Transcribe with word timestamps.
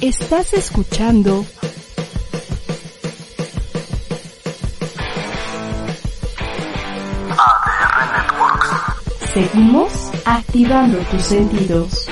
Estás 0.00 0.52
escuchando. 0.52 1.46
Seguimos 9.32 10.10
activando 10.26 10.98
tus 10.98 11.22
sentidos. 11.22 12.08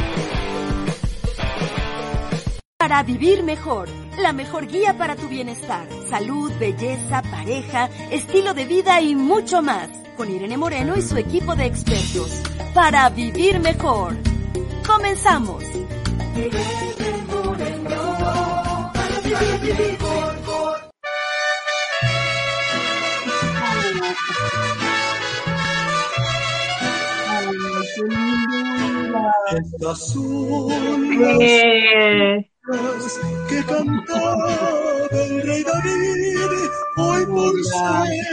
Para 2.79 3.03
vivir 3.03 3.43
mejor, 3.43 3.91
la 4.19 4.33
mejor 4.33 4.67
guía 4.67 4.97
para 4.97 5.15
tu 5.15 5.29
bienestar, 5.29 5.87
salud, 6.09 6.51
belleza, 6.59 7.21
pareja, 7.31 7.91
estilo 8.11 8.55
de 8.55 8.65
vida 8.65 9.03
y 9.03 9.15
mucho 9.15 9.61
más. 9.61 9.91
Con 10.17 10.31
Irene 10.31 10.57
Moreno 10.57 10.97
y 10.97 11.03
su 11.03 11.19
equipo 11.19 11.55
de 11.55 11.67
expertos. 11.67 12.41
Para 12.73 13.11
vivir 13.11 13.61
mejor. 13.61 14.17
Comenzamos. 14.87 15.65
Es 29.57 29.87
azul 29.87 30.73
Eh, 31.41 32.51
que 33.49 33.65
cantaba 33.65 34.51
el 35.13 35.43
rey 35.43 35.63
David, 35.63 36.71
hoy 36.97 37.27
por 37.27 37.65
ser 37.65 38.25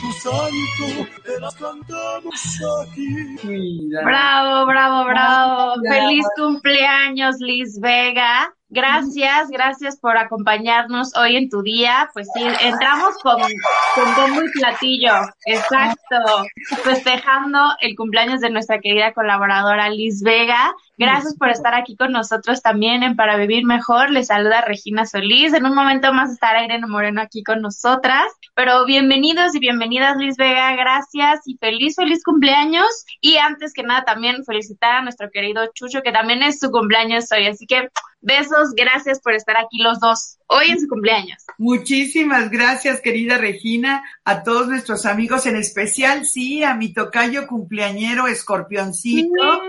tu 0.00 0.12
santo, 0.22 1.08
te 1.24 1.40
las 1.40 1.54
cantamos 1.54 2.60
aquí. 2.82 3.88
bravo, 4.04 4.66
bravo, 4.66 5.04
bravo. 5.04 5.74
Feliz 5.88 6.26
cumpleaños, 6.36 7.36
Liz 7.40 7.78
Vega. 7.80 8.54
Gracias, 8.72 9.50
gracias 9.50 9.98
por 9.98 10.16
acompañarnos 10.16 11.16
hoy 11.16 11.34
en 11.34 11.50
tu 11.50 11.60
día. 11.60 12.08
Pues 12.12 12.28
sí, 12.32 12.44
entramos 12.60 13.16
con, 13.20 13.40
con 13.40 14.14
bombo 14.14 14.42
y 14.44 14.50
platillo. 14.52 15.12
Exacto. 15.44 16.44
Festejando 16.84 17.58
el 17.80 17.96
cumpleaños 17.96 18.40
de 18.40 18.50
nuestra 18.50 18.78
querida 18.78 19.12
colaboradora 19.12 19.90
Liz 19.90 20.22
Vega. 20.22 20.72
Gracias 20.96 21.34
por 21.36 21.48
estar 21.48 21.74
aquí 21.74 21.96
con 21.96 22.12
nosotros 22.12 22.62
también 22.62 23.02
en 23.02 23.16
Para 23.16 23.36
Vivir 23.38 23.64
Mejor. 23.64 24.10
Les 24.10 24.28
saluda 24.28 24.60
Regina 24.60 25.04
Solís. 25.04 25.52
En 25.52 25.66
un 25.66 25.74
momento 25.74 26.12
más 26.12 26.30
estará 26.30 26.64
Irene 26.64 26.86
Moreno 26.86 27.22
aquí 27.22 27.42
con 27.42 27.62
nosotras. 27.62 28.30
Pero 28.54 28.84
bienvenidos 28.84 29.52
y 29.56 29.58
bienvenidas, 29.58 30.16
Liz 30.16 30.36
Vega. 30.36 30.76
Gracias 30.76 31.40
y 31.44 31.56
feliz, 31.56 31.96
feliz 31.96 32.22
cumpleaños. 32.22 32.86
Y 33.20 33.38
antes 33.38 33.72
que 33.72 33.82
nada, 33.82 34.04
también 34.04 34.44
felicitar 34.44 34.92
a 34.92 35.02
nuestro 35.02 35.28
querido 35.30 35.72
Chucho, 35.74 36.02
que 36.02 36.12
también 36.12 36.44
es 36.44 36.60
su 36.60 36.70
cumpleaños 36.70 37.32
hoy. 37.32 37.48
Así 37.48 37.66
que 37.66 37.88
besos, 38.20 38.72
gracias 38.74 39.20
por 39.20 39.34
estar 39.34 39.56
aquí 39.56 39.78
los 39.82 40.00
dos 40.00 40.39
hoy 40.50 40.70
en 40.70 40.80
su 40.80 40.88
cumpleaños. 40.88 41.44
Muchísimas 41.58 42.50
gracias, 42.50 43.00
querida 43.00 43.38
Regina, 43.38 44.02
a 44.24 44.42
todos 44.42 44.66
nuestros 44.68 45.06
amigos, 45.06 45.46
en 45.46 45.56
especial, 45.56 46.26
sí, 46.26 46.64
a 46.64 46.74
mi 46.74 46.92
tocayo 46.92 47.46
cumpleañero 47.46 48.26
Escorpioncito, 48.26 49.62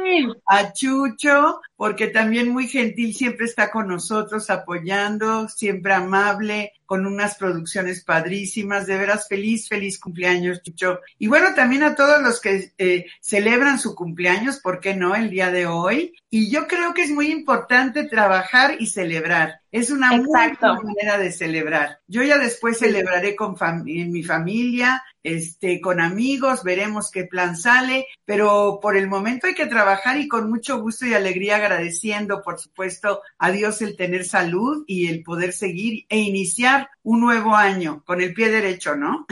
a 0.46 0.74
Chucho, 0.74 1.62
porque 1.76 2.08
también 2.08 2.50
muy 2.50 2.68
gentil 2.68 3.14
siempre 3.14 3.46
está 3.46 3.70
con 3.70 3.88
nosotros 3.88 4.50
apoyando, 4.50 5.48
siempre 5.50 5.94
amable, 5.94 6.74
con 6.86 7.06
unas 7.06 7.36
producciones 7.36 8.04
padrísimas, 8.04 8.88
de 8.88 8.98
veras 8.98 9.28
feliz, 9.28 9.70
feliz 9.70 10.00
cumpleaños, 10.00 10.64
Chucho. 10.64 11.00
Y 11.20 11.28
bueno, 11.28 11.54
también 11.56 11.84
a 11.84 11.96
todos 11.96 12.22
los 12.22 12.42
que 12.42 12.74
eh, 12.78 13.06
celebran 13.22 13.80
su 13.80 13.94
cumpleaños, 13.94 14.60
¿por 14.60 14.80
qué 14.80 14.96
no? 14.96 15.16
El 15.16 15.30
día 15.30 15.52
de 15.52 15.68
hoy. 15.68 16.16
Y 16.30 16.50
yo 16.50 16.68
creo 16.68 16.94
que 16.94 17.04
es 17.04 17.12
muy 17.12 17.28
importante 17.28 18.04
trabajar 18.06 18.78
y 18.80 18.88
celebrar. 18.88 19.61
Es 19.72 19.90
una 19.90 20.10
muy 20.18 20.26
buena 20.28 20.84
manera 20.84 21.18
de 21.18 21.32
celebrar. 21.32 22.00
Yo 22.08 22.24
ya 22.24 22.38
después 22.38 22.78
celebraré 22.78 23.36
con 23.36 23.56
fam- 23.56 23.84
en 23.88 24.12
mi 24.12 24.22
familia, 24.24 25.02
este, 25.24 25.82
con 25.82 26.00
amigos, 26.00 26.64
veremos 26.64 27.12
qué 27.12 27.26
plan 27.26 27.56
sale, 27.56 28.08
pero 28.26 28.80
por 28.82 28.98
el 28.98 29.08
momento 29.08 29.48
hay 29.48 29.54
que 29.54 29.68
trabajar 29.68 30.18
y 30.18 30.28
con 30.28 30.50
mucho 30.50 30.82
gusto 30.82 31.06
y 31.06 31.14
alegría 31.14 31.58
agradeciendo, 31.58 32.42
por 32.42 32.60
supuesto, 32.60 33.22
a 33.38 33.52
Dios 33.52 33.82
el 33.82 33.96
tener 33.96 34.26
salud 34.26 34.84
y 34.88 35.08
el 35.08 35.24
poder 35.24 35.54
seguir 35.54 36.06
e 36.10 36.20
iniciar 36.20 36.90
un 37.04 37.22
nuevo 37.22 37.56
año 37.56 38.04
con 38.06 38.22
el 38.22 38.34
pie 38.34 38.50
derecho, 38.50 38.96
¿no? 38.96 39.26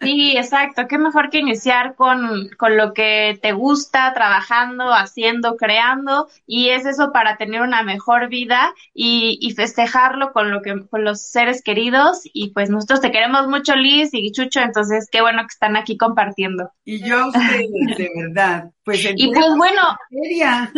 Sí, 0.00 0.36
exacto. 0.36 0.88
Qué 0.88 0.98
mejor 0.98 1.30
que 1.30 1.38
iniciar 1.38 1.94
con, 1.94 2.50
con 2.58 2.76
lo 2.76 2.92
que 2.92 3.38
te 3.40 3.52
gusta, 3.52 4.12
trabajando, 4.12 4.92
haciendo, 4.92 5.56
creando, 5.56 6.28
y 6.44 6.70
es 6.70 6.84
eso 6.86 7.12
para 7.12 7.36
tener 7.36 7.62
una 7.62 7.84
mejor 7.84 8.28
vida 8.28 8.74
y, 8.92 9.38
y 9.40 9.52
festejarlo 9.52 10.32
con 10.32 10.50
lo 10.50 10.60
que, 10.60 10.88
con 10.88 11.04
los 11.04 11.22
seres 11.22 11.62
queridos. 11.62 12.22
Y 12.24 12.50
pues 12.50 12.68
nosotros 12.68 13.00
te 13.00 13.12
queremos 13.12 13.46
mucho, 13.46 13.76
Liz 13.76 14.10
y 14.12 14.32
Chucho, 14.32 14.60
entonces 14.60 15.08
qué 15.10 15.20
bueno 15.20 15.31
que 15.40 15.52
están 15.52 15.76
aquí 15.76 15.96
compartiendo. 15.96 16.70
Y 16.84 17.02
yo 17.06 17.18
a 17.18 17.28
ustedes, 17.28 17.70
de 17.96 18.10
verdad. 18.16 18.70
Pues 18.84 19.04
Y 19.16 19.32
pues 19.32 19.46
bueno, 19.56 19.82
feria. 20.10 20.70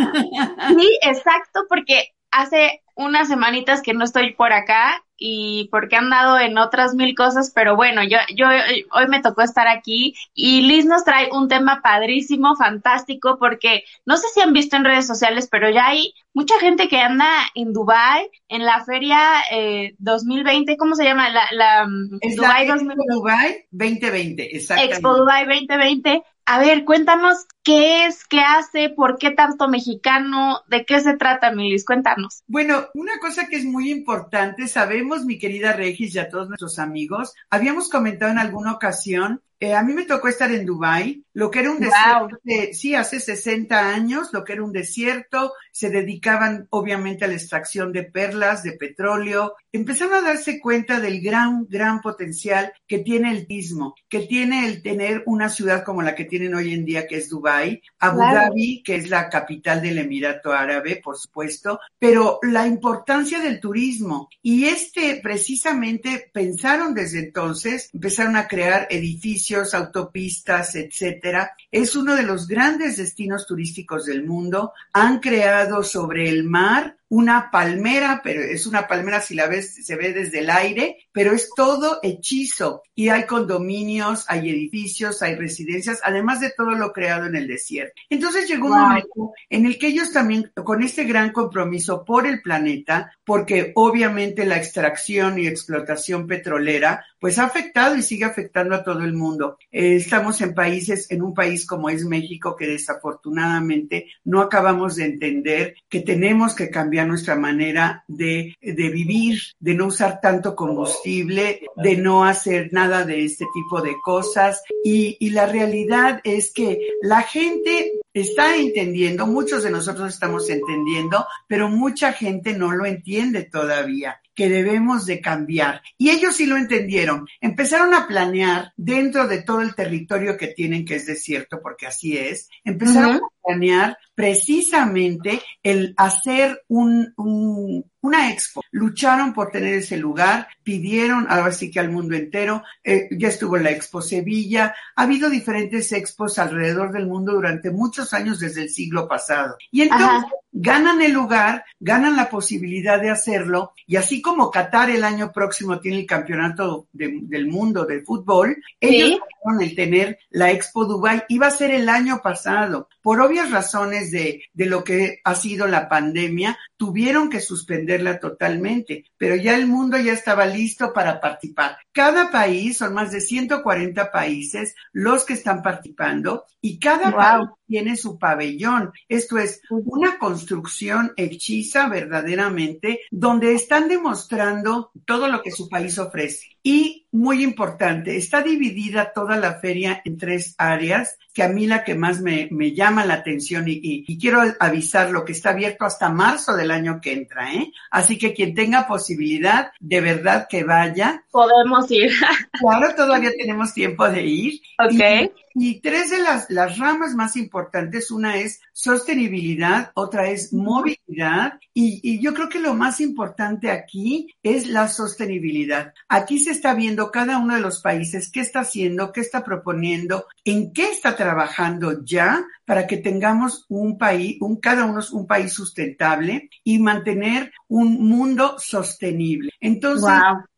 Sí, 0.68 0.98
exacto, 1.02 1.64
porque 1.68 2.08
hace 2.30 2.82
unas 2.94 3.28
semanitas 3.28 3.82
que 3.82 3.94
no 3.94 4.04
estoy 4.04 4.34
por 4.34 4.52
acá 4.52 5.02
y 5.16 5.68
porque 5.70 5.94
he 5.94 5.98
andado 5.98 6.38
en 6.38 6.58
otras 6.58 6.94
mil 6.94 7.14
cosas, 7.14 7.52
pero 7.54 7.76
bueno, 7.76 8.02
yo, 8.02 8.18
yo 8.34 8.46
hoy 8.92 9.06
me 9.08 9.22
tocó 9.22 9.42
estar 9.42 9.68
aquí 9.68 10.14
y 10.34 10.62
Liz 10.62 10.86
nos 10.86 11.04
trae 11.04 11.30
un 11.32 11.48
tema 11.48 11.80
padrísimo, 11.82 12.56
fantástico, 12.56 13.38
porque 13.38 13.84
no 14.04 14.16
sé 14.16 14.26
si 14.34 14.40
han 14.40 14.52
visto 14.52 14.76
en 14.76 14.84
redes 14.84 15.06
sociales, 15.06 15.48
pero 15.50 15.70
ya 15.70 15.86
hay 15.86 16.12
mucha 16.32 16.58
gente 16.58 16.88
que 16.88 16.98
anda 16.98 17.28
en 17.54 17.72
Dubai 17.72 18.28
en 18.48 18.64
la 18.64 18.84
feria 18.84 19.20
eh, 19.50 19.94
2020, 19.98 20.76
¿cómo 20.76 20.94
se 20.96 21.04
llama? 21.04 21.30
La, 21.30 21.44
la 21.52 21.86
la 21.86 22.34
Dubai 22.36 22.62
Expo 22.64 22.74
2020. 22.74 23.14
Dubai 23.14 23.66
2020, 23.70 24.56
exactamente. 24.56 24.94
Expo 24.94 25.16
Dubai 25.16 25.46
2020. 25.46 26.22
A 26.46 26.58
ver, 26.58 26.84
cuéntanos 26.84 27.46
qué 27.62 28.04
es, 28.04 28.26
qué 28.26 28.40
hace, 28.40 28.90
por 28.90 29.16
qué 29.18 29.30
tanto 29.30 29.66
mexicano, 29.68 30.60
de 30.68 30.84
qué 30.84 31.00
se 31.00 31.16
trata, 31.16 31.50
Milis, 31.50 31.86
cuéntanos. 31.86 32.42
Bueno, 32.46 32.88
una 32.92 33.18
cosa 33.18 33.48
que 33.48 33.56
es 33.56 33.64
muy 33.64 33.90
importante, 33.90 34.68
sabemos, 34.68 35.24
mi 35.24 35.38
querida 35.38 35.72
Regis 35.72 36.14
y 36.14 36.18
a 36.18 36.28
todos 36.28 36.48
nuestros 36.48 36.78
amigos, 36.78 37.34
habíamos 37.48 37.88
comentado 37.88 38.30
en 38.30 38.38
alguna 38.38 38.72
ocasión, 38.72 39.40
eh, 39.60 39.74
a 39.74 39.82
mí 39.82 39.92
me 39.92 40.04
tocó 40.04 40.28
estar 40.28 40.50
en 40.52 40.66
Dubai, 40.66 41.22
lo 41.34 41.50
que 41.50 41.60
era 41.60 41.70
un 41.70 41.78
Wow. 41.78 41.84
desierto, 41.86 42.38
de- 42.44 42.74
sí, 42.74 42.94
hace 42.94 43.20
60 43.20 43.88
años, 43.94 44.28
lo 44.32 44.44
que 44.44 44.52
era 44.54 44.62
un 44.64 44.72
desierto, 44.72 45.52
se 45.72 45.90
dedicaban 45.90 46.66
obviamente 46.70 47.24
a 47.24 47.28
la 47.28 47.34
extracción 47.34 47.92
de 47.92 48.04
perlas, 48.04 48.62
de 48.62 48.72
petróleo, 48.72 49.54
empezaron 49.72 50.14
a 50.14 50.20
darse 50.22 50.60
cuenta 50.60 51.00
del 51.00 51.20
gran, 51.20 51.66
gran 51.68 52.00
potencial 52.00 52.72
que 52.86 52.98
tiene 52.98 53.32
el 53.32 53.46
turismo, 53.46 53.94
que 54.08 54.20
tiene 54.20 54.66
el 54.66 54.82
tener 54.82 55.22
una 55.26 55.48
ciudad 55.48 55.82
como 55.84 56.02
la 56.02 56.14
que 56.14 56.24
tienen 56.24 56.54
hoy 56.54 56.72
en 56.72 56.84
día, 56.84 57.06
que 57.06 57.16
es 57.16 57.28
Dubai, 57.28 57.82
Abu. 57.98 58.20
Dhabi, 58.20 58.82
que 58.84 58.96
es 58.96 59.08
la 59.10 59.28
capital 59.28 59.82
del 59.82 59.98
Emirato 59.98 60.52
Árabe, 60.52 61.00
por 61.02 61.16
supuesto, 61.18 61.80
pero 61.98 62.38
la 62.42 62.66
importancia 62.66 63.40
del 63.40 63.58
turismo. 63.60 64.28
Y 64.42 64.66
este, 64.66 65.20
precisamente, 65.22 66.30
pensaron 66.32 66.94
desde 66.94 67.20
entonces, 67.20 67.90
empezaron 67.92 68.36
a 68.36 68.46
crear 68.46 68.86
edificios, 68.90 69.43
autopistas, 69.74 70.74
etcétera. 70.74 71.52
Es 71.70 71.96
uno 71.96 72.14
de 72.14 72.22
los 72.22 72.46
grandes 72.46 72.96
destinos 72.96 73.46
turísticos 73.46 74.06
del 74.06 74.24
mundo. 74.24 74.72
Han 74.92 75.20
creado 75.20 75.82
sobre 75.82 76.28
el 76.28 76.44
mar 76.44 76.96
una 77.08 77.50
palmera, 77.50 78.20
pero 78.24 78.42
es 78.42 78.66
una 78.66 78.86
palmera 78.86 79.20
si 79.20 79.34
la 79.34 79.46
ves, 79.46 79.84
se 79.86 79.96
ve 79.96 80.12
desde 80.12 80.40
el 80.40 80.50
aire, 80.50 80.96
pero 81.12 81.32
es 81.32 81.50
todo 81.54 82.00
hechizo. 82.02 82.82
Y 82.94 83.08
hay 83.10 83.24
condominios, 83.26 84.24
hay 84.28 84.50
edificios, 84.50 85.22
hay 85.22 85.34
residencias, 85.36 86.00
además 86.02 86.40
de 86.40 86.50
todo 86.56 86.70
lo 86.72 86.92
creado 86.92 87.26
en 87.26 87.36
el 87.36 87.46
desierto. 87.46 87.94
Entonces 88.10 88.48
llegó 88.48 88.66
un 88.66 88.72
Wow. 88.74 88.80
momento 88.80 89.32
en 89.50 89.66
el 89.66 89.78
que 89.78 89.88
ellos 89.88 90.12
también, 90.12 90.50
con 90.64 90.82
este 90.82 91.04
gran 91.04 91.30
compromiso 91.32 92.04
por 92.04 92.26
el 92.26 92.42
planeta, 92.42 93.12
porque 93.24 93.72
obviamente 93.76 94.44
la 94.44 94.56
extracción 94.56 95.38
y 95.38 95.46
explotación 95.46 96.26
petrolera, 96.26 97.04
pues 97.20 97.38
ha 97.38 97.44
afectado 97.44 97.96
y 97.96 98.02
sigue 98.02 98.24
afectando 98.24 98.74
a 98.74 98.82
todo 98.84 99.00
el 99.04 99.12
mundo. 99.14 99.58
Eh, 99.70 99.96
estamos 99.96 100.40
en 100.40 100.54
países, 100.54 101.10
en 101.10 101.22
un 101.22 101.34
país 101.34 101.66
como 101.66 101.88
es 101.90 102.04
México, 102.04 102.56
que 102.56 102.66
desafortunadamente 102.66 104.06
no 104.24 104.40
acabamos 104.40 104.96
de 104.96 105.04
entender 105.04 105.74
que 105.88 106.00
tenemos 106.00 106.54
que 106.54 106.70
cambiar 106.70 106.93
nuestra 107.02 107.34
manera 107.34 108.04
de, 108.06 108.54
de 108.60 108.88
vivir, 108.90 109.40
de 109.58 109.74
no 109.74 109.86
usar 109.86 110.20
tanto 110.20 110.54
combustible, 110.54 111.62
de 111.76 111.96
no 111.96 112.24
hacer 112.24 112.68
nada 112.72 113.04
de 113.04 113.24
este 113.24 113.46
tipo 113.52 113.80
de 113.80 113.96
cosas. 114.02 114.62
Y, 114.84 115.16
y 115.18 115.30
la 115.30 115.46
realidad 115.46 116.20
es 116.24 116.52
que 116.52 116.78
la 117.02 117.22
gente 117.22 117.92
está 118.12 118.56
entendiendo, 118.56 119.26
muchos 119.26 119.64
de 119.64 119.70
nosotros 119.70 120.12
estamos 120.12 120.48
entendiendo, 120.48 121.26
pero 121.48 121.68
mucha 121.68 122.12
gente 122.12 122.52
no 122.56 122.70
lo 122.72 122.86
entiende 122.86 123.42
todavía 123.42 124.20
que 124.34 124.48
debemos 124.48 125.06
de 125.06 125.20
cambiar. 125.20 125.82
Y 125.96 126.10
ellos 126.10 126.36
sí 126.36 126.46
lo 126.46 126.56
entendieron. 126.56 127.26
Empezaron 127.40 127.94
a 127.94 128.06
planear 128.06 128.72
dentro 128.76 129.28
de 129.28 129.42
todo 129.42 129.60
el 129.60 129.74
territorio 129.74 130.36
que 130.36 130.48
tienen, 130.48 130.84
que 130.84 130.96
es 130.96 131.06
desierto, 131.06 131.60
porque 131.62 131.86
así 131.86 132.16
es, 132.16 132.48
empezaron 132.64 133.16
a 133.16 133.20
planear 133.42 133.98
precisamente 134.14 135.42
el 135.62 135.94
hacer 135.96 136.62
un, 136.68 137.12
un- 137.16 137.84
una 138.00 138.30
expo. 138.30 138.62
Lucharon 138.70 139.32
por 139.32 139.50
tener 139.50 139.74
ese 139.74 139.96
lugar, 139.96 140.46
pidieron, 140.62 141.26
ahora 141.30 141.52
sí 141.52 141.70
que 141.70 141.80
al 141.80 141.90
mundo 141.90 142.14
entero, 142.14 142.62
eh, 142.82 143.08
ya 143.12 143.28
estuvo 143.28 143.56
la 143.56 143.70
Expo 143.70 144.02
Sevilla, 144.02 144.74
ha 144.94 145.02
habido 145.04 145.30
diferentes 145.30 145.90
expos 145.92 146.38
alrededor 146.38 146.92
del 146.92 147.06
mundo 147.06 147.32
durante 147.32 147.70
muchos 147.70 148.12
años 148.12 148.40
desde 148.40 148.64
el 148.64 148.68
siglo 148.68 149.08
pasado. 149.08 149.56
Y 149.70 149.82
entonces 149.82 150.30
ganan 150.52 151.00
el 151.00 151.12
lugar, 151.12 151.64
ganan 151.80 152.14
la 152.14 152.28
posibilidad 152.28 153.00
de 153.00 153.08
hacerlo, 153.08 153.72
y 153.86 153.96
así 153.96 154.20
como 154.20 154.50
Qatar 154.50 154.90
el 154.90 155.02
año 155.02 155.32
próximo 155.32 155.80
tiene 155.80 156.00
el 156.00 156.06
campeonato 156.06 156.88
del 156.92 157.46
mundo 157.46 157.86
de 157.86 158.02
fútbol, 158.02 158.54
ellos 158.80 159.18
ganaron 159.42 159.62
el 159.62 159.74
tener 159.74 160.18
la 160.28 160.50
Expo 160.50 160.84
Dubai, 160.84 161.24
iba 161.30 161.46
a 161.46 161.50
ser 161.50 161.70
el 161.70 161.88
año 161.88 162.20
pasado. 162.22 162.90
Por 163.00 163.20
obvias 163.22 163.50
razones 163.50 164.03
de, 164.10 164.44
de 164.52 164.66
lo 164.66 164.84
que 164.84 165.20
ha 165.24 165.34
sido 165.34 165.66
la 165.66 165.88
pandemia, 165.88 166.58
tuvieron 166.76 167.30
que 167.30 167.40
suspenderla 167.40 168.20
totalmente, 168.20 169.04
pero 169.16 169.36
ya 169.36 169.56
el 169.56 169.66
mundo 169.66 169.98
ya 169.98 170.12
estaba 170.12 170.46
listo 170.46 170.92
para 170.92 171.20
participar. 171.20 171.78
Cada 171.92 172.30
país, 172.30 172.78
son 172.78 172.94
más 172.94 173.12
de 173.12 173.20
140 173.20 174.10
países 174.10 174.74
los 174.92 175.24
que 175.24 175.34
están 175.34 175.62
participando 175.62 176.44
y 176.60 176.78
cada 176.78 177.14
país 177.14 177.48
tiene 177.66 177.96
su 177.96 178.18
pabellón. 178.18 178.92
Esto 179.08 179.38
es 179.38 179.60
una 179.70 180.18
construcción 180.18 181.12
hechiza 181.16 181.88
verdaderamente 181.88 183.00
donde 183.10 183.54
están 183.54 183.88
demostrando 183.88 184.90
todo 185.04 185.28
lo 185.28 185.42
que 185.42 185.50
su 185.50 185.68
país 185.68 185.98
ofrece. 185.98 186.54
Y 186.62 187.06
muy 187.12 187.44
importante, 187.44 188.16
está 188.16 188.42
dividida 188.42 189.12
toda 189.12 189.36
la 189.36 189.60
feria 189.60 190.00
en 190.04 190.16
tres 190.16 190.54
áreas, 190.58 191.18
que 191.32 191.42
a 191.42 191.48
mí 191.48 191.66
la 191.66 191.84
que 191.84 191.94
más 191.94 192.20
me, 192.20 192.48
me 192.50 192.72
llama 192.72 193.04
la 193.04 193.14
atención 193.14 193.68
y, 193.68 193.80
y, 193.82 194.18
quiero 194.18 194.42
avisar 194.58 195.10
lo 195.10 195.24
que 195.24 195.32
está 195.32 195.50
abierto 195.50 195.84
hasta 195.84 196.08
marzo 196.08 196.56
del 196.56 196.70
año 196.70 197.00
que 197.00 197.12
entra, 197.12 197.52
¿eh? 197.52 197.70
Así 197.90 198.18
que 198.18 198.32
quien 198.32 198.54
tenga 198.54 198.86
posibilidad, 198.86 199.72
de 199.78 200.00
verdad 200.00 200.46
que 200.48 200.64
vaya. 200.64 201.24
Podemos 201.30 201.90
ir. 201.90 202.10
Claro, 202.60 202.94
todavía 202.94 203.30
tenemos 203.36 203.74
tiempo 203.74 204.08
de 204.08 204.22
ir. 204.22 204.60
Ok. 204.78 204.92
Y 204.92 205.43
tres 205.80 206.10
de 206.10 206.18
las, 206.18 206.50
las 206.50 206.78
ramas 206.78 207.14
más 207.14 207.36
importantes, 207.36 208.10
una 208.10 208.38
es 208.38 208.60
sostenibilidad, 208.72 209.92
otra 209.94 210.28
es 210.28 210.52
movilidad 210.52 211.60
y, 211.72 212.00
y, 212.02 212.20
yo 212.20 212.34
creo 212.34 212.48
que 212.48 212.58
lo 212.58 212.74
más 212.74 213.00
importante 213.00 213.70
aquí 213.70 214.34
es 214.42 214.66
la 214.66 214.88
sostenibilidad. 214.88 215.94
Aquí 216.08 216.38
se 216.38 216.50
está 216.50 216.74
viendo 216.74 217.10
cada 217.10 217.38
uno 217.38 217.54
de 217.54 217.60
los 217.60 217.80
países 217.80 218.30
qué 218.32 218.40
está 218.40 218.60
haciendo, 218.60 219.12
qué 219.12 219.20
está 219.20 219.44
proponiendo, 219.44 220.26
en 220.44 220.72
qué 220.72 220.90
está 220.90 221.14
trabajando 221.14 222.04
ya 222.04 222.44
para 222.64 222.86
que 222.86 222.98
tengamos 222.98 223.66
un 223.68 223.98
país, 223.98 224.36
un, 224.40 224.60
cada 224.60 224.84
uno 224.84 225.00
es 225.00 225.10
un 225.10 225.26
país 225.26 225.52
sustentable 225.52 226.48
y 226.62 226.78
mantener 226.78 227.52
un 227.68 228.06
mundo 228.06 228.56
sostenible. 228.58 229.50
Entonces, 229.60 230.10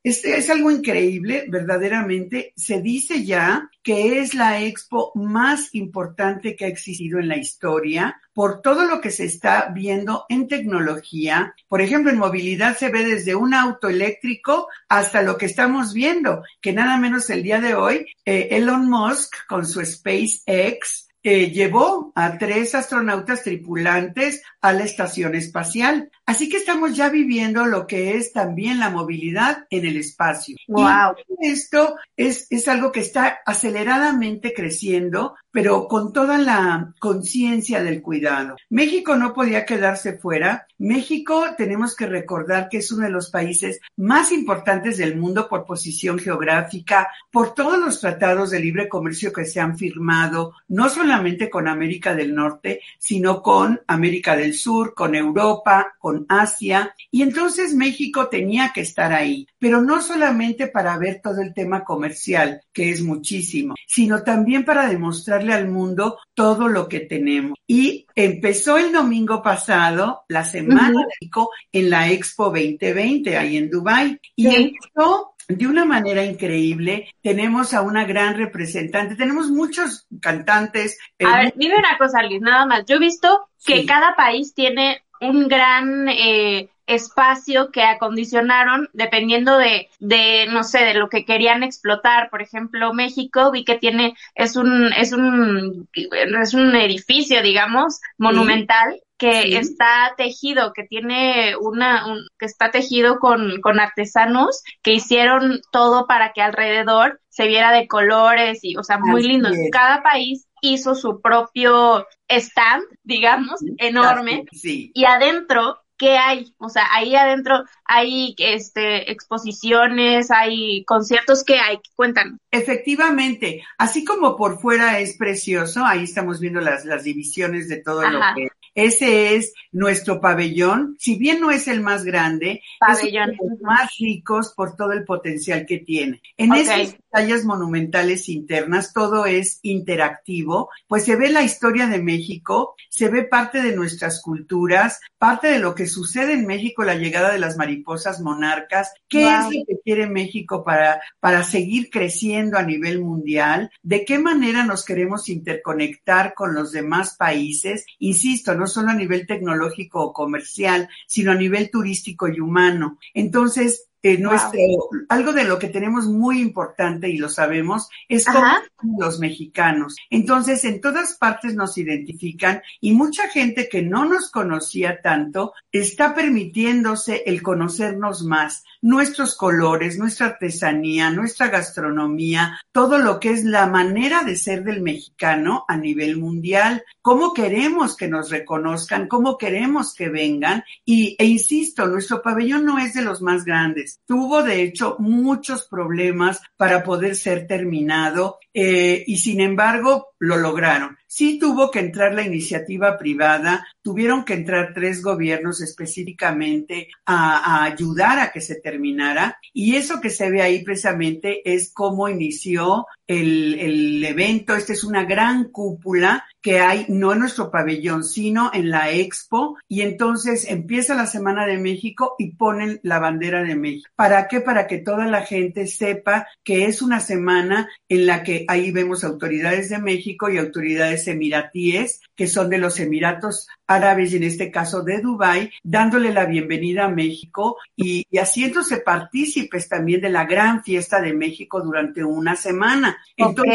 es, 0.02 0.24
es, 0.24 0.50
algo 0.50 0.70
increíble, 0.70 1.46
verdaderamente. 1.48 2.52
Se 2.56 2.80
dice 2.80 3.24
ya 3.24 3.68
que 3.82 4.20
es 4.20 4.34
la 4.34 4.62
expo 4.62 5.10
más 5.14 5.74
importante 5.74 6.54
que 6.54 6.64
ha 6.64 6.68
existido 6.68 7.18
en 7.18 7.28
la 7.28 7.36
historia 7.36 8.20
por 8.32 8.60
todo 8.60 8.84
lo 8.84 9.00
que 9.00 9.10
se 9.10 9.24
está 9.24 9.70
viendo 9.74 10.26
en 10.28 10.46
tecnología. 10.46 11.54
Por 11.68 11.80
ejemplo, 11.80 12.12
en 12.12 12.18
movilidad 12.18 12.76
se 12.76 12.90
ve 12.90 13.04
desde 13.04 13.34
un 13.34 13.54
auto 13.54 13.88
eléctrico 13.88 14.68
hasta 14.88 15.22
lo 15.22 15.38
que 15.38 15.46
estamos 15.46 15.94
viendo, 15.94 16.42
que 16.60 16.72
nada 16.72 16.98
menos 16.98 17.30
el 17.30 17.42
día 17.42 17.60
de 17.60 17.74
hoy, 17.74 18.06
eh, 18.24 18.48
Elon 18.50 18.90
Musk 18.90 19.34
con 19.48 19.66
su 19.66 19.84
SpaceX 19.84 21.05
eh, 21.28 21.50
llevó 21.50 22.12
a 22.14 22.38
tres 22.38 22.76
astronautas 22.76 23.42
tripulantes 23.42 24.44
a 24.60 24.72
la 24.72 24.84
estación 24.84 25.34
espacial. 25.34 26.08
Así 26.26 26.48
que 26.48 26.56
estamos 26.56 26.96
ya 26.96 27.08
viviendo 27.08 27.64
lo 27.66 27.86
que 27.86 28.16
es 28.16 28.32
también 28.32 28.80
la 28.80 28.90
movilidad 28.90 29.66
en 29.70 29.86
el 29.86 29.96
espacio. 29.96 30.56
Wow. 30.66 31.14
Y 31.40 31.46
esto 31.46 31.96
es, 32.16 32.48
es 32.50 32.66
algo 32.66 32.90
que 32.90 32.98
está 32.98 33.38
aceleradamente 33.46 34.52
creciendo, 34.52 35.36
pero 35.52 35.86
con 35.86 36.12
toda 36.12 36.36
la 36.36 36.92
conciencia 36.98 37.82
del 37.82 38.02
cuidado. 38.02 38.56
México 38.70 39.14
no 39.14 39.32
podía 39.32 39.64
quedarse 39.64 40.18
fuera. 40.18 40.66
México 40.78 41.44
tenemos 41.56 41.94
que 41.94 42.06
recordar 42.06 42.68
que 42.68 42.78
es 42.78 42.90
uno 42.90 43.04
de 43.04 43.12
los 43.12 43.30
países 43.30 43.80
más 43.96 44.32
importantes 44.32 44.98
del 44.98 45.16
mundo 45.16 45.48
por 45.48 45.64
posición 45.64 46.18
geográfica, 46.18 47.08
por 47.30 47.54
todos 47.54 47.78
los 47.78 48.00
tratados 48.00 48.50
de 48.50 48.60
libre 48.60 48.88
comercio 48.88 49.32
que 49.32 49.44
se 49.44 49.60
han 49.60 49.78
firmado, 49.78 50.54
no 50.68 50.88
solamente 50.88 51.48
con 51.48 51.68
América 51.68 52.14
del 52.14 52.34
Norte, 52.34 52.80
sino 52.98 53.42
con 53.42 53.80
América 53.86 54.36
del 54.36 54.54
Sur, 54.54 54.92
con 54.92 55.14
Europa, 55.14 55.94
con 55.98 56.15
Asia. 56.28 56.94
Y 57.10 57.22
entonces 57.22 57.74
México 57.74 58.28
tenía 58.28 58.72
que 58.72 58.80
estar 58.80 59.12
ahí, 59.12 59.46
pero 59.58 59.82
no 59.82 60.00
solamente 60.00 60.68
para 60.68 60.96
ver 60.96 61.20
todo 61.22 61.42
el 61.42 61.52
tema 61.52 61.84
comercial, 61.84 62.62
que 62.72 62.90
es 62.90 63.02
muchísimo, 63.02 63.74
sino 63.86 64.22
también 64.22 64.64
para 64.64 64.88
demostrarle 64.88 65.52
al 65.52 65.68
mundo 65.68 66.18
todo 66.34 66.68
lo 66.68 66.88
que 66.88 67.00
tenemos. 67.00 67.58
Y 67.66 68.06
empezó 68.14 68.78
el 68.78 68.92
domingo 68.92 69.42
pasado, 69.42 70.24
la 70.28 70.44
semana 70.44 70.88
de 71.00 71.06
México, 71.20 71.50
en 71.72 71.90
la 71.90 72.10
Expo 72.10 72.44
2020, 72.44 73.36
ahí 73.36 73.56
en 73.56 73.70
Dubai. 73.70 74.20
Y 74.34 74.46
empezó 74.46 75.34
de 75.48 75.66
una 75.66 75.84
manera 75.84 76.24
increíble. 76.24 77.08
Tenemos 77.22 77.74
a 77.74 77.82
una 77.82 78.04
gran 78.04 78.36
representante, 78.36 79.16
tenemos 79.16 79.50
muchos 79.50 80.06
cantantes. 80.20 80.98
A 81.24 81.38
ver, 81.38 81.54
dime 81.56 81.76
una 81.76 81.96
cosa, 81.98 82.22
Liz, 82.22 82.40
nada 82.40 82.66
más. 82.66 82.84
Yo 82.86 82.96
he 82.96 83.00
visto 83.00 83.48
que 83.64 83.78
Sí. 83.80 83.86
cada 83.86 84.14
país 84.16 84.54
tiene 84.54 85.02
un 85.20 85.48
gran 85.48 86.08
eh, 86.08 86.70
espacio 86.86 87.70
que 87.72 87.82
acondicionaron 87.82 88.88
dependiendo 88.92 89.58
de, 89.58 89.88
de, 89.98 90.46
no 90.50 90.62
sé, 90.62 90.84
de 90.84 90.94
lo 90.94 91.08
que 91.08 91.24
querían 91.24 91.62
explotar. 91.62 92.30
Por 92.30 92.42
ejemplo, 92.42 92.92
México 92.92 93.50
vi 93.50 93.64
que 93.64 93.76
tiene, 93.78 94.14
es 94.34 94.56
un, 94.56 94.92
es 94.92 95.12
un, 95.12 95.88
es 95.94 96.54
un 96.54 96.74
edificio, 96.76 97.42
digamos, 97.42 98.00
monumental 98.18 99.00
que 99.18 99.42
Sí. 99.42 99.56
está 99.56 100.12
tejido, 100.18 100.72
que 100.74 100.84
tiene 100.84 101.56
una, 101.58 102.06
un- 102.06 102.26
que 102.38 102.44
está 102.46 102.70
tejido 102.70 103.18
con, 103.18 103.60
con 103.62 103.80
artesanos 103.80 104.62
que 104.82 104.92
hicieron 104.92 105.60
todo 105.72 106.06
para 106.06 106.32
que 106.32 106.42
alrededor 106.42 107.20
se 107.36 107.46
viera 107.46 107.70
de 107.70 107.86
colores 107.86 108.60
y, 108.62 108.76
o 108.78 108.82
sea, 108.82 108.96
muy 108.98 109.20
Así 109.20 109.28
lindo. 109.28 109.50
es. 109.50 109.58
Cada 109.70 110.02
país 110.02 110.46
hizo 110.62 110.94
su 110.94 111.20
propio 111.20 112.06
stand, 112.30 112.82
digamos, 113.04 113.60
enorme, 113.76 114.44
Sí. 114.52 114.90
y 114.94 115.04
adentro, 115.04 115.78
¿qué 115.98 116.16
hay? 116.16 116.54
O 116.56 116.70
sea, 116.70 116.84
ahí 116.92 117.14
adentro 117.14 117.62
hay 117.84 118.34
este 118.38 119.10
exposiciones, 119.12 120.30
hay 120.30 120.82
conciertos, 120.86 121.44
¿qué 121.44 121.58
hay? 121.58 121.78
Cuéntanos. 121.94 122.38
Efectivamente, 122.50 123.62
así 123.76 124.02
como 124.04 124.34
por 124.36 124.58
fuera 124.60 124.98
es 124.98 125.16
precioso, 125.18 125.84
ahí 125.84 126.04
estamos 126.04 126.40
viendo 126.40 126.60
las, 126.62 126.86
las 126.86 127.04
divisiones 127.04 127.68
de 127.68 127.82
todo 127.82 128.02
lo 128.08 128.18
que 128.34 128.48
ese 128.74 129.36
es 129.36 129.54
nuestro 129.72 130.20
pabellón, 130.20 130.96
si 130.98 131.16
bien 131.16 131.40
no 131.40 131.50
es 131.50 131.66
el 131.66 131.80
más 131.80 132.04
grande, 132.04 132.60
Pabellón. 132.78 133.30
es 133.30 133.36
uno 133.40 133.54
de 133.54 133.54
los 133.54 133.60
más 133.62 133.90
ricos 133.98 134.52
por 134.54 134.76
todo 134.76 134.92
el 134.92 135.02
potencial 135.04 135.64
que 135.64 135.78
tiene. 135.78 136.20
En 136.36 136.52
Ok. 136.52 136.58
esas 136.58 136.96
tallas 137.16 137.46
monumentales 137.46 138.28
internas 138.28 138.92
todo 138.92 139.24
es 139.24 139.58
interactivo, 139.62 140.68
pues 140.86 141.06
se 141.06 141.16
ve 141.16 141.30
la 141.30 141.42
historia 141.42 141.86
de 141.86 141.98
México, 142.02 142.74
se 142.90 143.08
ve 143.08 143.24
parte 143.24 143.62
de 143.62 143.74
nuestras 143.74 144.20
culturas, 144.20 145.00
parte 145.16 145.46
de 145.48 145.58
lo 145.58 145.74
que 145.74 145.86
sucede 145.86 146.34
en 146.34 146.46
México, 146.46 146.84
la 146.84 146.96
llegada 146.96 147.32
de 147.32 147.38
las 147.38 147.56
mariposas 147.56 148.20
monarcas, 148.20 148.92
qué 149.08 149.24
Wow. 149.24 149.32
es 149.32 149.44
lo 149.44 149.64
que 149.66 149.80
quiere 149.82 150.06
México 150.06 150.62
para, 150.62 151.00
para 151.18 151.42
seguir 151.42 151.88
creciendo 151.88 152.58
a 152.58 152.62
nivel 152.62 153.00
mundial, 153.00 153.70
de 153.82 154.04
qué 154.04 154.18
manera 154.18 154.66
nos 154.66 154.84
queremos 154.84 155.30
interconectar 155.30 156.34
con 156.34 156.54
los 156.54 156.70
demás 156.70 157.16
países, 157.16 157.86
insisto, 157.98 158.54
no 158.54 158.66
solo 158.66 158.90
a 158.90 158.94
nivel 158.94 159.26
tecnológico 159.26 160.02
o 160.02 160.12
comercial, 160.12 160.90
sino 161.06 161.32
a 161.32 161.34
nivel 161.34 161.70
turístico 161.70 162.28
y 162.28 162.40
humano. 162.40 162.98
Entonces, 163.14 163.88
eh, 164.02 164.18
nuestro, 164.18 164.60
algo 165.08 165.32
de 165.32 165.44
lo 165.44 165.58
que 165.58 165.68
tenemos 165.68 166.06
muy 166.06 166.40
importante 166.40 167.08
y 167.08 167.18
lo 167.18 167.28
sabemos 167.28 167.88
es 168.08 168.24
somos 168.24 168.62
los 168.98 169.18
mexicanos. 169.18 169.96
Entonces, 170.10 170.64
en 170.64 170.80
todas 170.80 171.14
partes 171.14 171.54
nos 171.54 171.76
identifican 171.78 172.62
y 172.80 172.92
mucha 172.92 173.28
gente 173.28 173.68
que 173.68 173.82
no 173.82 174.04
nos 174.04 174.30
conocía 174.30 175.00
tanto 175.02 175.54
está 175.72 176.14
permitiéndose 176.14 177.22
el 177.26 177.42
conocernos 177.42 178.22
más, 178.22 178.64
nuestros 178.82 179.34
colores, 179.34 179.98
nuestra 179.98 180.26
artesanía, 180.26 181.10
nuestra 181.10 181.48
gastronomía, 181.48 182.60
todo 182.72 182.98
lo 182.98 183.18
que 183.18 183.30
es 183.30 183.44
la 183.44 183.66
manera 183.66 184.22
de 184.22 184.36
ser 184.36 184.64
del 184.64 184.82
mexicano 184.82 185.64
a 185.68 185.76
nivel 185.76 186.16
mundial, 186.16 186.84
cómo 187.02 187.32
queremos 187.32 187.96
que 187.96 188.08
nos 188.08 188.30
reconozcan, 188.30 189.08
cómo 189.08 189.38
queremos 189.38 189.94
que 189.94 190.08
vengan 190.08 190.64
y, 190.84 191.16
e 191.18 191.24
insisto, 191.24 191.86
nuestro 191.86 192.22
pabellón 192.22 192.64
no 192.64 192.78
es 192.78 192.94
de 192.94 193.02
los 193.02 193.22
más 193.22 193.44
grandes. 193.44 193.85
Tuvo, 194.06 194.42
de 194.42 194.62
hecho, 194.62 194.96
muchos 194.98 195.66
problemas 195.66 196.40
para 196.56 196.82
poder 196.82 197.16
ser 197.16 197.46
terminado 197.46 198.38
eh, 198.52 199.04
y, 199.06 199.18
sin 199.18 199.40
embargo, 199.40 200.08
lo 200.18 200.36
lograron. 200.36 200.96
Sí 201.16 201.38
tuvo 201.38 201.70
que 201.70 201.78
entrar 201.78 202.12
la 202.12 202.26
iniciativa 202.26 202.98
privada, 202.98 203.66
tuvieron 203.80 204.22
que 204.22 204.34
entrar 204.34 204.72
tres 204.74 205.00
gobiernos 205.00 205.62
específicamente 205.62 206.88
a, 207.06 207.64
ayudar 207.64 208.18
a 208.18 208.30
que 208.32 208.42
se 208.42 208.56
terminara. 208.56 209.38
Y 209.54 209.76
eso 209.76 209.98
que 210.02 210.10
se 210.10 210.30
ve 210.30 210.42
ahí 210.42 210.62
precisamente 210.62 211.40
es 211.50 211.72
cómo 211.72 212.10
inició 212.10 212.86
el, 213.06 213.58
el 213.58 214.04
evento. 214.04 214.54
Esta 214.54 214.74
es 214.74 214.84
una 214.84 215.04
gran 215.04 215.44
cúpula 215.44 216.26
que 216.42 216.60
hay, 216.60 216.84
no 216.88 217.12
en 217.12 217.20
nuestro 217.20 217.50
pabellón, 217.50 218.04
sino 218.04 218.50
en 218.52 218.70
la 218.70 218.92
expo. 218.92 219.56
Y 219.68 219.80
entonces 219.80 220.46
empieza 220.48 220.94
la 220.94 221.06
Semana 221.06 221.46
de 221.46 221.56
México 221.56 222.14
y 222.18 222.32
ponen 222.32 222.78
la 222.82 222.98
bandera 222.98 223.42
de 223.42 223.56
México. 223.56 223.88
¿Para 223.96 224.28
qué? 224.28 224.42
Para 224.42 224.66
que 224.66 224.78
toda 224.78 225.06
la 225.06 225.22
gente 225.22 225.66
sepa 225.66 226.28
que 226.44 226.66
es 226.66 226.82
una 226.82 227.00
semana 227.00 227.70
en 227.88 228.04
la 228.04 228.22
que 228.22 228.44
ahí 228.48 228.70
vemos 228.70 229.02
autoridades 229.02 229.70
de 229.70 229.78
México 229.78 230.28
y 230.28 230.36
autoridades 230.36 231.05
emiratíes, 231.08 232.00
que 232.14 232.26
son 232.26 232.48
de 232.50 232.58
los 232.58 232.78
Emiratos 232.80 233.48
Árabes 233.66 234.12
y 234.12 234.16
en 234.16 234.24
este 234.24 234.50
caso 234.50 234.82
de 234.82 235.00
Dubái, 235.00 235.50
dándole 235.62 236.12
la 236.12 236.24
bienvenida 236.26 236.84
a 236.84 236.88
México 236.88 237.56
y, 237.74 238.06
y 238.10 238.18
haciéndose 238.18 238.78
partícipes 238.78 239.68
también 239.68 240.00
de 240.00 240.10
la 240.10 240.24
gran 240.24 240.62
fiesta 240.64 241.00
de 241.00 241.12
México 241.12 241.60
durante 241.60 242.04
una 242.04 242.36
semana. 242.36 242.96
Entonces, 243.16 243.54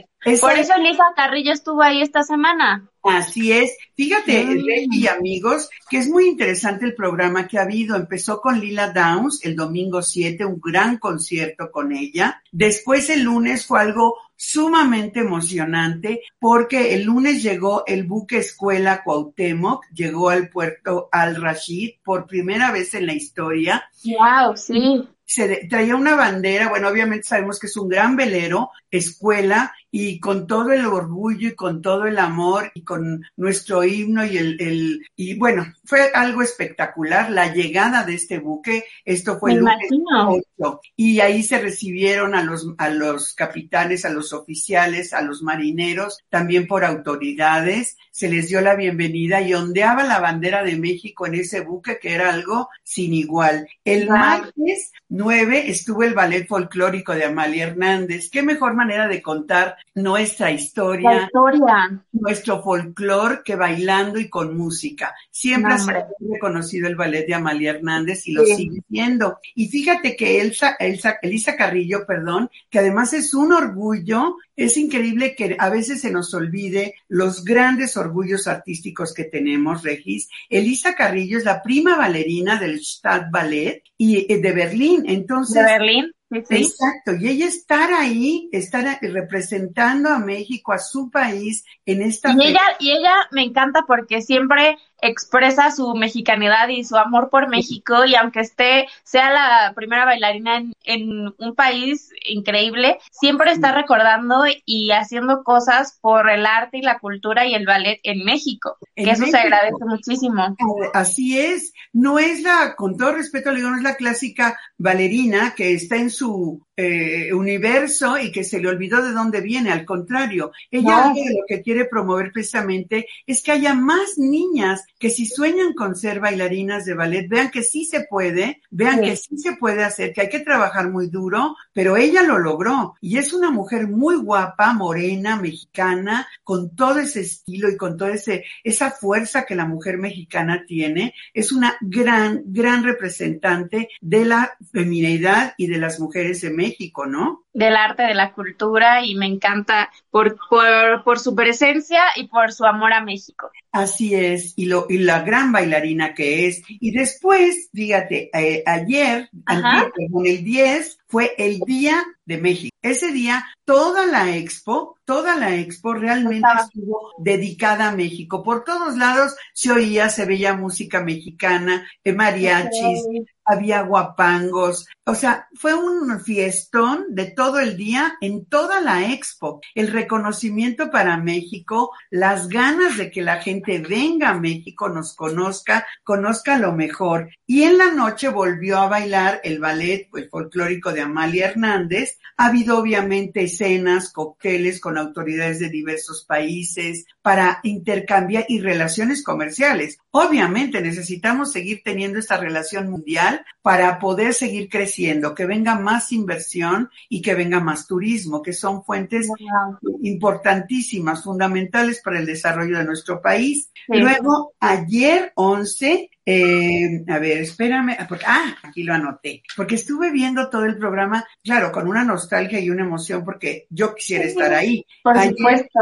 ok. 0.00 0.08
esa 0.24 0.46
Por 0.46 0.58
es- 0.58 0.68
eso 0.70 0.78
Lisa 0.78 1.04
Carrillo 1.14 1.52
estuvo 1.52 1.82
ahí 1.82 2.02
esta 2.02 2.22
semana. 2.22 2.88
Así 3.08 3.52
es. 3.52 3.76
Fíjate. 3.94 4.44
Rey 4.44 4.86
y 4.90 5.06
amigos, 5.06 5.70
que 5.88 5.98
es 5.98 6.08
muy 6.08 6.26
interesante 6.26 6.84
el 6.84 6.94
programa 6.94 7.48
que 7.48 7.58
ha 7.58 7.62
habido. 7.62 7.96
Empezó 7.96 8.40
con 8.40 8.60
Lila 8.60 8.92
Downs 8.92 9.44
el 9.44 9.56
domingo 9.56 10.02
7, 10.02 10.44
un 10.44 10.60
gran 10.60 10.98
concierto 10.98 11.70
con 11.70 11.92
ella. 11.92 12.42
Después 12.52 13.10
el 13.10 13.22
lunes 13.22 13.66
fue 13.66 13.80
algo 13.80 14.16
sumamente 14.36 15.20
emocionante 15.20 16.20
porque 16.38 16.94
el 16.94 17.04
lunes 17.04 17.42
llegó 17.42 17.84
el 17.86 18.04
buque 18.04 18.38
escuela 18.38 19.02
Cuauhtémoc, 19.02 19.86
llegó 19.94 20.28
al 20.28 20.50
puerto 20.50 21.08
Al 21.10 21.36
Rashid 21.36 21.94
por 22.04 22.26
primera 22.26 22.70
vez 22.70 22.94
en 22.94 23.06
la 23.06 23.14
historia 23.14 23.88
Wow, 24.04 24.56
sí. 24.56 25.08
se 25.24 25.66
traía 25.68 25.96
una 25.96 26.14
bandera, 26.14 26.68
bueno, 26.68 26.88
obviamente 26.88 27.26
sabemos 27.26 27.58
que 27.58 27.66
es 27.66 27.76
un 27.76 27.88
gran 27.88 28.14
velero, 28.14 28.70
escuela, 28.90 29.74
y 29.98 30.20
con 30.20 30.46
todo 30.46 30.72
el 30.72 30.84
orgullo 30.84 31.48
y 31.48 31.54
con 31.54 31.80
todo 31.80 32.04
el 32.04 32.18
amor 32.18 32.70
y 32.74 32.82
con 32.82 33.24
nuestro 33.34 33.82
himno 33.82 34.26
y 34.26 34.36
el, 34.36 34.60
el 34.60 35.06
y 35.16 35.38
bueno, 35.38 35.72
fue 35.86 36.10
algo 36.12 36.42
espectacular 36.42 37.30
la 37.30 37.54
llegada 37.54 38.04
de 38.04 38.14
este 38.14 38.38
buque, 38.38 38.84
esto 39.06 39.38
fue 39.38 39.52
el 39.52 39.60
lunes 39.60 39.90
imagino. 39.90 40.42
8, 40.58 40.80
y 40.96 41.20
ahí 41.20 41.42
se 41.42 41.62
recibieron 41.62 42.34
a 42.34 42.42
los, 42.42 42.66
a 42.76 42.90
los 42.90 43.32
capitanes, 43.32 44.04
a 44.04 44.10
los 44.10 44.34
oficiales, 44.34 45.14
a 45.14 45.22
los 45.22 45.42
marineros, 45.42 46.18
también 46.28 46.66
por 46.66 46.84
autoridades, 46.84 47.96
se 48.10 48.28
les 48.28 48.48
dio 48.48 48.60
la 48.60 48.74
bienvenida 48.74 49.40
y 49.40 49.54
ondeaba 49.54 50.04
la 50.04 50.20
bandera 50.20 50.62
de 50.62 50.76
México 50.76 51.26
en 51.26 51.36
ese 51.36 51.60
buque 51.60 51.98
que 51.98 52.14
era 52.14 52.32
algo 52.32 52.68
sin 52.82 53.14
igual. 53.14 53.66
El 53.84 54.08
martes 54.08 54.92
9 55.08 55.70
estuvo 55.70 56.02
el 56.02 56.14
ballet 56.14 56.46
folclórico 56.46 57.14
de 57.14 57.24
Amalia 57.24 57.68
Hernández. 57.68 58.30
Qué 58.30 58.42
mejor 58.42 58.74
manera 58.74 59.06
de 59.06 59.22
contar 59.22 59.76
nuestra 59.94 60.48
La 60.50 60.52
historia, 60.56 61.22
historia. 61.24 62.04
nuestro 62.12 62.62
folclor 62.62 63.42
que 63.42 63.56
bailando 63.56 64.18
y 64.18 64.28
con 64.28 64.56
música. 64.56 65.14
Siempre 65.30 65.70
No, 65.70 65.76
ha 65.76 65.80
hombre. 65.80 66.04
muy 66.20 66.34
reconocido 66.34 66.86
el 66.86 66.96
ballet 66.96 67.26
de 67.26 67.34
Amalia 67.34 67.70
Hernández 67.70 68.26
y 68.26 68.32
lo 68.32 68.44
Sí. 68.44 68.56
sigue 68.56 68.82
siendo. 68.90 69.38
Y 69.54 69.68
fíjate 69.68 70.14
que 70.14 70.40
Elsa, 70.42 70.76
Elsa, 70.78 71.16
Elisa 71.22 71.56
Carrillo, 71.56 72.04
perdón, 72.06 72.50
que 72.68 72.78
además 72.80 73.14
es 73.14 73.32
un 73.32 73.52
orgullo, 73.52 74.36
es 74.54 74.76
increíble 74.76 75.34
que 75.34 75.56
a 75.58 75.70
veces 75.70 76.00
se 76.02 76.10
nos 76.10 76.32
olvide 76.34 76.94
los 77.08 77.44
grandes 77.44 77.96
orgullos 77.96 78.46
artísticos 78.46 79.14
que 79.14 79.24
tenemos, 79.24 79.82
Regis. 79.82 80.28
Elisa 80.50 80.94
Carrillo 80.94 81.38
es 81.38 81.44
la 81.44 81.62
prima 81.62 81.96
bailarina 81.96 82.58
del 82.58 82.80
Stadtballet 82.80 83.82
y 83.96 84.30
eh, 84.32 84.38
de 84.40 84.52
Berlín. 84.52 85.04
Entonces, 85.06 85.56
De 85.56 85.62
Berlín. 85.72 86.12
Sí. 86.28 86.42
Exacto, 86.50 87.14
y 87.20 87.28
ella 87.28 87.46
estar 87.46 87.92
ahí, 87.92 88.48
estar 88.50 88.98
representando 89.00 90.08
a 90.08 90.18
México, 90.18 90.72
a 90.72 90.78
su 90.78 91.08
país, 91.08 91.64
en 91.84 92.02
esta 92.02 92.32
Y 92.32 92.48
ella, 92.48 92.60
y 92.80 92.90
ella 92.90 93.14
me 93.30 93.44
encanta 93.44 93.84
porque 93.86 94.20
siempre 94.22 94.76
expresa 95.00 95.70
su 95.70 95.94
mexicanidad 95.94 96.68
y 96.68 96.84
su 96.84 96.96
amor 96.96 97.28
por 97.30 97.48
México 97.48 98.04
y 98.04 98.14
aunque 98.14 98.40
esté, 98.40 98.86
sea 99.04 99.30
la 99.30 99.72
primera 99.74 100.04
bailarina 100.04 100.56
en, 100.56 100.72
en 100.84 101.34
un 101.38 101.54
país 101.54 102.10
increíble, 102.26 102.98
siempre 103.10 103.52
está 103.52 103.72
recordando 103.72 104.44
y 104.64 104.90
haciendo 104.90 105.42
cosas 105.44 105.98
por 106.00 106.30
el 106.30 106.46
arte 106.46 106.78
y 106.78 106.82
la 106.82 106.98
cultura 106.98 107.46
y 107.46 107.54
el 107.54 107.66
ballet 107.66 108.00
en 108.02 108.24
México, 108.24 108.76
En 108.94 109.04
que 109.04 109.10
eso 109.12 109.20
México. 109.22 109.38
se 109.38 109.42
agradece 109.42 109.84
muchísimo. 109.84 110.56
Así 110.94 111.38
es, 111.38 111.72
no 111.92 112.18
es 112.18 112.42
la, 112.42 112.74
con 112.76 112.96
todo 112.96 113.12
respeto, 113.12 113.50
le 113.50 113.58
digo, 113.58 113.70
no 113.70 113.76
es 113.76 113.82
la 113.82 113.96
clásica 113.96 114.58
bailarina 114.78 115.54
que 115.54 115.74
está 115.74 115.96
en 115.96 116.10
su 116.10 116.65
eh, 116.76 117.32
universo 117.32 118.18
y 118.18 118.30
que 118.32 118.44
se 118.44 118.60
le 118.60 118.68
olvidó 118.68 119.02
de 119.02 119.12
dónde 119.12 119.40
viene, 119.40 119.70
al 119.72 119.84
contrario, 119.84 120.52
ella 120.70 121.08
No. 121.08 121.14
lo 121.14 121.44
que 121.46 121.62
quiere 121.62 121.84
promover 121.86 122.32
precisamente 122.32 123.06
es 123.26 123.42
que 123.42 123.52
haya 123.52 123.74
más 123.74 124.18
niñas 124.18 124.84
que 124.98 125.10
si 125.10 125.26
sueñan 125.26 125.72
con 125.74 125.94
ser 125.96 126.20
bailarinas 126.20 126.84
de 126.84 126.94
ballet, 126.94 127.28
vean 127.28 127.50
que 127.50 127.62
sí 127.62 127.84
se 127.84 128.00
puede, 128.08 128.60
vean 128.70 128.96
Sí. 129.00 129.04
que 129.06 129.16
sí 129.16 129.38
se 129.38 129.52
puede 129.56 129.84
hacer, 129.84 130.12
que 130.12 130.22
hay 130.22 130.28
que 130.28 130.40
trabajar 130.40 130.90
muy 130.90 131.08
duro, 131.08 131.56
pero 131.72 131.96
ella 131.96 132.22
lo 132.22 132.38
logró 132.38 132.94
y 133.00 133.18
es 133.18 133.32
una 133.32 133.50
mujer 133.50 133.88
muy 133.88 134.16
guapa, 134.16 134.72
morena, 134.72 135.36
mexicana, 135.36 136.26
con 136.44 136.74
todo 136.74 136.98
ese 137.00 137.20
estilo 137.20 137.68
y 137.70 137.76
con 137.76 137.96
toda 137.96 138.12
ese, 138.14 138.44
esa 138.64 138.90
fuerza 138.90 139.44
que 139.46 139.54
la 139.54 139.66
mujer 139.66 139.98
mexicana 139.98 140.64
tiene, 140.66 141.14
es 141.32 141.52
una 141.52 141.76
gran, 141.80 142.42
gran 142.46 142.84
representante 142.84 143.88
de 144.00 144.24
la 144.24 144.56
feminidad 144.72 145.54
y 145.56 145.66
de 145.68 145.78
las 145.78 146.00
mujeres 146.00 146.44
México, 146.44 146.65
¿no? 147.06 147.46
del 147.56 147.74
arte, 147.74 148.02
de 148.02 148.14
la 148.14 148.34
cultura 148.34 149.02
y 149.02 149.14
me 149.14 149.24
encanta 149.24 149.90
por, 150.10 150.36
por, 150.50 151.02
por 151.04 151.18
su 151.18 151.34
presencia 151.34 152.02
y 152.14 152.28
por 152.28 152.52
su 152.52 152.66
amor 152.66 152.92
a 152.92 153.00
México. 153.00 153.50
Así 153.72 154.14
es, 154.14 154.52
y, 154.56 154.66
lo, 154.66 154.84
y 154.90 154.98
la 154.98 155.22
gran 155.22 155.52
bailarina 155.52 156.12
que 156.12 156.48
es. 156.48 156.62
Y 156.68 156.90
después, 156.90 157.70
fíjate, 157.72 158.28
eh, 158.38 158.62
ayer, 158.66 159.30
antier, 159.46 159.90
perdón, 159.96 160.26
el 160.26 160.44
10, 160.44 160.98
fue 161.08 161.34
el 161.38 161.60
Día 161.60 162.04
de 162.26 162.36
México. 162.36 162.76
Ese 162.82 163.10
día, 163.12 163.46
toda 163.64 164.04
la 164.04 164.36
expo, 164.36 164.98
toda 165.06 165.36
la 165.36 165.56
expo 165.56 165.94
realmente 165.94 166.36
Estaba. 166.36 166.60
estuvo 166.60 167.12
dedicada 167.18 167.88
a 167.88 167.96
México. 167.96 168.42
Por 168.42 168.64
todos 168.64 168.98
lados 168.98 169.34
se 169.54 169.72
oía, 169.72 170.10
se 170.10 170.26
veía 170.26 170.54
música 170.54 171.02
mexicana, 171.02 171.88
eh, 172.04 172.12
mariachis, 172.12 173.02
había 173.46 173.82
guapangos, 173.82 174.86
o 175.08 175.14
sea, 175.14 175.46
fue 175.54 175.72
un 175.72 176.20
fiestón 176.20 177.06
de 177.10 177.26
todo 177.26 177.60
el 177.60 177.76
día 177.76 178.16
en 178.20 178.44
toda 178.46 178.80
la 178.80 179.12
expo. 179.12 179.60
El 179.72 179.92
reconocimiento 179.92 180.90
para 180.90 181.16
México, 181.16 181.92
las 182.10 182.48
ganas 182.48 182.96
de 182.96 183.08
que 183.12 183.22
la 183.22 183.40
gente 183.40 183.78
venga 183.78 184.30
a 184.30 184.40
México, 184.40 184.88
nos 184.88 185.14
conozca, 185.14 185.86
conozca 186.02 186.58
lo 186.58 186.72
mejor. 186.72 187.30
Y 187.46 187.62
en 187.62 187.78
la 187.78 187.92
noche 187.92 188.28
volvió 188.30 188.78
a 188.78 188.88
bailar 188.88 189.40
el 189.44 189.60
ballet 189.60 190.08
pues, 190.10 190.28
folclórico 190.28 190.92
de 190.92 191.02
Amalia 191.02 191.50
Hernández. 191.50 192.18
Ha 192.36 192.46
habido 192.46 192.76
obviamente 192.76 193.44
escenas, 193.44 194.12
cócteles 194.12 194.80
con 194.80 194.98
autoridades 194.98 195.60
de 195.60 195.68
diversos 195.68 196.24
países 196.24 197.06
para 197.22 197.60
intercambiar 197.62 198.44
y 198.48 198.60
relaciones 198.60 199.22
comerciales. 199.22 199.98
Obviamente 200.18 200.80
necesitamos 200.80 201.52
seguir 201.52 201.82
teniendo 201.84 202.18
esta 202.18 202.38
relación 202.38 202.88
mundial 202.90 203.44
para 203.60 203.98
poder 203.98 204.32
seguir 204.32 204.70
creciendo, 204.70 205.34
que 205.34 205.44
venga 205.44 205.74
más 205.78 206.10
inversión 206.10 206.88
y 207.10 207.20
que 207.20 207.34
venga 207.34 207.60
más 207.60 207.86
turismo, 207.86 208.40
que 208.40 208.54
son 208.54 208.82
fuentes 208.82 209.28
Wow. 209.28 209.78
importantísimas, 210.02 211.22
fundamentales 211.22 212.00
para 212.02 212.18
el 212.18 212.24
desarrollo 212.26 212.78
de 212.78 212.84
nuestro 212.84 213.20
país. 213.20 213.70
Sí. 213.74 213.98
Luego, 213.98 214.54
ayer 214.58 215.32
11, 215.34 216.10
eh, 216.24 217.04
a 217.08 217.18
ver, 217.18 217.38
espérame, 217.42 217.96
porque, 218.08 218.24
ah, 218.26 218.56
aquí 218.62 218.82
lo 218.84 218.94
anoté, 218.94 219.42
porque 219.56 219.74
estuve 219.76 220.10
viendo 220.10 220.48
todo 220.48 220.64
el 220.64 220.78
programa, 220.78 221.24
claro, 221.44 221.70
con 221.70 221.86
una 221.88 222.04
nostalgia 222.04 222.58
y 222.58 222.70
una 222.70 222.82
emoción, 222.84 223.24
porque 223.24 223.66
yo 223.70 223.94
quisiera 223.94 224.24
estar 224.24 224.52
ahí. 224.54 224.84
Por 225.02 225.16
Ayer- 225.18 225.34
supuesto. 225.36 225.80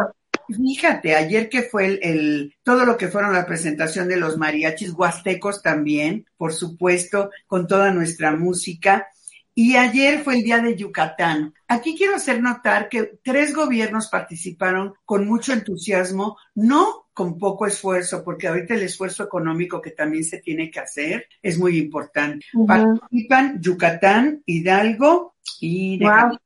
Fíjate, 0.49 1.15
ayer 1.15 1.49
que 1.49 1.63
fue 1.63 1.87
el, 1.87 1.99
el- 2.03 2.55
todo 2.63 2.85
lo 2.85 2.97
que 2.97 3.09
fueron 3.09 3.33
la 3.33 3.47
presentación 3.47 4.09
de 4.09 4.17
los 4.17 4.37
mariachis 4.39 4.93
huastecos 4.93 5.63
también, 5.63 6.27
por 6.37 6.53
supuesto, 6.53 7.31
con 7.47 7.67
toda 7.67 7.91
nuestra 7.93 8.35
música. 8.37 9.07
Y 9.57 9.77
ayer 9.77 10.23
fue 10.25 10.35
el 10.39 10.43
día 10.43 10.59
de 10.59 10.75
Yucatán. 10.75 11.55
Aquí 11.69 11.95
quiero 11.97 12.17
hacer 12.17 12.43
notar 12.43 12.89
que 12.89 13.19
tres 13.23 13.55
gobiernos 13.55 14.09
participaron 14.09 14.95
con 15.05 15.27
mucho 15.29 15.53
entusiasmo, 15.53 16.37
no 16.57 17.07
con 17.13 17.39
poco 17.39 17.65
esfuerzo, 17.65 18.25
porque 18.25 18.49
ahorita 18.49 18.75
el 18.75 18.83
esfuerzo 18.83 19.23
económico 19.23 19.81
que 19.81 19.93
también 19.93 20.25
se 20.25 20.39
tiene 20.39 20.73
que 20.73 20.81
hacer 20.81 21.29
es 21.41 21.57
muy 21.57 21.79
importante. 21.79 22.45
Participan 22.67 23.61
Yucatán, 23.61 24.43
Hidalgo 24.45 25.35
y 25.61 25.99
Wow. 26.03 26.39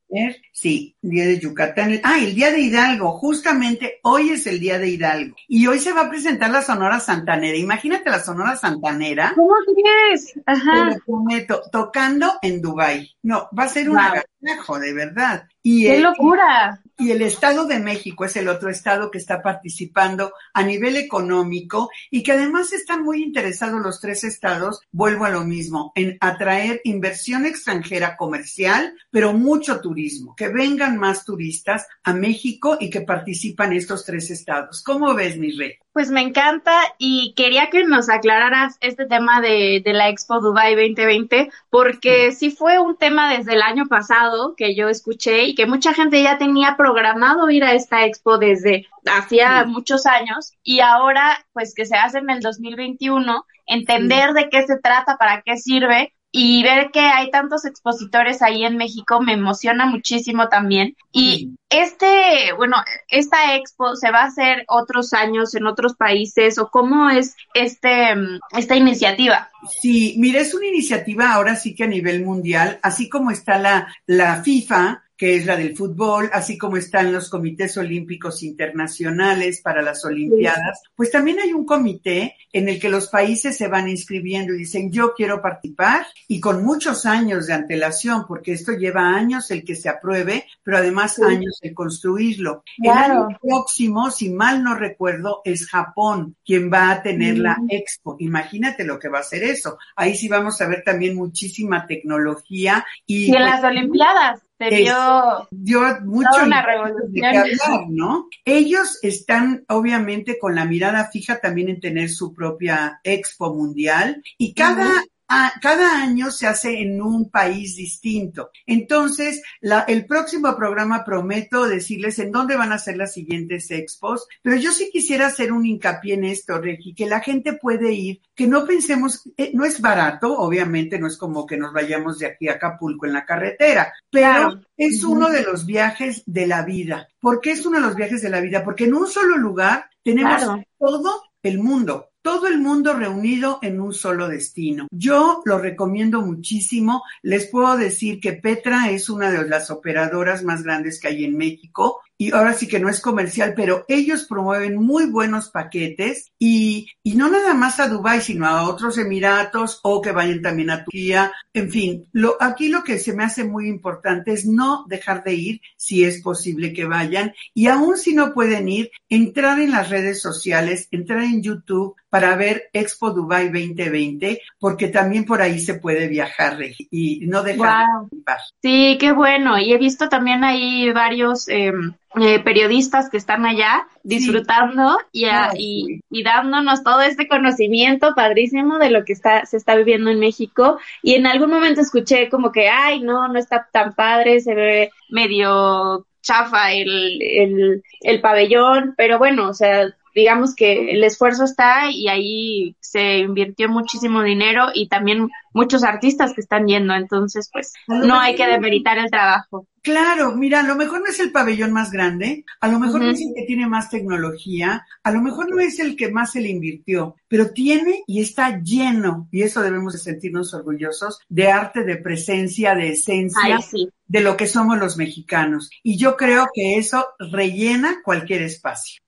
Sí, 0.53 0.95
Día 1.01 1.27
de 1.27 1.39
Yucatán. 1.39 2.01
Ah, 2.03 2.19
el 2.19 2.35
Día 2.35 2.51
de 2.51 2.61
Hidalgo. 2.61 3.13
Justamente 3.19 4.01
hoy 4.03 4.31
es 4.31 4.47
el 4.47 4.59
Día 4.59 4.79
de 4.79 4.89
Hidalgo. 4.89 5.37
Y 5.47 5.67
hoy 5.67 5.79
se 5.79 5.93
va 5.93 6.03
a 6.03 6.11
presentar 6.11 6.51
la 6.51 6.63
Sonora 6.63 6.99
Santanera. 6.99 7.57
Imagínate 7.57 8.11
la 8.11 8.19
Sonora 8.19 8.57
Santanera. 8.57 9.33
¿Cómo 9.37 9.55
crees? 9.65 10.35
Ajá. 10.47 10.89
Te 10.91 10.95
lo 10.97 11.05
prometo, 11.05 11.63
tocando 11.71 12.33
en 12.43 12.61
Dubai. 12.61 13.15
No, 13.23 13.49
va 13.57 13.65
a 13.65 13.69
ser 13.69 13.89
un 13.91 13.99
agasajo, 13.99 14.79
de 14.81 14.93
verdad. 14.93 15.45
Y 15.63 15.85
¡Qué 15.85 15.97
el- 15.97 16.03
locura! 16.03 16.81
y 17.01 17.13
el 17.13 17.23
Estado 17.23 17.65
de 17.67 17.79
México 17.79 18.25
es 18.25 18.35
el 18.35 18.49
otro 18.49 18.69
estado 18.71 19.09
que 19.13 19.19
está 19.19 19.41
participando 19.41 20.33
a 20.53 20.65
nivel 20.65 20.97
económico 20.97 21.91
y 22.11 22.25
que 22.25 22.33
además 22.33 22.73
están 22.73 23.05
muy 23.05 23.23
interesados 23.23 23.81
los 23.81 24.01
tres 24.01 24.25
estados, 24.25 24.81
vuelvo 24.91 25.25
a 25.25 25.31
lo 25.31 25.45
mismo, 25.45 25.93
en 25.95 26.19
atraer 26.21 26.81
inversión 26.83 27.47
extranjera 27.47 28.17
comercial, 28.17 28.95
pero 29.13 29.33
mucho 29.33 29.81
turismo, 29.81 30.35
que 30.35 30.49
vengan 30.49 30.98
más 30.99 31.25
turistas 31.25 31.87
a 32.05 32.13
México 32.13 32.77
y 32.81 32.91
que 32.91 33.01
participan 33.01 33.73
estos 33.73 34.05
tres 34.05 34.31
estados. 34.31 34.83
¿Cómo 34.83 35.15
ves, 35.15 35.39
mi 35.39 35.53
rey? 35.53 35.75
Pues 35.93 36.11
me 36.11 36.21
encanta 36.21 36.73
y 36.99 37.35
quería 37.37 37.71
que 37.71 37.85
nos 37.85 38.09
aclararas 38.09 38.77
este 38.81 39.07
tema 39.07 39.41
de, 39.41 39.83
de 39.85 39.93
la 39.93 40.09
Expo 40.11 40.41
Dubai 40.41 40.77
2020, 40.77 41.51
porque 41.71 42.31
sí 42.33 42.51
fue 42.53 42.79
un 42.79 42.97
tema 42.97 43.37
desde 43.37 43.55
el 43.55 43.63
año 43.63 43.87
pasado 43.87 44.55
que 44.57 44.77
yo 44.77 44.89
escuché 44.89 45.45
y 45.45 45.55
que 45.57 45.67
mucha 45.67 45.95
gente 45.95 46.23
ya 46.23 46.39
tenía 46.39 46.77
programado 46.77 47.51
ir 47.51 47.65
a 47.65 47.73
esta 47.73 48.05
Expo 48.07 48.39
desde 48.39 48.87
hacía 49.07 49.65
Sí. 49.65 49.71
muchos 49.71 50.07
años 50.07 50.53
y 50.63 50.81
ahora 50.81 51.45
pues 51.53 51.75
que 51.75 51.85
se 51.87 51.97
hace 51.97 52.19
en 52.19 52.31
el 52.31 52.41
2021, 52.41 53.45
entender 53.67 54.35
de 54.35 54.49
qué 54.51 54.67
se 54.67 54.79
trata, 54.79 55.17
para 55.17 55.43
qué 55.43 55.57
sirve 55.57 56.15
y 56.31 56.63
ver 56.63 56.91
que 56.93 57.01
hay 57.01 57.31
tantos 57.31 57.65
expositores 57.65 58.43
ahí 58.43 58.65
en 58.65 58.77
México 58.77 59.21
me 59.21 59.33
emociona 59.33 59.87
muchísimo 59.87 60.49
también. 60.49 60.95
Y 61.11 61.55
este, 61.71 62.53
bueno, 62.57 62.77
esta 63.09 63.57
expo 63.57 63.97
se 63.97 64.11
va 64.11 64.23
a 64.23 64.27
hacer 64.27 64.65
otros 64.69 65.15
años 65.15 65.55
en 65.55 65.67
otros 65.67 65.95
países 65.95 66.59
o 66.59 66.69
cómo 66.71 67.09
es 67.09 67.35
este 67.55 68.15
mm, 68.15 68.41
esta 68.57 68.77
iniciativa. 68.77 69.51
Sí, 69.81 70.17
mira, 70.19 70.41
es 70.41 70.55
una 70.55 70.67
iniciativa 70.67 71.33
ahora 71.33 71.57
sí 71.57 71.75
que 71.75 71.85
a 71.85 71.89
nivel 71.89 72.25
mundial, 72.25 72.79
así 72.83 73.09
como 73.09 73.31
está 73.31 73.59
la, 73.59 73.95
la 74.07 74.43
FIFA, 74.43 75.03
que 75.19 75.35
es 75.37 75.45
la 75.47 75.57
del 75.57 75.77
fútbol, 75.77 76.31
así 76.33 76.57
como 76.57 76.77
están 76.77 77.13
los 77.13 77.29
comités 77.29 77.77
olímpicos 77.77 78.43
internacionales 78.45 79.61
para 79.61 79.83
las 79.83 80.05
Olimpiadas, 80.05 80.81
pues 80.95 81.11
también 81.11 81.41
hay 81.41 81.53
un 81.53 81.67
comité 81.67 82.37
en 82.53 82.69
el 82.69 82.79
que 82.81 82.89
los 82.89 83.09
países 83.09 83.57
se 83.57 83.67
van 83.67 83.89
inscribiendo 83.89 84.55
y 84.55 84.59
dicen, 84.59 84.93
yo 84.93 85.13
quiero 85.15 85.43
participar 85.43 86.07
y 86.29 86.39
con 86.41 86.65
muchos 86.65 87.05
años 87.05 87.47
de 87.49 87.53
antelación, 87.55 88.27
porque 88.29 88.53
esto 88.53 88.73
lleva 88.73 89.15
años 89.15 89.51
el 89.51 89.65
que 89.65 89.75
se 89.75 89.89
apruebe, 89.89 90.47
pero 90.63 90.79
además 90.79 91.17
Sí. 91.17 91.23
años 91.27 91.59
el 91.63 91.75
construirlo. 91.75 92.63
Claro. 92.81 93.15
El 93.15 93.21
año 93.31 93.39
próximo, 93.43 94.11
si 94.13 94.31
mal 94.31 94.63
no 94.63 94.77
recuerdo, 94.77 95.43
es 95.45 95.67
Japón 95.67 96.37
quien 96.47 96.73
va 96.73 96.93
a 96.93 97.03
tener 97.03 97.39
la 97.39 97.57
Mm. 97.59 97.67
expo. 97.71 98.17
Imagínate 98.21 98.85
lo 98.85 98.99
que 99.01 99.09
va 99.09 99.19
a 99.19 99.23
ser 99.25 99.43
eso. 99.43 99.79
Ahí 99.97 100.15
sí 100.15 100.29
vamos 100.29 100.61
a 100.61 100.69
ver 100.69 100.85
también 100.85 101.17
muchísima 101.17 101.87
tecnología 101.89 102.87
y, 103.05 103.25
Y 103.25 103.27
en 103.27 103.33
pues, 103.33 103.45
las 103.45 103.65
Olimpiadas 103.65 104.48
se 104.59 104.69
Es- 104.69 104.81
vio 104.81 105.49
dio 105.51 105.81
mucho 106.05 106.29
toda 106.31 106.45
una 106.47 106.57
de 106.61 106.63
qué 106.63 106.73
revolución. 106.73 107.37
hablar, 107.69 107.87
¿no? 107.91 108.29
Ellos 108.45 108.99
están 109.03 109.65
obviamente 109.69 110.39
con 110.39 110.55
la 110.55 110.65
mirada 110.65 111.09
fija 111.11 111.41
también 111.41 111.69
en 111.69 111.81
tener 111.81 112.11
su 112.11 112.35
propia 112.35 113.01
expo 113.05 113.55
mundial 113.55 114.23
y 114.37 114.55
cada 114.55 114.91
a- 115.29 115.53
cada 115.61 116.03
año 116.03 116.31
se 116.31 116.47
hace 116.47 116.81
en 116.81 117.01
un 117.03 117.31
país 117.31 117.77
distinto. 117.77 118.51
Entonces, 118.67 119.43
la- 119.61 119.83
el 119.83 120.07
próximo 120.07 120.57
programa 120.57 121.05
prometo 121.05 121.67
decirles 121.69 122.19
en 122.19 122.33
dónde 122.33 122.57
van 122.57 122.73
a 122.73 122.79
ser 122.79 122.97
las 122.97 123.13
siguientes 123.13 123.71
expos, 123.71 124.27
pero 124.43 124.57
yo 124.57 124.73
sí 124.73 124.91
quisiera 124.93 125.27
hacer 125.27 125.53
un 125.53 125.67
hincapié 125.67 126.15
en 126.15 126.25
esto, 126.25 126.59
Regi, 126.61 126.95
que 126.95 127.07
la 127.07 127.21
gente 127.21 127.53
puede 127.55 127.93
ir, 127.93 128.21
que 128.35 128.47
no 128.47 128.65
pensemos, 128.67 129.23
eh, 129.37 129.51
no 129.55 129.65
es 129.65 129.81
barato, 129.81 130.39
obviamente 130.39 130.99
no 130.99 131.07
es 131.07 131.17
como 131.17 131.47
que 131.47 131.57
nos 131.57 131.73
vayamos 131.73 132.19
de 132.19 132.27
aquí 132.27 132.49
a 132.49 132.53
Acapulco 132.55 133.07
en 133.07 133.13
la 133.13 133.27
carretera, 133.27 133.93
pero 134.11 134.29
Claro. 134.33 134.61
es 134.77 135.05
uno 135.05 135.29
de 135.29 135.43
los 135.43 135.67
viajes 135.67 136.23
de 136.27 136.47
la 136.47 136.63
vida. 136.63 137.09
¿Por 137.21 137.41
qué 137.41 137.53
es 137.53 137.67
uno 137.67 137.79
de 137.81 137.87
los 137.87 137.97
viajes 137.97 138.23
de 138.23 138.31
la 138.31 138.41
vida? 138.41 138.65
Porque 138.65 138.85
en 138.85 138.95
un 138.95 139.07
solo 139.07 139.37
lugar 139.37 139.91
tenemos 140.03 140.37
Claro. 140.43 140.63
todo 140.79 141.23
el 141.43 141.59
mundo. 141.59 142.09
Todo 142.29 142.47
el 142.47 142.59
mundo 142.59 142.93
reunido 142.93 143.59
en 143.63 143.81
un 143.81 143.95
solo 143.95 144.29
destino. 144.29 144.87
Yo 144.91 145.41
lo 145.47 145.59
recomiendo 145.59 146.21
muchísimo. 146.21 147.03
Les 147.23 147.47
puedo 147.47 147.75
decir 147.79 148.21
que 148.21 148.35
Petra 148.35 148.91
es 148.91 149.09
una 149.09 149.31
de 149.31 149.49
las 149.49 149.71
operadoras 149.71 150.45
más 150.45 150.63
grandes 150.63 151.01
que 151.01 151.09
hay 151.09 151.25
en 151.25 151.39
México 151.39 152.03
y 152.19 152.33
ahora 152.33 152.53
sí 152.53 152.67
que 152.67 152.81
no 152.81 152.89
es 152.89 153.01
comercial, 153.01 153.55
pero 153.57 153.85
ellos 153.87 154.25
promueven 154.25 154.77
muy 154.77 155.07
buenos 155.07 155.51
paquetes 155.51 156.33
y, 156.39 156.89
y 157.05 157.15
no 157.15 157.31
nada 157.31 157.55
más 157.55 157.79
a 157.79 157.89
Dubái, 157.89 158.21
sino 158.21 158.47
a 158.47 158.69
otros 158.69 158.99
Emiratos 158.99 159.79
o 159.85 160.03
que 160.03 160.11
vayan 160.11 160.43
también 160.43 160.71
a 160.71 160.85
Turquía. 160.85 161.33
En 161.55 161.71
fin, 161.71 162.07
lo, 162.13 162.37
aquí 162.41 162.69
lo 162.69 162.83
que 162.83 162.99
se 162.99 163.13
me 163.13 163.23
hace 163.23 163.45
muy 163.45 163.69
importante 163.69 164.33
es 164.33 164.45
no 164.45 164.85
dejar 164.89 165.23
de 165.23 165.35
ir 165.35 165.61
si 165.77 166.05
es 166.05 166.21
posible 166.21 166.73
que 166.73 166.87
vayan 166.87 167.33
y 167.55 167.69
aún 167.69 167.97
si 167.97 168.15
no 168.15 168.35
pueden 168.35 168.69
ir, 168.69 168.91
entrar 169.09 169.61
en 169.61 169.71
las 169.71 169.89
redes 169.89 170.21
sociales, 170.21 170.89
entrar 170.91 171.23
en 171.23 171.43
YouTube 171.43 171.95
para 172.11 172.35
ver 172.37 172.71
Expo 172.73 173.11
Dubai 173.11 173.47
2020, 173.47 174.41
porque 174.59 174.89
también 174.89 175.25
por 175.25 175.43
ahí 175.43 175.59
se 175.59 175.75
puede 175.75 176.09
viajar 176.09 176.59
y 176.91 177.27
no 177.27 177.43
dejar 177.43 177.87
de 177.87 178.19
participar. 178.19 178.39
Sí, 178.63 178.97
qué 178.99 179.13
bueno. 179.13 179.59
Y 179.59 179.73
he 179.73 179.79
visto 179.79 180.09
también 180.09 180.43
ahí 180.43 180.91
varios 180.93 181.49
eh, 181.49 181.73
eh, 182.21 182.41
periodistas 182.41 183.11
que 183.11 183.19
están 183.19 183.45
allá 183.47 183.87
disfrutando 184.03 184.99
y, 185.13 185.27
a- 185.27 185.51
y, 185.57 186.01
y 186.11 186.23
dándonos 186.23 186.83
todo 186.83 187.03
este 187.03 187.29
conocimiento 187.29 188.15
padrísimo 188.15 188.79
de 188.79 188.91
lo 188.91 189.05
que 189.05 189.13
está, 189.13 189.45
se 189.47 189.57
está 189.59 189.77
viviendo 189.77 190.11
en 190.11 190.19
México. 190.19 190.79
Y 191.03 191.15
en 191.15 191.27
algún 191.27 191.51
momento 191.51 191.81
escuché 191.81 192.29
como 192.31 192.51
que, 192.53 192.69
ay, 192.69 193.01
no, 193.01 193.29
no 193.29 193.39
está 193.39 193.69
tan 193.73 193.95
padre, 193.95 194.41
se 194.41 194.55
ve 194.55 194.91
medio 195.11 196.07
chafa 196.23 196.73
el, 196.73 197.19
el, 197.23 197.83
el 198.01 198.21
pabellón, 198.21 198.95
pero 198.97 199.19
bueno, 199.19 199.49
o 199.49 199.55
sea, 199.55 199.89
digamos 200.15 200.55
que 200.55 200.91
el 200.93 201.05
esfuerzo 201.05 201.45
está 201.45 201.91
y 201.91 202.09
ahí 202.09 202.75
se 202.81 203.19
invirtió 203.19 203.69
muchísimo 203.69 204.23
dinero 204.23 204.67
y 204.75 204.89
también 204.89 205.29
muchos 205.53 205.85
artistas 205.85 206.33
que 206.35 206.41
están 206.41 206.67
yendo, 206.67 206.95
entonces 206.95 207.49
pues 207.53 207.73
no 207.87 208.19
hay 208.19 208.35
que 208.35 208.47
demeritar 208.47 208.99
el 208.99 209.11
trabajo. 209.11 209.67
Claro, 209.83 210.35
mira, 210.35 210.61
a 210.61 210.65
lo 210.65 210.75
mejor 210.75 211.01
no 211.01 211.07
es 211.07 211.21
el 211.21 211.33
pabellón 211.33 211.73
más 211.73 211.91
grande, 211.91 212.45
a 212.61 212.69
lo 212.69 212.79
mejor 212.79 213.01
no 213.01 213.11
es 213.11 213.21
el 213.21 213.33
que 213.35 213.45
tiene 213.45 213.67
más 213.67 213.89
tecnología, 213.89 214.85
a 215.03 215.11
lo 215.11 215.23
mejor 215.23 215.49
no 215.49 215.61
es 215.61 215.79
el 215.79 215.97
que 215.97 216.11
más 216.11 216.33
se 216.33 216.41
le 216.41 216.49
invirtió, 216.49 217.17
pero 217.29 217.53
tiene 217.53 218.03
y 218.07 218.21
está 218.21 218.61
lleno, 218.63 219.29
y 219.31 219.43
eso 219.43 219.63
debemos 219.63 219.93
de 219.93 220.01
sentirnos 220.01 220.53
orgullosos, 220.53 221.21
de 221.29 221.51
arte, 221.51 221.85
de 221.85 221.97
presencia, 221.97 222.75
de 222.75 222.91
esencia, 222.91 223.41
Ay, 223.57 223.63
sí. 223.63 223.89
de 224.07 224.21
lo 224.21 224.37
que 224.37 224.47
somos 224.47 224.79
los 224.79 224.97
mexicanos. 224.97 225.71
Y 225.83 225.97
yo 225.97 226.17
creo 226.17 226.49
que 226.53 226.77
eso 226.77 227.07
rellena 227.19 228.03
cualquier 228.05 228.43
espacio. 228.43 229.01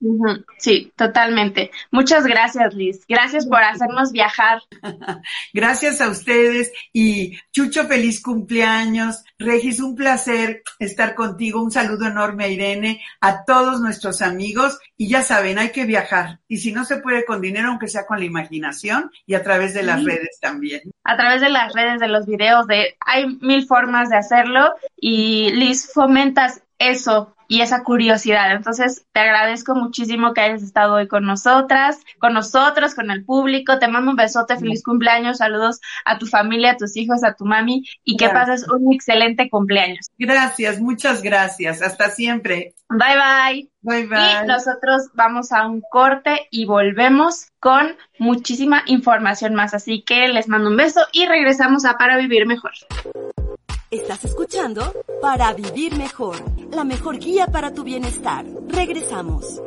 Sí, 0.59 0.92
totalmente. 0.96 1.70
Muchas 1.90 2.24
gracias, 2.24 2.74
Liz. 2.74 3.05
Gracias 3.09 3.46
por 3.46 3.62
hacernos 3.62 4.12
viajar. 4.12 4.61
Gracias 5.53 6.00
a 6.00 6.09
ustedes 6.31 6.73
y 6.93 7.37
Chucho, 7.53 7.87
feliz 7.87 8.23
cumpleaños. 8.23 9.25
Regis, 9.38 9.81
un 9.81 9.97
placer 9.97 10.62
estar 10.79 11.14
contigo. 11.14 11.62
Un 11.62 11.71
saludo 11.71 12.07
enorme 12.07 12.45
a 12.45 12.49
Irene, 12.49 13.03
a 13.21 13.45
todos 13.45 13.81
nuestros 13.81 14.23
amigos. 14.23 14.79
Y 14.97 15.09
ya 15.09 15.23
saben, 15.23 15.59
hay 15.59 15.71
que 15.71 15.85
viajar. 15.85 16.40
Y 16.49 16.59
si 16.59 16.73
no 16.73 16.85
se 16.85 16.99
puede 16.99 17.25
con 17.25 17.40
dinero, 17.40 17.69
aunque 17.69 17.88
sea 17.88 18.07
con 18.07 18.19
la 18.19 18.25
imaginación 18.25 19.11
y 19.27 19.35
a 19.35 19.43
través 19.43 19.75
de 19.75 19.83
las 19.83 20.01
Sí. 20.01 20.07
redes 20.07 20.38
también. 20.40 20.83
A 21.05 21.16
través 21.16 21.40
de 21.40 21.49
las 21.49 21.73
redes, 21.73 22.01
de 22.01 22.09
los 22.09 22.27
videos, 22.27 22.66
de 22.66 22.97
hay 23.05 23.27
mil 23.40 23.66
formas 23.66 24.09
de 24.11 24.16
hacerlo 24.16 24.75
y 24.97 25.51
Liz 25.53 25.90
fomentas 25.93 26.62
eso 26.81 27.37
y 27.47 27.62
esa 27.62 27.83
curiosidad. 27.83 28.53
Entonces, 28.53 29.05
te 29.12 29.21
agradezco 29.21 29.75
muchísimo 29.75 30.33
que 30.35 30.40
hayas 30.40 30.62
estado 30.62 30.95
hoy 30.95 31.09
con 31.09 31.25
nosotras, 31.27 31.99
con 32.21 32.33
nosotros, 32.33 32.95
con 32.95 33.11
el 33.11 33.25
público. 33.25 33.79
Te 33.81 33.88
mando 33.88 34.12
un 34.12 34.16
besote, 34.16 34.57
feliz 34.57 34.85
cumpleaños, 34.85 35.38
saludos 35.38 35.81
a 36.05 36.16
tu 36.19 36.27
familia, 36.27 36.73
a 36.73 36.77
tus 36.77 36.97
hijos, 36.97 37.25
a 37.25 37.35
tu 37.35 37.45
mami 37.45 37.85
y 38.05 38.16
que 38.16 38.29
Gracias. 38.29 38.62
pases 38.62 38.69
un 38.71 38.93
excelente 38.95 39.51
cumpleaños. 39.51 40.07
Gracias, 40.16 40.81
muchas 40.81 41.23
gracias. 41.23 41.83
Hasta 41.83 42.11
siempre. 42.11 42.75
Bye 42.88 43.16
bye. 43.16 43.71
Bye 43.83 44.01
Y 44.03 44.07
bye. 44.07 44.47
nosotros 44.47 45.09
vamos 45.14 45.51
a 45.53 45.66
un 45.66 45.81
corte 45.90 46.47
y 46.53 46.66
volvemos 46.66 47.49
con 47.59 47.97
muchísima 48.21 48.83
información 48.87 49.55
más. 49.55 49.75
Así 49.75 50.03
que 50.03 50.29
les 50.29 50.47
mando 50.49 50.71
un 50.71 50.77
beso 50.77 51.01
y 51.12 51.27
regresamos 51.27 51.85
a 51.85 51.99
Para 51.99 52.16
Vivir 52.16 52.47
Mejor. 52.47 52.73
Estás 53.90 54.25
escuchando 54.25 54.95
Para 55.21 55.53
Vivir 55.53 55.97
Mejor, 55.97 56.37
la 56.72 56.85
mejor 56.85 57.18
guía 57.18 57.46
para 57.46 57.72
tu 57.72 57.83
bienestar. 57.83 58.44
Regresamos. 58.68 59.61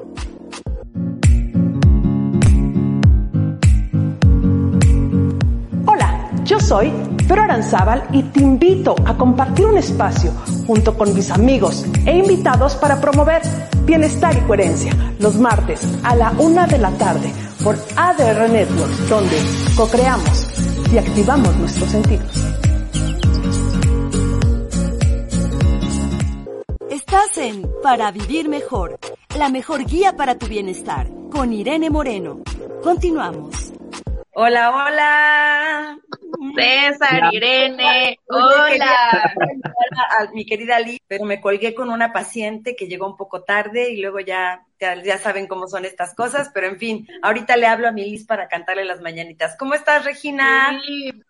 Hola, 5.86 6.32
yo 6.44 6.60
soy 6.60 6.92
Pero 7.28 7.42
Aranzábal 7.42 8.08
y 8.12 8.24
te 8.24 8.42
invito 8.42 8.96
a 9.06 9.18
compartir 9.18 9.66
un 9.66 9.78
espacio 9.78 10.32
junto 10.66 10.98
con 10.98 11.14
mis 11.14 11.32
amigos 11.32 11.86
e 12.06 12.18
invitados 12.18 12.76
para 12.76 13.00
promover 13.02 13.42
bienestar 13.86 14.36
y 14.38 14.42
coherencia 14.42 14.94
los 15.20 15.36
martes 15.36 15.82
a 16.04 16.16
la 16.16 16.32
una 16.38 16.68
de 16.68 16.78
la 16.78 16.92
tarde 16.92 17.32
por 17.64 17.76
ADR 17.96 18.50
Networks, 18.50 19.10
donde 19.10 19.38
co-creamos 19.76 20.48
y 20.92 20.98
activamos 20.98 21.56
nuestros 21.58 21.90
sentidos. 21.90 22.63
Estás 27.14 27.38
en 27.38 27.72
Para 27.84 28.10
Vivir 28.10 28.50
Mejor, 28.50 28.98
la 29.38 29.50
mejor 29.50 29.86
guía 29.86 30.16
para 30.18 30.40
tu 30.40 30.48
bienestar, 30.48 31.06
con 31.32 31.54
Irene 31.54 31.92
Moreno. 31.92 32.42
Continuamos. 32.82 33.72
Hola, 34.34 34.72
hola. 34.72 36.00
César, 36.56 37.32
Irene, 37.32 38.18
hola. 38.28 39.32
a 40.20 40.32
mi 40.34 40.44
querida 40.44 40.80
Liz, 40.80 40.98
pero 41.08 41.26
me 41.26 41.40
colgué 41.40 41.76
con 41.76 41.92
una 41.92 42.12
paciente 42.12 42.76
que 42.76 42.88
llegó 42.88 43.06
un 43.06 43.16
poco 43.16 43.44
tarde 43.44 43.92
y 43.92 44.02
luego 44.02 44.20
ya, 44.20 44.66
ya, 44.80 45.20
saben 45.20 45.46
cómo 45.46 45.68
son 45.68 45.86
estas 45.86 46.16
cosas, 46.16 46.50
pero 46.52 46.66
en 46.66 46.80
fin, 46.80 47.08
ahorita 47.22 47.58
le 47.58 47.68
hablo 47.68 47.88
a 47.88 47.92
mi 47.92 48.10
Liz 48.10 48.26
para 48.26 48.48
cantarle 48.48 48.86
las 48.86 49.02
mañanitas. 49.02 49.56
¿Cómo 49.60 49.76
estás, 49.76 50.04
Regina? 50.04 50.82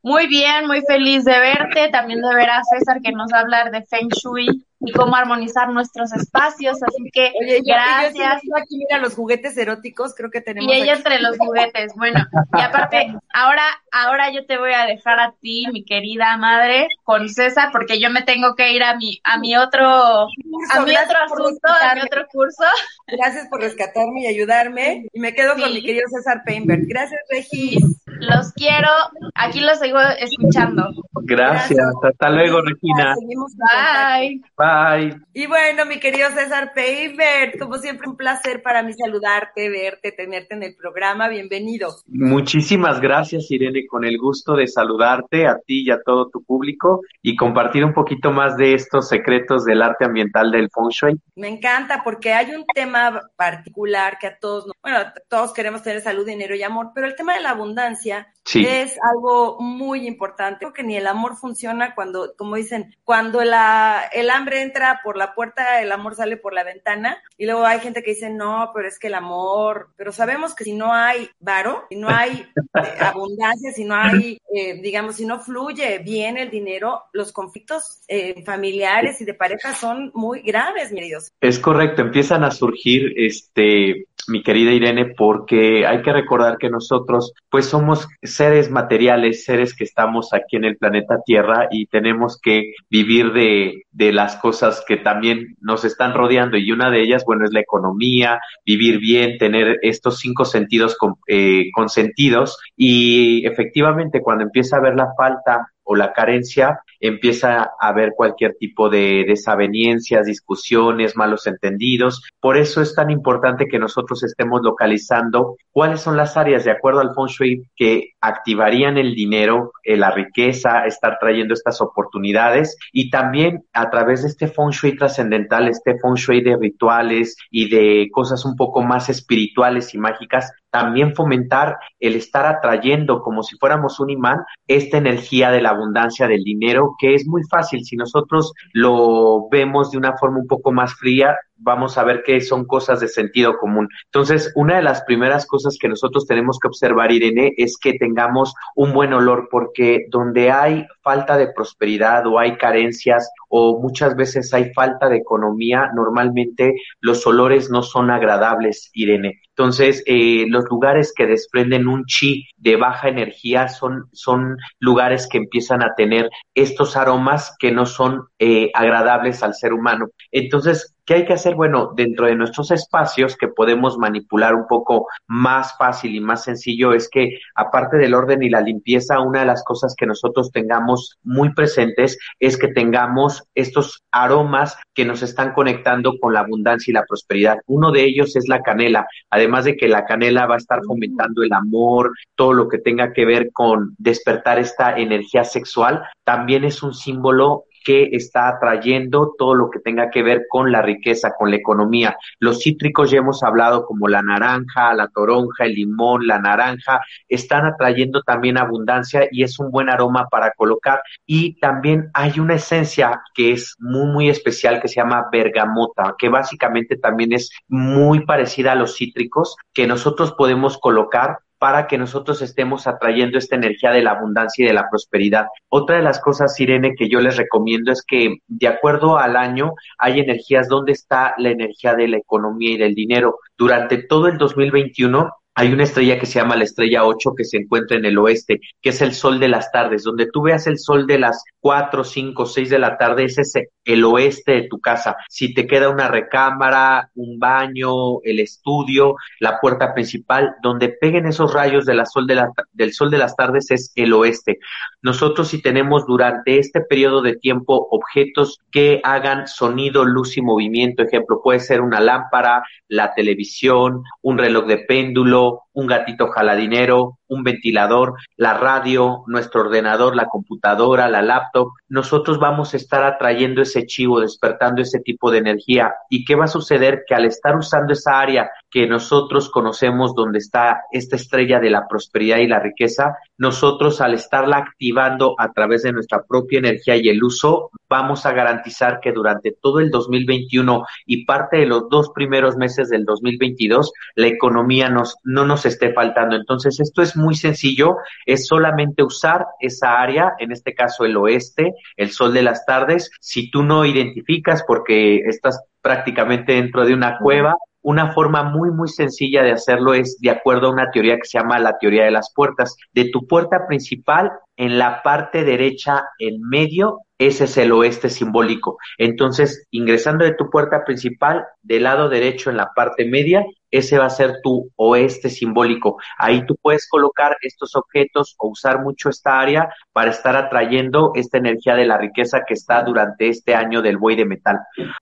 muy 0.01 0.27
bien, 0.27 0.65
muy 0.65 0.81
feliz 0.87 1.25
de 1.25 1.37
verte, 1.37 1.89
también 1.89 2.21
de 2.21 2.35
ver 2.35 2.49
a 2.51 2.61
César 2.63 3.01
que 3.01 3.11
nos 3.11 3.33
va 3.33 3.39
a 3.39 3.41
hablar 3.41 3.69
de 3.69 3.83
Feng 3.83 4.07
Shui 4.07 4.65
y 4.85 4.91
cómo 4.91 5.15
armonizar 5.15 5.69
nuestros 5.69 6.11
espacios. 6.13 6.81
Así 6.83 7.09
que 7.11 7.31
gracias. 7.65 8.41
Yo, 8.43 8.55
aquí 8.57 8.77
mira 8.77 8.97
los 8.99 9.15
juguetes 9.15 9.57
eróticos, 9.57 10.13
creo 10.15 10.29
que 10.29 10.41
tenemos. 10.41 10.71
Y 10.71 10.75
ella 10.75 10.93
entre 10.93 11.19
los 11.19 11.37
juguetes. 11.37 11.93
Bueno, 11.95 12.19
y 12.57 12.61
aparte, 12.61 13.15
ahora, 13.33 13.63
ahora 13.91 14.31
yo 14.31 14.45
te 14.45 14.57
voy 14.57 14.73
a 14.73 14.85
dejar 14.85 15.19
a 15.19 15.33
ti, 15.41 15.65
mi 15.71 15.85
querida 15.85 16.37
madre, 16.37 16.87
con 17.03 17.29
César, 17.29 17.69
porque 17.71 17.99
yo 17.99 18.09
me 18.09 18.21
tengo 18.23 18.55
que 18.55 18.71
ir 18.71 18.83
a 18.83 18.95
mi, 18.95 19.21
a 19.23 19.37
mi 19.37 19.55
otro, 19.55 19.85
a 19.85 20.81
mi 20.85 20.95
otro 20.95 21.17
asunto, 21.25 21.67
a 21.67 21.95
mi 21.95 22.01
otro 22.01 22.27
curso. 22.31 22.63
Gracias 23.07 23.47
por 23.47 23.61
rescatarme 23.61 24.21
y 24.21 24.27
ayudarme. 24.27 25.07
Y 25.13 25.19
me 25.19 25.33
quedo 25.33 25.53
con 25.55 25.73
mi 25.73 25.81
querido 25.81 26.07
César 26.09 26.41
Painberg. 26.45 26.83
Gracias, 26.87 27.21
Regis. 27.29 28.02
Los 28.19 28.53
quiero. 28.53 28.89
Aquí 29.35 29.59
los 29.59 29.79
sigo 29.79 29.99
escuchando. 30.19 30.89
Gracias. 31.25 31.79
Hasta 32.03 32.29
luego, 32.29 32.61
Regina. 32.61 33.15
Bye. 33.17 34.41
Bye. 34.57 35.21
Y 35.33 35.47
bueno, 35.47 35.85
mi 35.85 35.99
querido 35.99 36.29
César 36.31 36.71
Painberg, 36.75 37.57
como 37.59 37.77
siempre, 37.77 38.07
un 38.07 38.17
placer 38.17 38.61
para 38.61 38.83
mí 38.83 38.93
saludarte, 38.93 39.69
verte, 39.69 40.11
tenerte 40.11 40.55
en 40.55 40.63
el 40.63 40.75
programa. 40.75 41.29
Bienvenido. 41.29 41.95
Muchísimas 42.07 42.99
gracias, 42.99 43.49
Irene. 43.49 43.87
Con 43.87 44.03
el 44.03 44.17
gusto 44.17 44.55
de 44.55 44.67
saludarte 44.67 45.47
a 45.47 45.57
ti 45.65 45.83
y 45.85 45.91
a 45.91 46.01
todo 46.01 46.29
tu 46.29 46.43
público 46.43 47.01
y 47.21 47.35
compartir 47.35 47.85
un 47.85 47.93
poquito 47.93 48.31
más 48.31 48.57
de 48.57 48.73
estos 48.73 49.07
secretos 49.07 49.65
del 49.65 49.81
arte 49.81 50.05
ambiental 50.05 50.51
del 50.51 50.69
Feng 50.69 50.89
Shui. 50.89 51.19
Me 51.35 51.47
encanta 51.47 52.03
porque 52.03 52.33
hay 52.33 52.53
un 52.53 52.65
tema 52.73 53.21
particular 53.35 54.17
que 54.19 54.27
a 54.27 54.37
todos, 54.37 54.69
bueno, 54.81 54.99
todos 55.29 55.53
queremos 55.53 55.83
tener 55.83 56.01
salud, 56.01 56.25
dinero 56.25 56.55
y 56.55 56.63
amor, 56.63 56.91
pero 56.93 57.07
el 57.07 57.15
tema 57.15 57.35
de 57.35 57.41
la 57.41 57.51
abundancia 57.51 58.12
Yeah. 58.13 58.25
Es 58.45 58.97
algo 59.01 59.57
muy 59.59 60.07
importante. 60.07 60.59
Creo 60.59 60.73
que 60.73 60.83
ni 60.83 60.97
el 60.97 61.07
amor 61.07 61.35
funciona 61.35 61.95
cuando, 61.95 62.33
como 62.37 62.55
dicen, 62.55 62.95
cuando 63.03 63.43
la, 63.43 64.09
el 64.11 64.29
hambre 64.29 64.61
entra 64.61 65.01
por 65.03 65.17
la 65.17 65.33
puerta, 65.33 65.81
el 65.81 65.91
amor 65.91 66.15
sale 66.15 66.37
por 66.37 66.53
la 66.53 66.63
ventana. 66.63 67.21
Y 67.37 67.45
luego 67.45 67.65
hay 67.65 67.79
gente 67.79 68.03
que 68.03 68.11
dice, 68.11 68.29
no, 68.29 68.71
pero 68.73 68.87
es 68.87 68.99
que 68.99 69.07
el 69.07 69.15
amor, 69.15 69.89
pero 69.95 70.11
sabemos 70.11 70.55
que 70.55 70.63
si 70.63 70.73
no 70.73 70.93
hay 70.93 71.29
varo, 71.39 71.85
si 71.89 71.95
no 71.95 72.09
hay 72.09 72.45
eh, 72.57 72.71
abundancia, 72.99 73.71
si 73.71 73.85
no 73.85 73.95
hay, 73.95 74.39
eh, 74.53 74.81
digamos, 74.81 75.15
si 75.15 75.25
no 75.25 75.39
fluye 75.39 75.99
bien 75.99 76.37
el 76.37 76.49
dinero, 76.49 77.03
los 77.13 77.31
conflictos 77.31 78.01
eh, 78.07 78.43
familiares 78.45 79.21
y 79.21 79.25
de 79.25 79.33
pareja 79.33 79.73
son 79.73 80.11
muy 80.13 80.41
graves, 80.41 80.91
mi 80.91 81.01
Dios. 81.01 81.31
Es 81.41 81.59
correcto, 81.59 82.01
empiezan 82.01 82.43
a 82.43 82.51
surgir, 82.51 83.13
este, 83.17 84.07
mi 84.27 84.43
querida 84.43 84.71
Irene, 84.71 85.13
porque 85.17 85.85
hay 85.85 86.01
que 86.01 86.13
recordar 86.13 86.57
que 86.57 86.69
nosotros, 86.69 87.33
pues 87.49 87.65
somos 87.65 88.07
seres 88.35 88.69
materiales, 88.69 89.45
seres 89.45 89.75
que 89.75 89.83
estamos 89.83 90.33
aquí 90.33 90.55
en 90.55 90.65
el 90.65 90.77
planeta 90.77 91.19
Tierra 91.25 91.67
y 91.71 91.85
tenemos 91.87 92.39
que 92.41 92.73
vivir 92.89 93.31
de, 93.33 93.83
de 93.91 94.11
las 94.11 94.35
cosas 94.37 94.83
que 94.87 94.97
también 94.97 95.55
nos 95.61 95.85
están 95.85 96.13
rodeando. 96.13 96.57
Y 96.57 96.71
una 96.71 96.89
de 96.89 97.01
ellas, 97.01 97.23
bueno, 97.25 97.45
es 97.45 97.53
la 97.53 97.61
economía, 97.61 98.39
vivir 98.65 98.99
bien, 98.99 99.37
tener 99.37 99.79
estos 99.81 100.19
cinco 100.19 100.45
sentidos 100.45 100.97
con, 100.97 101.15
eh, 101.27 101.69
consentidos. 101.73 102.57
Y 102.75 103.45
efectivamente 103.45 104.21
cuando 104.21 104.43
empieza 104.43 104.75
a 104.75 104.79
haber 104.79 104.95
la 104.95 105.13
falta 105.15 105.67
o 105.83 105.95
la 105.95 106.13
carencia, 106.13 106.79
empieza 107.03 107.63
a 107.63 107.89
haber 107.89 108.13
cualquier 108.15 108.55
tipo 108.55 108.89
de 108.89 109.25
desavenencias, 109.27 110.25
discusiones, 110.25 111.17
malos 111.17 111.45
entendidos. 111.47 112.23
Por 112.39 112.55
eso 112.55 112.81
es 112.81 112.95
tan 112.95 113.11
importante 113.11 113.67
que 113.67 113.77
nosotros 113.77 114.23
estemos 114.23 114.61
localizando 114.63 115.57
cuáles 115.71 115.99
son 115.99 116.15
las 116.15 116.37
áreas 116.37 116.63
de 116.63 116.71
acuerdo 116.71 117.01
al 117.01 117.13
feng 117.13 117.27
shui 117.27 117.69
que 117.75 118.11
activarían 118.21 118.97
el 118.97 119.15
dinero, 119.15 119.73
eh, 119.83 119.97
la 119.97 120.11
riqueza, 120.11 120.85
estar 120.85 121.17
trayendo 121.19 121.53
estas 121.53 121.81
oportunidades 121.81 122.77
y 122.93 123.09
también 123.09 123.65
a 123.73 123.89
través 123.89 124.21
de 124.21 124.29
este 124.29 124.47
feng 124.47 124.69
shui 124.69 124.95
trascendental, 124.95 125.67
este 125.67 125.99
feng 125.99 126.15
shui 126.15 126.41
de 126.41 126.55
rituales 126.55 127.35
y 127.51 127.69
de 127.69 128.07
cosas 128.13 128.45
un 128.45 128.55
poco 128.55 128.81
más 128.81 129.09
espirituales 129.09 129.93
y 129.93 129.97
mágicas, 129.97 130.53
también 130.71 131.13
fomentar 131.13 131.77
el 131.99 132.15
estar 132.15 132.45
atrayendo 132.45 133.21
como 133.21 133.43
si 133.43 133.57
fuéramos 133.57 133.99
un 133.99 134.09
imán 134.09 134.39
esta 134.67 134.97
energía 134.97 135.51
de 135.51 135.61
la 135.61 135.69
abundancia 135.69 136.27
del 136.27 136.43
dinero, 136.43 136.92
que 136.99 137.15
es 137.15 137.27
muy 137.27 137.43
fácil. 137.43 137.83
Si 137.83 137.95
nosotros 137.95 138.53
lo 138.73 139.47
vemos 139.49 139.91
de 139.91 139.97
una 139.97 140.17
forma 140.17 140.39
un 140.39 140.47
poco 140.47 140.71
más 140.71 140.93
fría, 140.95 141.35
vamos 141.63 141.97
a 141.97 142.03
ver 142.03 142.23
que 142.23 142.41
son 142.41 142.65
cosas 142.65 142.99
de 142.99 143.07
sentido 143.07 143.57
común. 143.57 143.87
Entonces, 144.05 144.51
una 144.55 144.75
de 144.75 144.83
las 144.83 145.03
primeras 145.03 145.45
cosas 145.45 145.77
que 145.79 145.87
nosotros 145.87 146.27
tenemos 146.27 146.59
que 146.59 146.67
observar, 146.67 147.11
Irene, 147.11 147.53
es 147.57 147.77
que 147.77 147.93
tengamos 147.93 148.53
un 148.75 148.93
buen 148.93 149.13
olor, 149.13 149.47
porque 149.49 150.05
donde 150.09 150.51
hay 150.51 150.85
falta 151.01 151.37
de 151.37 151.51
prosperidad 151.53 152.27
o 152.27 152.39
hay 152.39 152.57
carencias 152.57 153.29
o 153.49 153.79
muchas 153.81 154.15
veces 154.15 154.53
hay 154.53 154.73
falta 154.73 155.09
de 155.09 155.17
economía, 155.17 155.89
normalmente 155.95 156.75
los 156.99 157.25
olores 157.25 157.69
no 157.69 157.81
son 157.81 158.11
agradables, 158.11 158.89
Irene. 158.93 159.42
Entonces, 159.55 160.03
eh, 160.07 160.45
los 160.47 160.65
lugares 160.69 161.13
que 161.15 161.27
desprenden 161.27 161.87
un 161.87 162.05
chi 162.05 162.47
de 162.57 162.75
baja 162.75 163.07
energía 163.07 163.67
son, 163.67 164.09
son 164.11 164.57
lugares 164.79 165.27
que 165.27 165.37
empiezan 165.37 165.83
a 165.83 165.93
tener 165.95 166.29
estos 166.55 166.97
aromas 166.97 167.55
que 167.59 167.71
no 167.71 167.85
son 167.85 168.27
eh, 168.39 168.71
agradables 168.73 169.43
al 169.43 169.53
ser 169.53 169.73
humano. 169.73 170.07
Entonces, 170.31 170.95
¿Qué 171.05 171.15
hay 171.15 171.25
que 171.25 171.33
hacer? 171.33 171.55
Bueno, 171.55 171.91
dentro 171.93 172.27
de 172.27 172.35
nuestros 172.35 172.71
espacios 172.71 173.35
que 173.35 173.49
podemos 173.49 173.97
manipular 173.97 174.55
un 174.55 174.67
poco 174.67 175.07
más 175.27 175.75
fácil 175.77 176.15
y 176.15 176.21
más 176.21 176.45
sencillo 176.45 176.93
es 176.93 177.09
que 177.09 177.39
aparte 177.55 177.97
del 177.97 178.13
orden 178.13 178.41
y 178.41 178.49
la 178.49 178.61
limpieza, 178.61 179.19
una 179.19 179.41
de 179.41 179.45
las 179.45 179.65
cosas 179.65 179.95
que 179.97 180.05
nosotros 180.05 180.49
tengamos 180.51 181.17
muy 181.21 181.53
presentes 181.53 182.17
es 182.39 182.57
que 182.57 182.69
tengamos 182.69 183.43
estos 183.53 184.01
aromas 184.13 184.77
que 184.93 185.03
nos 185.03 185.23
están 185.23 185.53
conectando 185.53 186.17
con 186.21 186.33
la 186.33 186.39
abundancia 186.39 186.91
y 186.91 186.93
la 186.93 187.05
prosperidad. 187.05 187.57
Uno 187.65 187.91
de 187.91 188.05
ellos 188.05 188.37
es 188.37 188.47
la 188.47 188.61
canela, 188.61 189.05
además 189.29 189.65
de 189.65 189.75
que 189.75 189.89
la 189.89 190.05
canela 190.05 190.45
va 190.45 190.55
a 190.55 190.59
estar 190.59 190.83
fomentando 190.85 191.43
el 191.43 191.51
amor, 191.51 192.13
todo 192.35 192.53
lo 192.53 192.69
que 192.69 192.77
tenga 192.77 193.11
que 193.11 193.25
ver 193.25 193.51
con 193.51 193.93
despertar 193.97 194.57
esta 194.57 194.97
energía 194.97 195.43
sexual, 195.43 196.03
también 196.23 196.63
es 196.63 196.81
un 196.81 196.93
símbolo 196.93 197.65
que 197.83 198.09
está 198.11 198.47
atrayendo 198.47 199.33
todo 199.37 199.55
lo 199.55 199.69
que 199.69 199.79
tenga 199.79 200.09
que 200.09 200.23
ver 200.23 200.45
con 200.49 200.71
la 200.71 200.81
riqueza, 200.81 201.33
con 201.37 201.49
la 201.49 201.57
economía. 201.57 202.17
Los 202.39 202.61
cítricos 202.61 203.11
ya 203.11 203.19
hemos 203.19 203.43
hablado 203.43 203.85
como 203.85 204.07
la 204.07 204.21
naranja, 204.21 204.93
la 204.93 205.07
toronja, 205.07 205.65
el 205.65 205.73
limón, 205.73 206.27
la 206.27 206.39
naranja, 206.39 207.01
están 207.27 207.65
atrayendo 207.65 208.21
también 208.23 208.57
abundancia 208.57 209.27
y 209.31 209.43
es 209.43 209.59
un 209.59 209.71
buen 209.71 209.89
aroma 209.89 210.27
para 210.29 210.51
colocar. 210.51 211.01
Y 211.25 211.59
también 211.59 212.09
hay 212.13 212.39
una 212.39 212.55
esencia 212.55 213.21
que 213.33 213.51
es 213.51 213.75
muy, 213.79 214.05
muy 214.07 214.29
especial 214.29 214.81
que 214.81 214.87
se 214.87 214.95
llama 214.95 215.27
bergamota, 215.31 216.15
que 216.17 216.29
básicamente 216.29 216.97
también 216.97 217.33
es 217.33 217.49
muy 217.67 218.25
parecida 218.25 218.73
a 218.73 218.75
los 218.75 218.95
cítricos 218.95 219.55
que 219.73 219.87
nosotros 219.87 220.33
podemos 220.33 220.77
colocar 220.77 221.39
para 221.63 221.87
que 221.87 221.97
nosotros 221.97 222.41
estemos 222.41 222.87
atrayendo 222.87 223.37
esta 223.37 223.55
energía 223.55 223.91
de 223.91 224.01
la 224.01 224.11
abundancia 224.11 224.65
y 224.65 224.67
de 224.67 224.73
la 224.73 224.89
prosperidad. 224.89 225.45
Otra 225.69 225.95
de 225.95 226.01
las 226.01 226.19
cosas, 226.19 226.59
Irene, 226.59 226.93
que 226.93 227.07
yo 227.07 227.21
les 227.21 227.37
recomiendo 227.37 227.89
es 227.93 228.03
que 228.05 228.35
de 228.47 228.67
acuerdo 228.67 229.17
al 229.17 229.37
año 229.37 229.71
hay 229.97 230.19
energías 230.19 230.67
donde 230.67 230.91
está 230.91 231.35
la 231.37 231.51
energía 231.51 231.95
de 231.95 232.09
la 232.09 232.17
economía 232.17 232.73
y 232.73 232.77
del 232.77 232.93
dinero. 232.93 233.37
Durante 233.57 234.03
todo 234.03 234.27
el 234.27 234.37
2021 234.37 235.31
hay 235.55 235.71
una 235.71 235.83
estrella 235.83 236.19
que 236.19 236.25
se 236.25 236.39
llama 236.39 236.55
la 236.55 236.63
estrella 236.63 237.05
8 237.05 237.33
que 237.35 237.45
se 237.45 237.57
encuentra 237.57 237.97
en 237.97 238.05
el 238.05 238.17
oeste, 238.17 238.59
que 238.81 238.89
es 238.89 239.01
el 239.01 239.13
sol 239.13 239.39
de 239.39 239.47
las 239.47 239.71
tardes, 239.71 240.03
donde 240.03 240.27
tú 240.31 240.41
veas 240.41 240.65
el 240.65 240.79
sol 240.79 241.05
de 241.05 241.19
las 241.19 241.43
4, 241.59 242.03
5, 242.03 242.45
6 242.45 242.69
de 242.69 242.79
la 242.79 242.97
tarde, 242.97 243.25
ese 243.25 243.41
es 243.41 243.53
el 243.85 244.03
oeste 244.03 244.53
de 244.53 244.67
tu 244.67 244.79
casa. 244.79 245.15
Si 245.29 245.53
te 245.53 245.67
queda 245.67 245.89
una 245.89 246.07
recámara, 246.07 247.11
un 247.15 247.37
baño, 247.37 248.21
el 248.23 248.39
estudio, 248.39 249.15
la 249.39 249.59
puerta 249.59 249.93
principal, 249.93 250.55
donde 250.63 250.89
peguen 250.89 251.27
esos 251.27 251.53
rayos 251.53 251.85
de 251.85 251.93
la 251.93 252.05
sol 252.05 252.25
de 252.25 252.35
la, 252.35 252.51
del 252.71 252.93
sol 252.93 253.11
de 253.11 253.17
las 253.19 253.35
tardes 253.35 253.69
es 253.71 253.91
el 253.95 254.13
oeste. 254.13 254.59
Nosotros 255.01 255.49
si 255.49 255.61
tenemos 255.61 256.05
durante 256.07 256.57
este 256.57 256.81
periodo 256.81 257.21
de 257.21 257.35
tiempo 257.35 257.87
objetos 257.91 258.59
que 258.71 259.01
hagan 259.03 259.47
sonido, 259.47 260.05
luz 260.05 260.37
y 260.37 260.41
movimiento, 260.41 261.03
ejemplo, 261.03 261.41
puede 261.43 261.59
ser 261.59 261.81
una 261.81 261.99
lámpara, 261.99 262.63
la 262.87 263.13
televisión, 263.13 264.03
un 264.21 264.37
reloj 264.37 264.65
de 264.65 264.77
péndulo, 264.77 265.42
So 265.43 265.72
un 265.73 265.87
gatito 265.87 266.27
jaladinero, 266.29 267.19
un 267.27 267.43
ventilador, 267.43 268.13
la 268.37 268.53
radio, 268.53 269.23
nuestro 269.27 269.61
ordenador, 269.61 270.15
la 270.15 270.27
computadora, 270.27 271.09
la 271.09 271.21
laptop, 271.21 271.69
nosotros 271.89 272.39
vamos 272.39 272.73
a 272.73 272.77
estar 272.77 273.03
atrayendo 273.03 273.61
ese 273.61 273.85
chivo, 273.85 274.19
despertando 274.19 274.81
ese 274.81 274.99
tipo 274.99 275.31
de 275.31 275.39
energía. 275.39 275.93
¿Y 276.09 276.25
qué 276.25 276.35
va 276.35 276.45
a 276.45 276.47
suceder? 276.47 277.03
Que 277.07 277.15
al 277.15 277.25
estar 277.25 277.55
usando 277.55 277.93
esa 277.93 278.19
área 278.19 278.51
que 278.69 278.87
nosotros 278.87 279.49
conocemos 279.49 280.15
donde 280.15 280.39
está 280.39 280.81
esta 280.91 281.15
estrella 281.15 281.59
de 281.59 281.69
la 281.69 281.87
prosperidad 281.87 282.37
y 282.37 282.47
la 282.47 282.59
riqueza, 282.59 283.17
nosotros 283.37 284.01
al 284.01 284.13
estarla 284.13 284.57
activando 284.57 285.35
a 285.37 285.51
través 285.51 285.83
de 285.83 285.91
nuestra 285.91 286.23
propia 286.23 286.59
energía 286.59 286.95
y 286.95 287.09
el 287.09 287.23
uso, 287.23 287.69
vamos 287.87 288.25
a 288.25 288.33
garantizar 288.33 288.99
que 288.99 289.11
durante 289.11 289.51
todo 289.51 289.79
el 289.79 289.91
2021 289.91 290.85
y 291.05 291.25
parte 291.25 291.57
de 291.57 291.67
los 291.67 291.89
dos 291.89 292.09
primeros 292.13 292.57
meses 292.57 292.89
del 292.89 293.05
2022, 293.05 293.91
la 294.15 294.27
economía 294.27 294.89
nos, 294.89 295.17
no 295.23 295.45
nos 295.45 295.62
esté 295.69 295.93
faltando. 295.93 296.35
Entonces, 296.35 296.79
esto 296.79 297.01
es 297.01 297.15
muy 297.15 297.35
sencillo, 297.35 297.97
es 298.25 298.47
solamente 298.47 299.03
usar 299.03 299.45
esa 299.59 300.01
área, 300.01 300.33
en 300.39 300.51
este 300.51 300.73
caso 300.73 301.05
el 301.05 301.17
oeste, 301.17 301.73
el 301.97 302.11
sol 302.11 302.33
de 302.33 302.43
las 302.43 302.65
tardes. 302.65 303.11
Si 303.19 303.49
tú 303.51 303.63
no 303.63 303.85
identificas 303.85 304.63
porque 304.65 305.17
estás 305.27 305.61
prácticamente 305.81 306.53
dentro 306.53 306.85
de 306.85 306.93
una 306.93 307.17
cueva, 307.19 307.55
una 307.83 308.13
forma 308.13 308.43
muy, 308.43 308.71
muy 308.71 308.87
sencilla 308.87 309.43
de 309.43 309.51
hacerlo 309.51 309.93
es 309.93 310.17
de 310.21 310.31
acuerdo 310.31 310.67
a 310.67 310.71
una 310.71 310.89
teoría 310.89 311.17
que 311.17 311.25
se 311.25 311.37
llama 311.37 311.59
la 311.59 311.77
teoría 311.77 312.05
de 312.05 312.11
las 312.11 312.31
puertas. 312.33 312.75
De 312.93 313.09
tu 313.11 313.27
puerta 313.27 313.67
principal, 313.67 314.31
en 314.57 314.77
la 314.77 315.01
parte 315.03 315.43
derecha, 315.43 316.03
en 316.19 316.41
medio, 316.41 316.99
ese 317.17 317.45
es 317.45 317.57
el 317.57 317.71
oeste 317.71 318.09
simbólico. 318.09 318.77
Entonces, 318.97 319.67
ingresando 319.71 320.25
de 320.25 320.33
tu 320.33 320.49
puerta 320.49 320.83
principal, 320.83 321.45
del 321.61 321.83
lado 321.83 322.09
derecho 322.09 322.49
en 322.49 322.57
la 322.57 322.71
parte 322.75 323.05
media, 323.05 323.45
ese 323.73 323.97
va 323.97 324.05
a 324.05 324.09
ser 324.11 324.35
tu 324.43 324.69
oeste 324.75 325.29
simbólico. 325.29 325.97
Ahí 326.19 326.45
tú 326.45 326.55
puedes 326.61 326.87
colocar 326.87 327.35
estos 327.41 327.75
objetos 327.75 328.35
o 328.37 328.49
usar 328.49 328.83
mucho 328.83 329.09
esta 329.09 329.39
área 329.39 329.67
para 329.91 330.11
estar 330.11 330.35
atrayendo 330.35 331.11
esta 331.15 331.39
energía 331.39 331.73
de 331.75 331.85
la 331.85 331.97
riqueza 331.97 332.41
que 332.47 332.53
está 332.53 332.83
durante 332.83 333.29
este 333.29 333.55
año 333.55 333.81
del 333.81 333.97
buey 333.97 334.15
de 334.15 334.25
metal. 334.25 334.59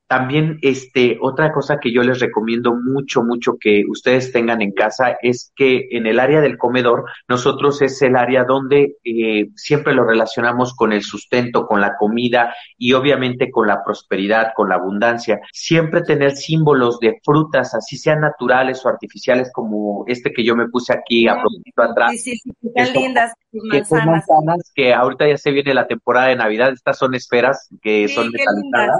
También, 0.07 0.57
este, 0.61 1.17
otra 1.21 1.51
cosa 1.51 1.79
que 1.81 1.91
yo 1.91 2.01
les 2.01 2.21
recomiendo 2.21 2.73
mucho, 2.73 3.23
mucho 3.23 3.57
que 3.59 3.83
ustedes 3.89 4.31
tengan 4.31 4.61
en 4.61 4.71
casa 4.71 5.17
es 5.21 5.51
que 5.55 5.89
en 5.91 6.05
el 6.07 6.19
área 6.19 6.39
del 6.39 6.57
comedor, 6.57 7.03
nosotros 7.27 7.81
es 7.81 8.01
el 8.01 8.15
área 8.15 8.45
donde 8.45 8.95
eh, 9.03 9.40
siempre 9.55 9.93
lo 9.93 10.05
relacionamos 10.05 10.73
con 10.75 10.93
el 10.93 11.03
sustento, 11.03 11.65
con 11.65 11.81
la 11.81 11.95
comida 11.97 12.53
y 12.77 12.93
obviamente 12.93 13.51
con 13.51 13.67
la 13.67 13.83
prosperidad, 13.83 14.53
con 14.55 14.69
la 14.69 14.75
abundancia. 14.75 15.39
Siempre 15.51 16.01
tener 16.01 16.35
símbolos 16.35 16.99
de 16.99 17.19
frutas, 17.23 17.73
así 17.73 17.97
sean 17.97 18.21
naturales 18.21 18.85
o 18.85 18.89
artificiales, 18.89 19.51
como 19.53 20.03
este 20.07 20.31
que 20.31 20.43
yo 20.43 20.55
me 20.55 20.69
puse 20.69 20.93
aquí 20.93 21.27
a 21.27 21.35
propósito 21.35 21.81
atrás. 21.81 22.11
Sí, 22.11 22.35
sí, 22.37 22.51
sí, 22.61 22.93
lindas 22.93 23.33
manzanas. 23.51 24.71
Que 24.73 24.93
ahorita 24.93 25.27
ya 25.27 25.37
se 25.37 25.51
viene 25.51 25.73
la 25.73 25.87
temporada 25.87 26.27
de 26.27 26.35
Navidad, 26.35 26.71
estas 26.71 26.97
son 26.97 27.15
esferas 27.15 27.69
que 27.81 28.07
son 28.07 28.31
metalizadas. 28.31 28.99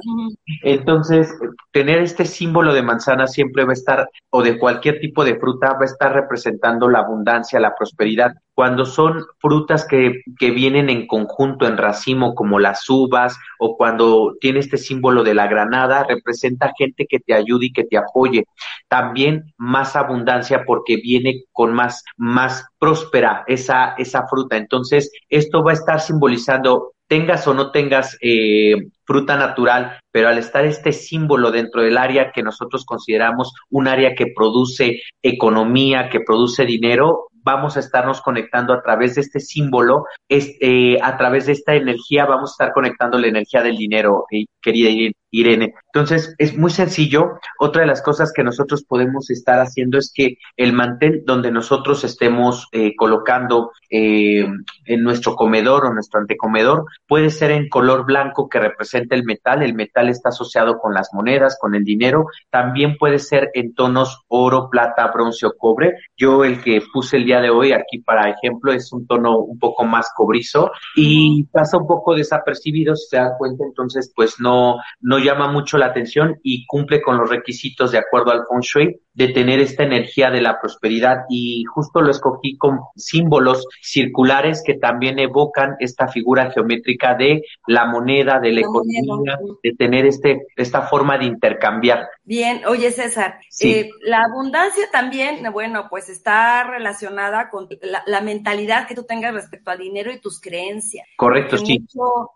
Entonces, 0.64 1.34
tener 1.72 2.00
este 2.00 2.26
símbolo 2.26 2.74
de 2.74 2.84
manzana 2.84 3.28
siempre 3.28 3.66
va 3.66 3.72
a 3.72 3.74
estar, 3.74 4.10
o 4.30 4.44
de 4.44 4.58
cualquier 4.58 5.00
tipo 5.00 5.24
de 5.24 5.40
fruta, 5.40 5.74
va 5.74 5.82
a 5.82 5.86
estar 5.86 6.14
representando 6.14 6.90
la 6.90 7.00
abundancia, 7.00 7.60
la 7.60 7.76
prosperidad 7.76 8.34
cuando 8.54 8.86
son 8.86 9.26
frutas 9.40 9.88
que, 9.88 10.22
que, 10.38 10.52
vienen 10.52 10.90
en 10.90 11.08
conjunto, 11.08 11.66
en 11.66 11.78
racimo, 11.78 12.36
como 12.36 12.60
las 12.60 12.88
uvas, 12.90 13.38
o 13.58 13.78
cuando 13.78 14.36
tiene 14.40 14.60
este 14.60 14.78
símbolo 14.78 15.24
de 15.24 15.34
la 15.34 15.48
granada, 15.48 16.04
representa 16.04 16.74
gente 16.78 17.08
que 17.10 17.20
te 17.20 17.34
ayude 17.34 17.68
y 17.68 17.74
que 17.74 17.86
te 17.86 17.98
apoye. 17.98 18.46
También 18.88 19.54
más 19.58 19.96
abundancia 19.96 20.64
porque 20.66 20.98
viene 20.98 21.46
con 21.54 21.74
más, 21.74 22.04
más 22.18 22.66
próspera 22.78 23.44
esa, 23.48 23.96
esa 23.98 24.28
fruta. 24.28 24.41
Entonces, 24.50 25.12
esto 25.30 25.64
va 25.64 25.72
a 25.72 25.76
estar 25.76 26.00
simbolizando 26.00 26.94
tengas 27.12 27.46
o 27.46 27.54
no 27.54 27.72
tengas 27.72 28.18
eh, 28.22 28.74
fruta 29.04 29.36
natural, 29.36 30.00
pero 30.12 30.30
al 30.30 30.38
estar 30.38 30.64
este 30.64 30.94
símbolo 30.94 31.52
dentro 31.52 31.82
del 31.82 31.98
área 31.98 32.32
que 32.32 32.42
nosotros 32.42 32.86
consideramos 32.86 33.52
un 33.70 33.90
área 33.90 34.16
que 34.16 34.28
produce 34.34 35.02
economía, 35.22 36.08
que 36.10 36.22
produce 36.22 36.66
dinero, 36.66 37.28
vamos 37.44 37.76
a 37.76 37.82
estarnos 37.82 38.22
conectando 38.22 38.74
a 38.74 38.82
través 38.82 39.16
de 39.16 39.22
este 39.22 39.42
símbolo, 39.42 40.06
este, 40.30 41.00
a 41.02 41.18
través 41.18 41.48
de 41.48 41.52
esta 41.52 41.76
energía, 41.76 42.26
vamos 42.26 42.52
a 42.52 42.54
estar 42.54 42.74
conectando 42.74 43.18
la 43.18 43.28
energía 43.28 43.62
del 43.62 43.76
dinero, 43.76 44.24
eh, 44.32 44.46
querida 44.62 44.90
Irene. 44.90 45.16
Entonces, 45.32 46.36
es 46.38 46.58
muy 46.58 46.72
sencillo. 46.72 47.40
Otra 47.58 47.82
de 47.82 47.88
las 47.88 48.02
cosas 48.02 48.34
que 48.34 48.44
nosotros 48.44 48.84
podemos 48.84 49.30
estar 49.30 49.60
haciendo 49.60 49.98
es 49.98 50.12
que 50.14 50.38
el 50.58 50.74
mantel 50.74 51.24
donde 51.26 51.52
nosotros 51.52 52.04
estemos 52.04 52.68
eh, 52.72 52.96
colocando 52.96 53.72
eh, 53.90 54.46
en 54.86 55.04
nuestro 55.04 55.36
comedor 55.36 55.86
o 55.86 55.94
nuestro 55.94 56.20
antecomedor 56.20 56.86
puede 57.08 57.30
ser 57.30 57.52
en 57.52 57.70
color 57.70 58.06
blanco 58.06 58.50
que 58.50 58.60
representa 58.60 59.16
el 59.16 59.24
metal. 59.24 59.64
El 59.64 59.74
metal 59.74 60.10
está 60.10 60.30
asociado 60.30 60.80
con 60.80 60.94
las 60.94 61.14
monedas, 61.14 61.58
con 61.60 61.76
el 61.76 61.84
dinero. 61.84 62.26
También 62.50 62.98
puede 62.98 63.20
ser 63.20 63.52
en 63.54 63.74
tonos 63.74 64.24
oro, 64.28 64.70
plata, 64.70 65.08
bronce 65.14 65.46
o 65.46 65.54
cobre. 65.58 65.96
Yo 66.18 66.44
el 66.44 66.62
que 66.62 66.82
puse 66.92 67.18
el 67.18 67.26
día 67.26 67.40
de 67.40 67.50
hoy 67.50 67.72
aquí 67.72 68.00
para 68.00 68.30
ejemplo 68.30 68.74
es 68.74 68.92
un 68.92 69.08
tono 69.08 69.40
un 69.40 69.58
poco 69.60 69.86
más 69.86 70.10
cobrizo 70.16 70.72
y 70.96 71.44
pasa 71.46 71.78
un 71.78 71.88
poco 71.88 72.16
desapercibido 72.16 72.96
si 72.96 73.08
se 73.08 73.18
dan 73.18 73.32
cuenta. 73.38 73.64
Entonces, 73.66 74.12
pues 74.16 74.40
no, 74.40 74.78
no 75.00 75.21
llama 75.24 75.52
mucho 75.52 75.78
la 75.78 75.88
atención 75.88 76.40
y 76.44 76.66
cumple 76.66 77.02
con 77.02 77.18
los 77.18 77.30
requisitos 77.30 77.92
de 77.92 78.00
acuerdo 78.00 78.32
al 78.32 78.44
feng 78.64 78.96
de 79.14 79.28
tener 79.30 79.60
esta 79.60 79.84
energía 79.84 80.30
de 80.30 80.42
la 80.42 80.60
prosperidad 80.60 81.26
y 81.30 81.64
justo 81.66 82.02
lo 82.02 82.12
escogí 82.12 82.58
con 82.58 82.80
símbolos 82.96 83.68
circulares 83.82 84.64
que 84.66 84.76
también 84.76 85.20
evocan 85.20 85.76
esta 85.80 86.08
figura 86.08 86.52
geométrica 86.52 87.16
de 87.16 87.44
la 87.68 87.86
moneda, 87.86 88.40
de 88.40 88.52
la, 88.54 88.62
economía, 88.62 89.38
de 89.62 89.74
tener 89.74 90.06
este 90.06 90.48
esta 90.56 90.84
forma 90.84 91.18
de 91.18 91.26
intercambiar. 91.26 92.08
Bien, 92.24 92.62
oye 92.66 92.92
César, 92.92 93.40
eh, 93.62 93.90
la 94.02 94.24
abundancia 94.24 94.86
también, 94.92 95.44
bueno, 95.52 95.88
pues 95.90 96.10
está 96.10 96.64
relacionada 96.64 97.50
con 97.50 97.68
la, 98.06 98.22
mentalidad 98.22 98.88
que 98.88 98.96
tú 98.96 99.04
tengas 99.04 99.34
respecto 99.34 99.72
al 99.72 99.80
dinero 99.80 100.12
y 100.12 100.20
tus 100.20 100.40
creencias. 100.40 101.08
Correcto, 101.18 101.58
sí. 101.58 101.86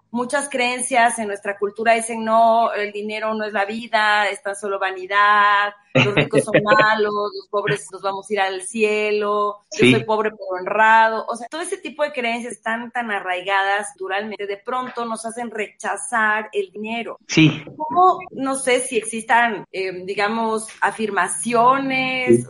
muchas 0.09 0.49
creencias 0.49 1.19
en 1.19 1.27
nuestra 1.27 1.57
cultura 1.57 1.93
dicen, 1.93 2.25
no, 2.25 2.73
el 2.73 2.91
dinero 2.91 3.33
no 3.35 3.45
es 3.45 3.53
la 3.53 3.65
vida, 3.65 4.27
es 4.27 4.41
tan 4.41 4.55
solo 4.55 4.79
vanidad, 4.79 5.73
los 6.03 6.15
ricos 6.15 6.43
son 6.43 6.53
malos, 6.63 7.13
los 7.13 7.47
pobres 7.49 7.87
nos 7.91 8.01
vamos 8.01 8.29
a 8.29 8.33
ir 8.33 8.39
al 8.39 8.61
cielo, 8.61 9.61
yo 9.71 9.91
soy 9.91 10.03
pobre 10.03 10.31
pero 10.31 10.59
honrado. 10.59 11.25
O 11.27 11.35
sea, 11.35 11.47
todo 11.47 11.61
ese 11.61 11.77
tipo 11.77 12.03
de 12.03 12.11
creencias 12.11 12.53
están 12.53 12.91
tan 12.91 13.11
arraigadas 13.11 13.87
naturalmente, 13.93 14.47
de 14.47 14.57
pronto 14.57 15.05
nos 15.05 15.25
hacen 15.25 15.51
rechazar 15.51 16.49
el 16.51 16.71
dinero. 16.71 17.17
Sí. 17.27 17.63
¿Cómo, 17.77 18.19
no 18.31 18.55
sé 18.55 18.79
si 18.79 18.97
existan, 18.97 19.65
eh, 19.71 20.03
digamos, 20.05 20.67
afirmaciones, 20.81 22.47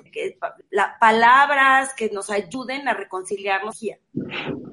palabras 1.00 1.94
que 1.96 2.10
nos 2.10 2.30
ayuden 2.30 2.88
a 2.88 2.94
reconciliarnos? 2.94 3.80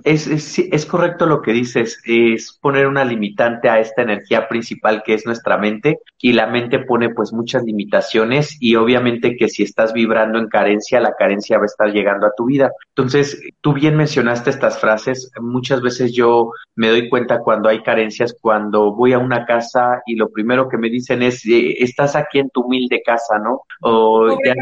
Es, 0.04 0.26
es, 0.26 0.58
es 0.58 0.86
correcto 0.86 1.26
lo 1.26 1.42
que 1.42 1.52
dices, 1.52 2.00
es 2.04 2.58
poner 2.60 2.86
una 2.86 3.04
limitante 3.04 3.68
a 3.68 3.80
esta 3.80 4.02
energía 4.02 4.48
principal 4.48 5.02
que 5.04 5.14
es 5.14 5.26
nuestra 5.26 5.58
mente 5.58 5.98
y 6.18 6.32
la 6.32 6.46
mente 6.46 6.78
pone 6.78 7.10
pues 7.10 7.32
muchas 7.32 7.64
limitaciones 7.64 8.56
y 8.62 8.76
obviamente 8.76 9.34
que 9.34 9.48
si 9.48 9.64
estás 9.64 9.92
vibrando 9.92 10.38
en 10.38 10.46
carencia, 10.46 11.00
la 11.00 11.14
carencia 11.18 11.58
va 11.58 11.64
a 11.64 11.66
estar 11.66 11.90
llegando 11.90 12.28
a 12.28 12.32
tu 12.36 12.44
vida. 12.44 12.70
Entonces, 12.94 13.42
tú 13.60 13.72
bien 13.72 13.96
mencionaste 13.96 14.50
estas 14.50 14.78
frases, 14.78 15.32
muchas 15.40 15.82
veces 15.82 16.12
yo 16.12 16.52
me 16.76 16.88
doy 16.88 17.08
cuenta 17.08 17.40
cuando 17.40 17.68
hay 17.68 17.82
carencias, 17.82 18.36
cuando 18.40 18.94
voy 18.94 19.14
a 19.14 19.18
una 19.18 19.44
casa 19.46 20.00
y 20.06 20.14
lo 20.14 20.30
primero 20.30 20.68
que 20.68 20.78
me 20.78 20.90
dicen 20.90 21.24
es, 21.24 21.44
eh, 21.44 21.82
estás 21.82 22.14
aquí 22.14 22.38
en 22.38 22.50
tu 22.50 22.60
humilde 22.60 23.02
casa, 23.04 23.36
¿no? 23.40 23.62
O 23.80 24.28
ya, 24.44 24.54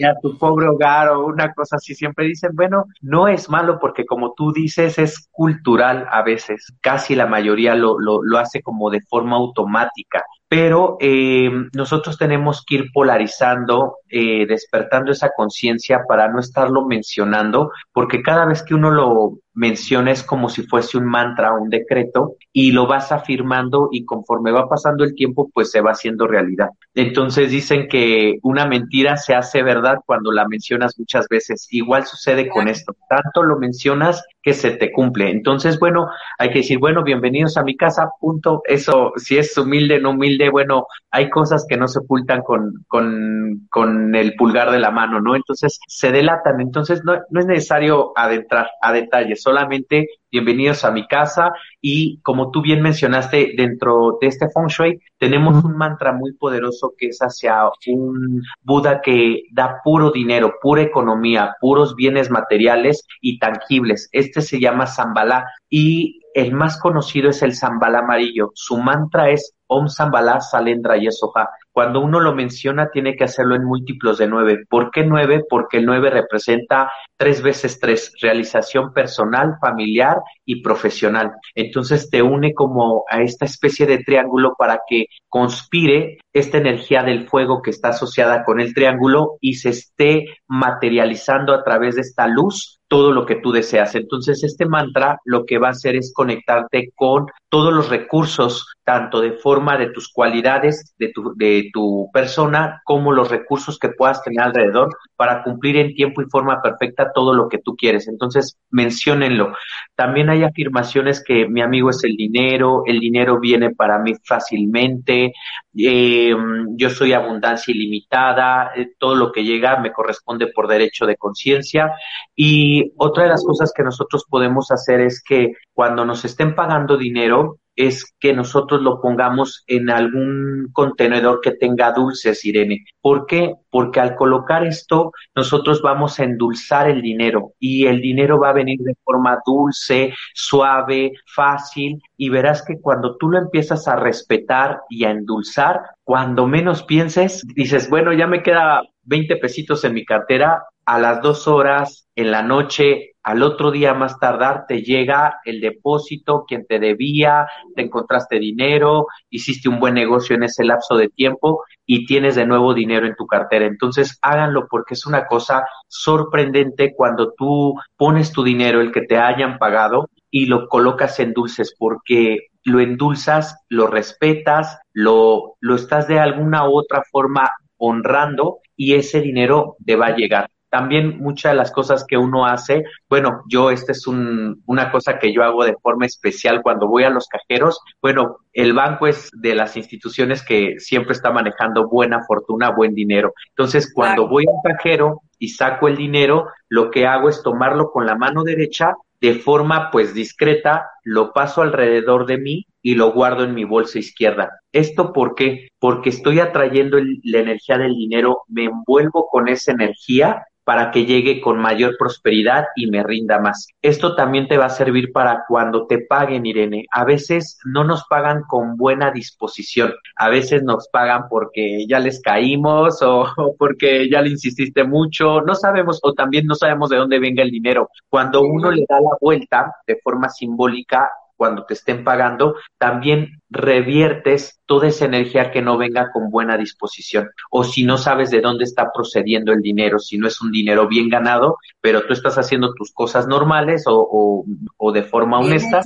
ya, 0.00 0.14
tu 0.22 0.38
pobre 0.38 0.66
hogar 0.66 1.10
o 1.10 1.26
una 1.26 1.52
cosa 1.52 1.76
así, 1.76 1.94
siempre 1.94 2.24
dicen, 2.24 2.52
bueno, 2.54 2.86
no 3.02 3.28
es 3.28 3.50
malo 3.50 3.78
porque 3.78 4.06
como 4.06 4.32
tú 4.32 4.54
dices, 4.54 4.98
es 4.98 5.28
cultural 5.32 6.06
a 6.10 6.22
veces, 6.22 6.72
casi 6.80 7.14
la 7.14 7.26
mayoría 7.26 7.74
lo, 7.74 8.00
lo, 8.00 8.22
lo 8.22 8.38
hace 8.38 8.62
como 8.62 8.88
de 8.88 9.02
forma 9.02 9.36
automática 9.36 10.24
pero 10.48 10.96
eh, 10.98 11.50
nosotros 11.74 12.16
tenemos 12.16 12.64
que 12.64 12.76
ir 12.76 12.92
polarizando, 12.92 13.98
eh, 14.08 14.46
despertando 14.46 15.12
esa 15.12 15.30
conciencia 15.36 16.04
para 16.08 16.28
no 16.28 16.40
estarlo 16.40 16.86
mencionando, 16.86 17.70
porque 17.92 18.22
cada 18.22 18.46
vez 18.46 18.62
que 18.62 18.74
uno 18.74 18.90
lo 18.90 19.38
menciona 19.58 20.12
es 20.12 20.22
como 20.22 20.48
si 20.48 20.62
fuese 20.62 20.96
un 20.98 21.04
mantra, 21.04 21.52
un 21.52 21.68
decreto, 21.68 22.36
y 22.52 22.70
lo 22.70 22.86
vas 22.86 23.10
afirmando 23.10 23.88
y 23.90 24.04
conforme 24.04 24.52
va 24.52 24.68
pasando 24.68 25.02
el 25.02 25.14
tiempo, 25.14 25.50
pues 25.52 25.72
se 25.72 25.80
va 25.80 25.90
haciendo 25.90 26.28
realidad. 26.28 26.68
Entonces 26.94 27.50
dicen 27.50 27.88
que 27.88 28.38
una 28.42 28.66
mentira 28.66 29.16
se 29.16 29.34
hace 29.34 29.62
verdad 29.64 29.96
cuando 30.06 30.30
la 30.30 30.46
mencionas 30.46 30.96
muchas 30.98 31.26
veces. 31.28 31.66
Igual 31.70 32.06
sucede 32.06 32.48
con 32.48 32.68
esto. 32.68 32.94
Tanto 33.08 33.42
lo 33.42 33.58
mencionas 33.58 34.24
que 34.42 34.54
se 34.54 34.70
te 34.70 34.92
cumple. 34.92 35.30
Entonces, 35.30 35.78
bueno, 35.78 36.08
hay 36.38 36.50
que 36.50 36.60
decir, 36.60 36.78
bueno, 36.78 37.02
bienvenidos 37.02 37.56
a 37.56 37.64
mi 37.64 37.76
casa, 37.76 38.10
punto. 38.20 38.62
Eso, 38.64 39.12
si 39.16 39.38
es 39.38 39.56
humilde, 39.58 40.00
no 40.00 40.10
humilde, 40.10 40.50
bueno, 40.50 40.86
hay 41.10 41.28
cosas 41.30 41.66
que 41.68 41.76
no 41.76 41.88
se 41.88 41.98
ocultan 41.98 42.42
con, 42.42 42.84
con, 42.86 43.66
con 43.70 44.14
el 44.14 44.34
pulgar 44.36 44.70
de 44.70 44.78
la 44.78 44.92
mano, 44.92 45.20
¿no? 45.20 45.34
Entonces, 45.34 45.80
se 45.88 46.12
delatan. 46.12 46.60
Entonces, 46.60 47.02
no, 47.04 47.18
no 47.30 47.40
es 47.40 47.46
necesario 47.46 48.12
adentrar 48.16 48.70
a 48.80 48.92
detalles 48.92 49.42
solamente 49.48 50.06
bienvenidos 50.30 50.84
a 50.84 50.90
mi 50.90 51.06
casa 51.06 51.54
y 51.80 52.20
como 52.20 52.50
tú 52.50 52.60
bien 52.60 52.82
mencionaste 52.82 53.54
dentro 53.56 54.18
de 54.20 54.26
este 54.26 54.46
feng 54.50 54.66
shui 54.66 55.00
tenemos 55.16 55.64
un 55.64 55.74
mantra 55.74 56.12
muy 56.12 56.34
poderoso 56.34 56.92
que 56.98 57.06
es 57.06 57.18
hacia 57.20 57.62
un 57.86 58.42
Buda 58.60 59.00
que 59.00 59.44
da 59.50 59.80
puro 59.82 60.10
dinero, 60.10 60.56
pura 60.60 60.82
economía, 60.82 61.56
puros 61.62 61.94
bienes 61.94 62.30
materiales 62.30 63.06
y 63.22 63.38
tangibles. 63.38 64.10
Este 64.12 64.42
se 64.42 64.60
llama 64.60 64.86
Zambala 64.86 65.46
y 65.70 66.20
el 66.34 66.52
más 66.52 66.78
conocido 66.78 67.30
es 67.30 67.40
el 67.40 67.54
Zambala 67.54 68.00
amarillo. 68.00 68.50
Su 68.54 68.76
mantra 68.76 69.30
es 69.30 69.54
Om 69.66 69.88
Zambala 69.88 70.42
Salendra 70.42 70.98
Yesoha. 70.98 71.48
Cuando 71.78 72.00
uno 72.00 72.18
lo 72.18 72.34
menciona, 72.34 72.90
tiene 72.90 73.14
que 73.14 73.22
hacerlo 73.22 73.54
en 73.54 73.62
múltiplos 73.62 74.18
de 74.18 74.26
nueve. 74.26 74.64
¿Por 74.68 74.90
qué 74.90 75.04
nueve? 75.04 75.44
Porque 75.48 75.76
el 75.76 75.86
nueve 75.86 76.10
representa 76.10 76.90
tres 77.16 77.40
veces 77.40 77.78
tres, 77.78 78.12
realización 78.20 78.92
personal, 78.92 79.58
familiar 79.60 80.16
y 80.44 80.60
profesional. 80.60 81.34
Entonces 81.54 82.10
te 82.10 82.20
une 82.20 82.52
como 82.52 83.04
a 83.08 83.22
esta 83.22 83.44
especie 83.44 83.86
de 83.86 83.98
triángulo 83.98 84.56
para 84.58 84.80
que 84.88 85.06
conspire 85.28 86.18
esta 86.32 86.58
energía 86.58 87.04
del 87.04 87.28
fuego 87.28 87.62
que 87.62 87.70
está 87.70 87.90
asociada 87.90 88.42
con 88.42 88.58
el 88.58 88.74
triángulo 88.74 89.36
y 89.40 89.54
se 89.54 89.68
esté 89.68 90.24
materializando 90.48 91.54
a 91.54 91.62
través 91.62 91.94
de 91.94 92.00
esta 92.00 92.26
luz 92.26 92.77
todo 92.88 93.12
lo 93.12 93.26
que 93.26 93.36
tú 93.36 93.52
deseas. 93.52 93.94
Entonces, 93.94 94.42
este 94.42 94.66
mantra 94.66 95.20
lo 95.24 95.44
que 95.44 95.58
va 95.58 95.68
a 95.68 95.72
hacer 95.72 95.94
es 95.94 96.12
conectarte 96.14 96.90
con 96.94 97.26
todos 97.50 97.72
los 97.72 97.88
recursos, 97.88 98.66
tanto 98.84 99.20
de 99.20 99.32
forma 99.32 99.76
de 99.76 99.90
tus 99.90 100.10
cualidades, 100.10 100.94
de 100.98 101.12
tu, 101.12 101.34
de 101.36 101.70
tu 101.72 102.10
persona, 102.12 102.80
como 102.84 103.12
los 103.12 103.30
recursos 103.30 103.78
que 103.78 103.90
puedas 103.90 104.22
tener 104.22 104.40
alrededor 104.40 104.88
para 105.16 105.42
cumplir 105.42 105.76
en 105.76 105.94
tiempo 105.94 106.22
y 106.22 106.30
forma 106.30 106.62
perfecta 106.62 107.12
todo 107.14 107.34
lo 107.34 107.48
que 107.48 107.58
tú 107.58 107.76
quieres. 107.76 108.08
Entonces, 108.08 108.56
menciónenlo. 108.70 109.54
También 109.94 110.30
hay 110.30 110.42
afirmaciones 110.42 111.22
que 111.22 111.46
mi 111.46 111.60
amigo 111.60 111.90
es 111.90 112.02
el 112.04 112.16
dinero, 112.16 112.82
el 112.86 113.00
dinero 113.00 113.38
viene 113.38 113.74
para 113.74 113.98
mí 113.98 114.14
fácilmente, 114.24 115.32
eh, 115.76 116.34
yo 116.76 116.90
soy 116.90 117.12
abundancia 117.12 117.72
ilimitada, 117.72 118.72
eh, 118.74 118.90
todo 118.98 119.14
lo 119.14 119.30
que 119.30 119.44
llega 119.44 119.78
me 119.78 119.92
corresponde 119.92 120.48
por 120.48 120.66
derecho 120.66 121.06
de 121.06 121.16
conciencia 121.16 121.92
y 122.34 122.77
y 122.78 122.92
otra 122.96 123.24
de 123.24 123.30
las 123.30 123.44
cosas 123.44 123.72
que 123.74 123.82
nosotros 123.82 124.24
podemos 124.28 124.70
hacer 124.70 125.00
es 125.00 125.22
que 125.22 125.52
cuando 125.72 126.04
nos 126.04 126.24
estén 126.24 126.54
pagando 126.54 126.96
dinero, 126.96 127.58
es 127.78 128.12
que 128.18 128.34
nosotros 128.34 128.82
lo 128.82 129.00
pongamos 129.00 129.62
en 129.68 129.88
algún 129.88 130.68
contenedor 130.72 131.40
que 131.40 131.52
tenga 131.52 131.92
dulces, 131.92 132.44
Irene. 132.44 132.84
¿Por 133.00 133.24
qué? 133.24 133.54
Porque 133.70 134.00
al 134.00 134.16
colocar 134.16 134.66
esto, 134.66 135.12
nosotros 135.36 135.80
vamos 135.80 136.18
a 136.18 136.24
endulzar 136.24 136.90
el 136.90 137.00
dinero 137.00 137.52
y 137.60 137.86
el 137.86 138.00
dinero 138.00 138.40
va 138.40 138.50
a 138.50 138.54
venir 138.54 138.80
de 138.80 138.96
forma 139.04 139.38
dulce, 139.46 140.12
suave, 140.34 141.12
fácil 141.32 142.02
y 142.16 142.30
verás 142.30 142.64
que 142.64 142.80
cuando 142.80 143.16
tú 143.16 143.30
lo 143.30 143.38
empiezas 143.38 143.86
a 143.86 143.94
respetar 143.94 144.80
y 144.90 145.04
a 145.04 145.12
endulzar, 145.12 145.80
cuando 146.02 146.48
menos 146.48 146.82
pienses, 146.82 147.46
dices, 147.54 147.88
bueno, 147.88 148.12
ya 148.12 148.26
me 148.26 148.42
queda 148.42 148.82
20 149.04 149.36
pesitos 149.36 149.84
en 149.84 149.94
mi 149.94 150.04
cartera, 150.04 150.64
a 150.88 150.98
las 150.98 151.20
dos 151.20 151.46
horas 151.46 152.08
en 152.16 152.30
la 152.30 152.42
noche, 152.42 153.12
al 153.22 153.42
otro 153.42 153.70
día 153.70 153.92
más 153.92 154.18
tardar, 154.18 154.64
te 154.66 154.80
llega 154.80 155.38
el 155.44 155.60
depósito, 155.60 156.46
quien 156.48 156.64
te 156.66 156.78
debía, 156.78 157.46
te 157.76 157.82
encontraste 157.82 158.38
dinero, 158.38 159.04
hiciste 159.28 159.68
un 159.68 159.80
buen 159.80 159.92
negocio 159.92 160.34
en 160.34 160.44
ese 160.44 160.64
lapso 160.64 160.96
de 160.96 161.10
tiempo 161.10 161.62
y 161.84 162.06
tienes 162.06 162.36
de 162.36 162.46
nuevo 162.46 162.72
dinero 162.72 163.06
en 163.06 163.16
tu 163.16 163.26
cartera. 163.26 163.66
Entonces 163.66 164.18
háganlo 164.22 164.66
porque 164.70 164.94
es 164.94 165.04
una 165.04 165.26
cosa 165.26 165.66
sorprendente 165.88 166.94
cuando 166.96 167.34
tú 167.36 167.74
pones 167.98 168.32
tu 168.32 168.42
dinero, 168.42 168.80
el 168.80 168.90
que 168.90 169.02
te 169.02 169.18
hayan 169.18 169.58
pagado, 169.58 170.08
y 170.30 170.46
lo 170.46 170.68
colocas 170.68 171.20
en 171.20 171.34
dulces 171.34 171.74
porque 171.78 172.46
lo 172.64 172.80
endulzas, 172.80 173.62
lo 173.68 173.88
respetas, 173.88 174.78
lo, 174.94 175.56
lo 175.60 175.74
estás 175.74 176.08
de 176.08 176.18
alguna 176.18 176.66
u 176.66 176.78
otra 176.78 177.02
forma 177.12 177.50
honrando 177.76 178.60
y 178.74 178.94
ese 178.94 179.20
dinero 179.20 179.76
te 179.84 179.94
va 179.94 180.06
a 180.06 180.16
llegar 180.16 180.48
también 180.70 181.18
muchas 181.20 181.52
de 181.52 181.56
las 181.56 181.72
cosas 181.72 182.04
que 182.06 182.16
uno 182.16 182.46
hace, 182.46 182.84
bueno, 183.08 183.42
yo, 183.48 183.70
esta 183.70 183.92
es 183.92 184.06
un, 184.06 184.62
una 184.66 184.90
cosa 184.90 185.18
que 185.18 185.32
yo 185.32 185.42
hago 185.42 185.64
de 185.64 185.76
forma 185.82 186.06
especial 186.06 186.62
cuando 186.62 186.88
voy 186.88 187.04
a 187.04 187.10
los 187.10 187.26
cajeros, 187.26 187.80
bueno, 188.00 188.38
el 188.52 188.72
banco 188.72 189.06
es 189.06 189.30
de 189.32 189.54
las 189.54 189.76
instituciones 189.76 190.44
que 190.44 190.78
siempre 190.78 191.12
está 191.12 191.30
manejando 191.30 191.88
buena 191.88 192.24
fortuna, 192.26 192.70
buen 192.70 192.94
dinero. 192.94 193.32
Entonces, 193.50 193.92
cuando 193.94 194.28
voy 194.28 194.44
al 194.46 194.72
cajero 194.72 195.22
y 195.38 195.48
saco 195.48 195.88
el 195.88 195.96
dinero, 195.96 196.48
lo 196.68 196.90
que 196.90 197.06
hago 197.06 197.28
es 197.28 197.42
tomarlo 197.42 197.90
con 197.90 198.06
la 198.06 198.16
mano 198.16 198.42
derecha 198.42 198.94
de 199.20 199.34
forma 199.34 199.90
pues 199.90 200.14
discreta, 200.14 200.90
lo 201.02 201.32
paso 201.32 201.62
alrededor 201.62 202.26
de 202.26 202.38
mí 202.38 202.66
y 202.82 202.94
lo 202.94 203.12
guardo 203.12 203.44
en 203.44 203.54
mi 203.54 203.64
bolsa 203.64 203.98
izquierda. 203.98 204.60
¿Esto 204.72 205.12
por 205.12 205.34
qué? 205.34 205.68
Porque 205.78 206.10
estoy 206.10 206.40
atrayendo 206.40 206.98
la 207.24 207.38
energía 207.38 207.78
del 207.78 207.94
dinero, 207.94 208.42
me 208.48 208.64
envuelvo 208.64 209.28
con 209.28 209.48
esa 209.48 209.72
energía 209.72 210.44
para 210.68 210.90
que 210.90 211.06
llegue 211.06 211.40
con 211.40 211.58
mayor 211.58 211.96
prosperidad 211.98 212.66
y 212.76 212.90
me 212.90 213.02
rinda 213.02 213.38
más. 213.38 213.68
Esto 213.80 214.14
también 214.14 214.48
te 214.48 214.58
va 214.58 214.66
a 214.66 214.68
servir 214.68 215.12
para 215.14 215.44
cuando 215.48 215.86
te 215.86 216.00
paguen, 216.00 216.44
Irene. 216.44 216.84
A 216.92 217.06
veces 217.06 217.58
no 217.64 217.84
nos 217.84 218.04
pagan 218.04 218.42
con 218.46 218.76
buena 218.76 219.10
disposición, 219.10 219.94
a 220.14 220.28
veces 220.28 220.62
nos 220.62 220.86
pagan 220.92 221.22
porque 221.30 221.86
ya 221.88 222.00
les 222.00 222.20
caímos 222.20 223.00
o, 223.00 223.24
porque 223.58 224.10
ya 224.10 224.20
le 224.20 224.28
insististe 224.28 224.84
mucho, 224.84 225.40
no 225.40 225.54
sabemos 225.54 226.00
o 226.02 226.12
también 226.12 226.44
no 226.44 226.54
sabemos 226.54 226.90
de 226.90 226.98
dónde 226.98 227.18
venga 227.18 227.42
el 227.42 227.50
dinero. 227.50 227.88
Cuando 228.06 228.42
uno 228.42 228.70
le 228.70 228.84
da 228.86 229.00
la 229.00 229.16
vuelta 229.18 229.74
de 229.86 229.96
forma 230.04 230.28
simbólica, 230.28 231.08
cuando 231.38 231.64
te 231.64 231.74
estén 231.74 232.02
pagando, 232.04 232.56
también 232.78 233.40
reviertes 233.48 234.60
toda 234.66 234.88
esa 234.88 235.06
energía 235.06 235.50
que 235.50 235.62
no 235.62 235.78
venga 235.78 236.10
con 236.12 236.30
buena 236.30 236.58
disposición. 236.58 237.30
O 237.50 237.64
si 237.64 237.84
no 237.84 237.96
sabes 237.96 238.30
de 238.30 238.40
dónde 238.40 238.64
está 238.64 238.90
procediendo 238.92 239.52
el 239.52 239.62
dinero, 239.62 240.00
si 240.00 240.18
no 240.18 240.26
es 240.26 240.42
un 240.42 240.50
dinero 240.50 240.88
bien 240.88 241.08
ganado, 241.08 241.56
pero 241.80 242.04
tú 242.06 242.12
estás 242.12 242.36
haciendo 242.36 242.74
tus 242.74 242.92
cosas 242.92 243.28
normales 243.28 243.84
o, 243.86 244.44
o, 244.76 244.92
de 244.92 245.04
forma 245.04 245.38
honesta. 245.38 245.80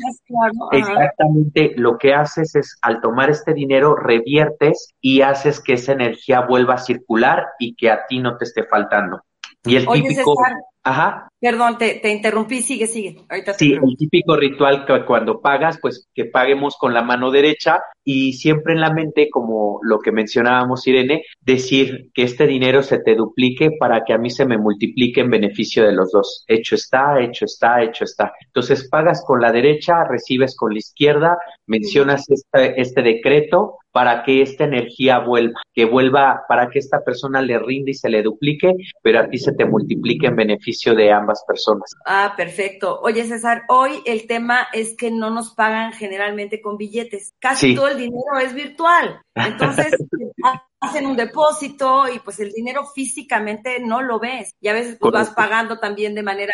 Exactamente, 0.72 1.74
lo 1.76 1.98
que 1.98 2.14
haces 2.14 2.56
es 2.56 2.78
al 2.80 3.00
tomar 3.00 3.30
este 3.30 3.52
dinero, 3.52 3.94
reviertes 3.94 4.94
y 5.00 5.20
haces 5.20 5.60
que 5.60 5.74
esa 5.74 5.92
energía 5.92 6.40
vuelva 6.40 6.74
a 6.74 6.78
circular 6.78 7.44
y 7.58 7.74
que 7.74 7.90
a 7.90 8.06
ti 8.06 8.18
no 8.18 8.38
te 8.38 8.44
esté 8.44 8.64
faltando. 8.64 9.22
Y 9.64 9.76
el 9.76 9.86
típico... 9.86 10.34
Ajá. 10.84 11.28
Perdón, 11.40 11.78
te, 11.78 12.00
te, 12.00 12.10
interrumpí, 12.10 12.60
sigue, 12.60 12.88
sigue. 12.88 13.16
Ahorita 13.28 13.54
sí, 13.54 13.72
el 13.72 13.96
típico 13.96 14.36
ritual 14.36 14.84
que 14.84 15.04
cuando 15.04 15.40
pagas, 15.40 15.78
pues 15.80 16.08
que 16.12 16.24
paguemos 16.24 16.76
con 16.76 16.92
la 16.92 17.02
mano 17.02 17.30
derecha 17.30 17.80
y 18.02 18.32
siempre 18.32 18.74
en 18.74 18.80
la 18.80 18.92
mente, 18.92 19.28
como 19.30 19.78
lo 19.82 20.00
que 20.00 20.10
mencionábamos, 20.10 20.86
Irene, 20.88 21.24
decir 21.40 22.10
que 22.12 22.24
este 22.24 22.48
dinero 22.48 22.82
se 22.82 22.98
te 22.98 23.14
duplique 23.14 23.70
para 23.78 24.02
que 24.04 24.12
a 24.12 24.18
mí 24.18 24.28
se 24.30 24.44
me 24.44 24.58
multiplique 24.58 25.20
en 25.20 25.30
beneficio 25.30 25.84
de 25.84 25.92
los 25.92 26.10
dos. 26.10 26.44
Hecho 26.48 26.74
está, 26.74 27.20
hecho 27.20 27.44
está, 27.44 27.80
hecho 27.82 28.02
está. 28.02 28.32
Entonces 28.46 28.88
pagas 28.88 29.22
con 29.24 29.40
la 29.40 29.52
derecha, 29.52 30.02
recibes 30.04 30.56
con 30.56 30.72
la 30.72 30.78
izquierda, 30.78 31.38
mencionas 31.66 32.28
este, 32.28 32.80
este 32.80 33.02
decreto 33.02 33.78
para 33.92 34.22
que 34.22 34.42
esta 34.42 34.64
energía 34.64 35.18
vuelva, 35.18 35.60
que 35.72 35.84
vuelva 35.84 36.44
para 36.48 36.68
que 36.70 36.78
esta 36.78 37.04
persona 37.04 37.42
le 37.42 37.58
rinde 37.58 37.92
y 37.92 37.94
se 37.94 38.08
le 38.08 38.22
duplique, 38.22 38.74
pero 39.02 39.20
a 39.20 39.28
ti 39.28 39.38
se 39.38 39.52
te 39.52 39.64
multiplique 39.64 40.26
en 40.26 40.36
beneficio 40.36 40.94
de 40.94 41.12
ambas 41.12 41.44
personas. 41.46 41.94
Ah, 42.06 42.34
perfecto. 42.36 43.00
Oye, 43.02 43.24
César, 43.24 43.62
hoy 43.68 44.00
el 44.06 44.26
tema 44.26 44.66
es 44.72 44.96
que 44.96 45.10
no 45.10 45.30
nos 45.30 45.54
pagan 45.54 45.92
generalmente 45.92 46.60
con 46.60 46.76
billetes. 46.76 47.34
Casi 47.38 47.74
todo 47.74 47.88
el 47.88 47.98
dinero 47.98 48.38
es 48.42 48.54
virtual. 48.54 49.20
Entonces, 49.34 49.94
hacen 50.82 51.06
un 51.06 51.16
depósito 51.16 52.08
y 52.12 52.18
pues 52.18 52.40
el 52.40 52.52
dinero 52.52 52.84
físicamente 52.86 53.78
no 53.78 54.02
lo 54.02 54.18
ves. 54.18 54.52
Y 54.60 54.68
a 54.68 54.72
veces 54.72 54.96
pues 54.98 55.12
vas 55.12 55.30
pagando 55.30 55.78
también 55.78 56.14
de 56.14 56.24
manera 56.24 56.52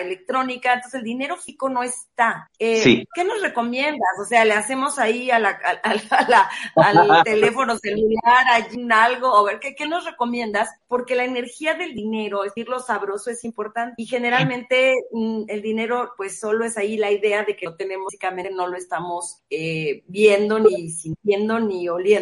electrónica, 0.00 0.74
entonces 0.74 1.00
el 1.00 1.04
dinero 1.04 1.36
físico 1.36 1.68
no 1.68 1.82
está. 1.82 2.48
Eh, 2.58 3.04
¿Qué 3.12 3.24
nos 3.24 3.42
recomiendas? 3.42 4.08
O 4.22 4.24
sea, 4.24 4.44
le 4.44 4.54
hacemos 4.54 4.98
ahí 5.00 5.30
a 5.30 5.40
la, 5.40 5.58
al 5.82 6.00
teléfono 7.24 7.76
celular, 7.78 8.46
allí 8.52 8.86
algo, 8.90 9.32
o 9.32 9.44
ver, 9.44 9.58
¿qué, 9.58 9.74
¿qué 9.74 9.86
nos 9.86 10.04
recomiendas? 10.04 10.68
Porque 10.86 11.16
la 11.16 11.24
energía 11.24 11.74
del 11.74 11.94
dinero, 11.94 12.44
es 12.44 12.54
decir, 12.54 12.68
lo 12.68 12.78
sabroso 12.78 13.30
es 13.30 13.44
importante 13.44 13.94
y 13.96 14.06
generalmente 14.06 14.94
mm, 15.10 15.44
el 15.48 15.62
dinero 15.62 16.12
pues 16.16 16.38
solo 16.38 16.64
es 16.64 16.76
ahí 16.76 16.96
la 16.96 17.10
idea 17.10 17.44
de 17.44 17.56
que 17.56 17.66
lo 17.66 17.74
tenemos 17.74 18.12
físicamente, 18.12 18.52
no 18.52 18.68
lo 18.68 18.76
estamos 18.76 19.42
eh, 19.50 20.04
viendo, 20.06 20.60
ni 20.60 20.90
sintiendo, 20.90 21.58
ni 21.58 21.88
oliendo. 21.88 22.13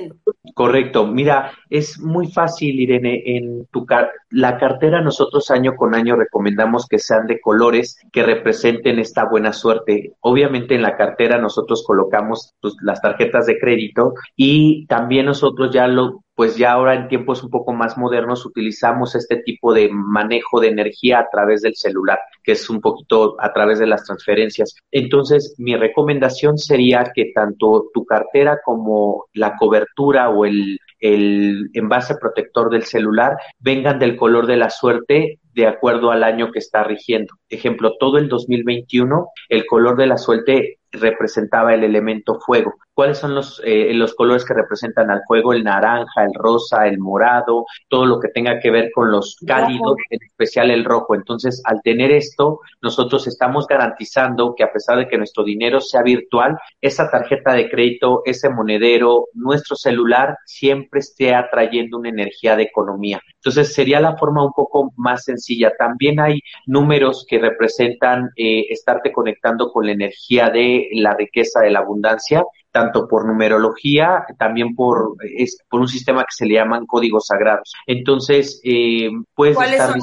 Correcto. 0.54 1.06
Mira, 1.06 1.52
es 1.70 1.98
muy 2.00 2.30
fácil, 2.30 2.78
Irene, 2.80 3.22
en 3.24 3.66
tu 3.66 3.86
la 4.30 4.58
cartera 4.58 5.00
nosotros 5.00 5.50
año 5.50 5.74
con 5.76 5.94
año 5.94 6.16
recomendamos 6.16 6.86
que 6.88 6.98
sean 6.98 7.26
de 7.26 7.40
colores 7.40 7.98
que 8.12 8.22
representen 8.22 8.98
esta 8.98 9.24
buena 9.24 9.52
suerte. 9.52 10.12
Obviamente 10.20 10.74
en 10.74 10.82
la 10.82 10.96
cartera 10.96 11.38
nosotros 11.38 11.84
colocamos 11.86 12.54
pues, 12.60 12.74
las 12.82 13.00
tarjetas 13.00 13.46
de 13.46 13.58
crédito 13.58 14.14
y 14.36 14.86
también 14.86 15.26
nosotros 15.26 15.72
ya 15.72 15.86
lo 15.86 16.22
pues 16.34 16.56
ya 16.56 16.72
ahora 16.72 16.94
en 16.94 17.08
tiempos 17.08 17.42
un 17.42 17.50
poco 17.50 17.72
más 17.72 17.98
modernos 17.98 18.46
utilizamos 18.46 19.14
este 19.14 19.36
tipo 19.36 19.74
de 19.74 19.90
manejo 19.92 20.60
de 20.60 20.68
energía 20.68 21.20
a 21.20 21.28
través 21.30 21.62
del 21.62 21.74
celular, 21.74 22.18
que 22.42 22.52
es 22.52 22.68
un 22.70 22.80
poquito 22.80 23.36
a 23.40 23.52
través 23.52 23.78
de 23.78 23.86
las 23.86 24.04
transferencias. 24.04 24.74
Entonces, 24.90 25.54
mi 25.58 25.76
recomendación 25.76 26.58
sería 26.58 27.12
que 27.14 27.32
tanto 27.34 27.90
tu 27.92 28.04
cartera 28.04 28.60
como 28.64 29.26
la 29.34 29.56
cobertura 29.56 30.30
o 30.30 30.44
el, 30.44 30.78
el 31.00 31.70
envase 31.74 32.14
protector 32.16 32.70
del 32.70 32.84
celular 32.84 33.36
vengan 33.58 33.98
del 33.98 34.16
color 34.16 34.46
de 34.46 34.56
la 34.56 34.70
suerte 34.70 35.38
de 35.54 35.66
acuerdo 35.66 36.10
al 36.10 36.24
año 36.24 36.50
que 36.50 36.60
está 36.60 36.84
rigiendo. 36.84 37.34
Ejemplo, 37.48 37.96
todo 37.98 38.18
el 38.18 38.28
2021, 38.28 39.28
el 39.48 39.66
color 39.66 39.96
de 39.96 40.06
la 40.06 40.16
suerte 40.16 40.78
representaba 40.92 41.74
el 41.74 41.84
elemento 41.84 42.38
fuego. 42.40 42.74
¿Cuáles 42.94 43.18
son 43.18 43.34
los, 43.34 43.60
eh, 43.64 43.94
los 43.94 44.14
colores 44.14 44.44
que 44.44 44.52
representan 44.52 45.10
al 45.10 45.22
fuego? 45.26 45.54
El 45.54 45.64
naranja, 45.64 46.24
el 46.24 46.34
rosa, 46.34 46.86
el 46.86 46.98
morado, 46.98 47.64
todo 47.88 48.04
lo 48.04 48.20
que 48.20 48.28
tenga 48.28 48.60
que 48.60 48.70
ver 48.70 48.90
con 48.94 49.10
los 49.10 49.36
cálidos, 49.46 49.96
en 50.10 50.18
especial 50.22 50.70
el 50.70 50.84
rojo. 50.84 51.14
Entonces, 51.14 51.62
al 51.64 51.80
tener 51.82 52.10
esto, 52.10 52.60
nosotros 52.82 53.26
estamos 53.26 53.66
garantizando 53.66 54.54
que 54.54 54.64
a 54.64 54.72
pesar 54.72 54.98
de 54.98 55.08
que 55.08 55.16
nuestro 55.16 55.42
dinero 55.42 55.80
sea 55.80 56.02
virtual, 56.02 56.58
esa 56.82 57.10
tarjeta 57.10 57.54
de 57.54 57.70
crédito, 57.70 58.22
ese 58.26 58.50
monedero, 58.50 59.26
nuestro 59.32 59.74
celular, 59.74 60.36
siempre 60.44 61.00
esté 61.00 61.34
atrayendo 61.34 61.98
una 61.98 62.10
energía 62.10 62.56
de 62.56 62.64
economía. 62.64 63.20
Entonces, 63.36 63.72
sería 63.72 64.00
la 64.00 64.18
forma 64.18 64.44
un 64.44 64.52
poco 64.52 64.92
más 64.96 65.24
sencilla. 65.24 65.72
También 65.78 66.20
hay 66.20 66.40
números 66.66 67.24
que 67.26 67.38
representan 67.38 68.30
eh, 68.36 68.66
estarte 68.68 69.12
conectando 69.12 69.72
con 69.72 69.86
la 69.86 69.92
energía 69.92 70.50
de 70.50 70.88
la 70.92 71.14
riqueza, 71.14 71.60
de 71.60 71.70
la 71.70 71.78
abundancia 71.78 72.44
tanto 72.72 73.06
por 73.06 73.26
numerología, 73.26 74.24
también 74.38 74.74
por, 74.74 75.14
es, 75.36 75.58
por 75.68 75.80
un 75.80 75.88
sistema 75.88 76.22
que 76.22 76.34
se 76.34 76.46
le 76.46 76.54
llaman 76.54 76.86
códigos 76.86 77.26
sagrados. 77.26 77.72
Entonces, 77.86 78.60
eh, 78.64 79.10
puedes 79.34 79.60
estar 79.60 79.94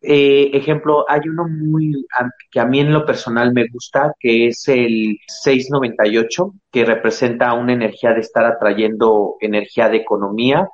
eh, 0.00 0.50
ejemplo, 0.54 1.04
hay 1.08 1.28
uno 1.28 1.46
muy 1.48 2.06
que 2.50 2.60
a 2.60 2.64
mí 2.64 2.80
en 2.80 2.92
lo 2.92 3.04
personal 3.04 3.52
me 3.52 3.66
gusta, 3.68 4.12
que 4.18 4.48
es 4.48 4.66
el 4.68 5.18
698, 5.26 6.54
que 6.72 6.84
representa 6.84 7.52
una 7.52 7.74
energía 7.74 8.12
de 8.12 8.20
estar 8.20 8.44
atrayendo 8.44 9.36
energía 9.40 9.88
de 9.88 9.98
economía. 9.98 10.68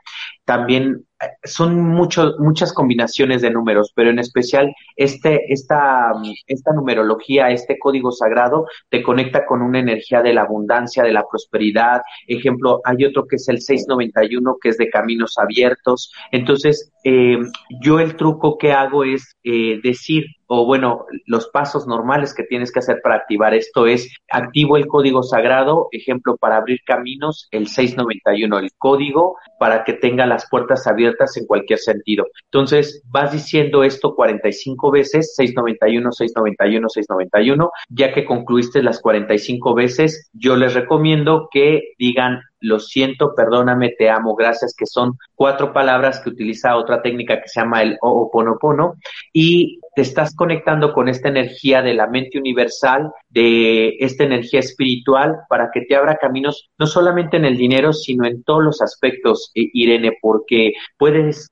También 0.44 1.06
son 1.44 1.80
muchos, 1.80 2.38
muchas 2.38 2.72
combinaciones 2.72 3.42
de 3.42 3.50
números, 3.50 3.92
pero 3.94 4.10
en 4.10 4.18
especial 4.18 4.74
este, 4.96 5.52
esta, 5.52 6.12
esta 6.46 6.72
numerología, 6.72 7.50
este 7.50 7.78
código 7.78 8.12
sagrado, 8.12 8.66
te 8.88 9.02
conecta 9.02 9.44
con 9.46 9.62
una 9.62 9.80
energía 9.80 10.22
de 10.22 10.34
la 10.34 10.42
abundancia, 10.42 11.02
de 11.02 11.12
la 11.12 11.24
prosperidad. 11.28 12.02
Ejemplo, 12.26 12.80
hay 12.84 13.04
otro 13.04 13.26
que 13.26 13.36
es 13.36 13.48
el 13.48 13.60
691, 13.60 14.56
que 14.60 14.70
es 14.70 14.78
de 14.78 14.90
caminos 14.90 15.38
abiertos. 15.38 16.12
Entonces, 16.30 16.92
eh, 17.04 17.38
yo 17.82 17.98
el 17.98 18.16
truco 18.16 18.58
que 18.58 18.72
hago 18.72 19.04
es 19.04 19.36
eh, 19.42 19.80
decir, 19.82 20.26
o 20.46 20.66
bueno, 20.66 21.06
los 21.26 21.48
pasos 21.48 21.86
normales 21.86 22.34
que 22.34 22.44
tienes 22.44 22.70
que 22.70 22.80
hacer 22.80 23.00
para 23.02 23.16
activar 23.16 23.54
esto 23.54 23.86
es 23.86 24.14
activo 24.30 24.76
el 24.76 24.86
código 24.86 25.22
sagrado, 25.22 25.88
ejemplo, 25.92 26.36
para 26.36 26.56
abrir 26.56 26.80
caminos, 26.84 27.48
el 27.50 27.68
691, 27.68 28.58
el 28.58 28.70
código 28.76 29.36
para 29.58 29.82
que 29.84 29.94
tenga 29.94 30.26
las 30.26 30.48
puertas 30.50 30.86
abiertas 30.86 31.11
en 31.36 31.46
cualquier 31.46 31.78
sentido. 31.78 32.26
Entonces, 32.44 33.02
vas 33.08 33.32
diciendo 33.32 33.84
esto 33.84 34.14
45 34.14 34.90
veces, 34.90 35.34
691, 35.36 36.12
691, 36.12 36.88
691, 36.88 37.70
ya 37.88 38.12
que 38.12 38.24
concluiste 38.24 38.82
las 38.82 39.00
45 39.00 39.74
veces, 39.74 40.30
yo 40.32 40.56
les 40.56 40.74
recomiendo 40.74 41.48
que 41.50 41.94
digan 41.98 42.40
lo 42.62 42.78
siento, 42.78 43.34
perdóname, 43.34 43.90
te 43.90 44.08
amo, 44.08 44.34
gracias, 44.34 44.74
que 44.76 44.86
son 44.86 45.18
cuatro 45.34 45.72
palabras 45.72 46.20
que 46.20 46.30
utiliza 46.30 46.76
otra 46.76 47.02
técnica 47.02 47.40
que 47.40 47.48
se 47.48 47.60
llama 47.60 47.82
el 47.82 47.98
Ho'oponopono 48.00 48.94
y 49.32 49.80
te 49.94 50.02
estás 50.02 50.34
conectando 50.34 50.92
con 50.92 51.08
esta 51.08 51.28
energía 51.28 51.82
de 51.82 51.94
la 51.94 52.06
mente 52.06 52.38
universal, 52.38 53.12
de 53.28 53.96
esta 53.98 54.24
energía 54.24 54.60
espiritual, 54.60 55.40
para 55.48 55.70
que 55.72 55.82
te 55.82 55.94
abra 55.94 56.16
caminos, 56.16 56.70
no 56.78 56.86
solamente 56.86 57.36
en 57.36 57.44
el 57.44 57.56
dinero, 57.56 57.92
sino 57.92 58.26
en 58.26 58.42
todos 58.42 58.62
los 58.62 58.80
aspectos, 58.80 59.50
eh, 59.54 59.68
Irene, 59.72 60.16
porque 60.20 60.72
puedes, 60.96 61.50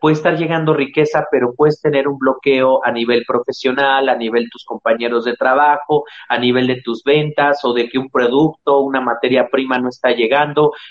puede 0.00 0.14
estar 0.14 0.36
llegando 0.36 0.74
riqueza, 0.74 1.24
pero 1.30 1.54
puedes 1.54 1.80
tener 1.80 2.08
un 2.08 2.18
bloqueo 2.18 2.84
a 2.84 2.92
nivel 2.92 3.24
profesional, 3.26 4.08
a 4.08 4.16
nivel 4.16 4.44
de 4.44 4.50
tus 4.50 4.64
compañeros 4.64 5.24
de 5.24 5.36
trabajo, 5.36 6.04
a 6.28 6.38
nivel 6.38 6.66
de 6.66 6.82
tus 6.82 7.02
ventas 7.02 7.64
o 7.64 7.72
de 7.72 7.88
que 7.88 7.98
un 7.98 8.10
producto, 8.10 8.80
una 8.80 9.00
materia 9.00 9.48
prima 9.48 9.78
no 9.78 9.88
está 9.88 10.10
llegando. 10.10 10.47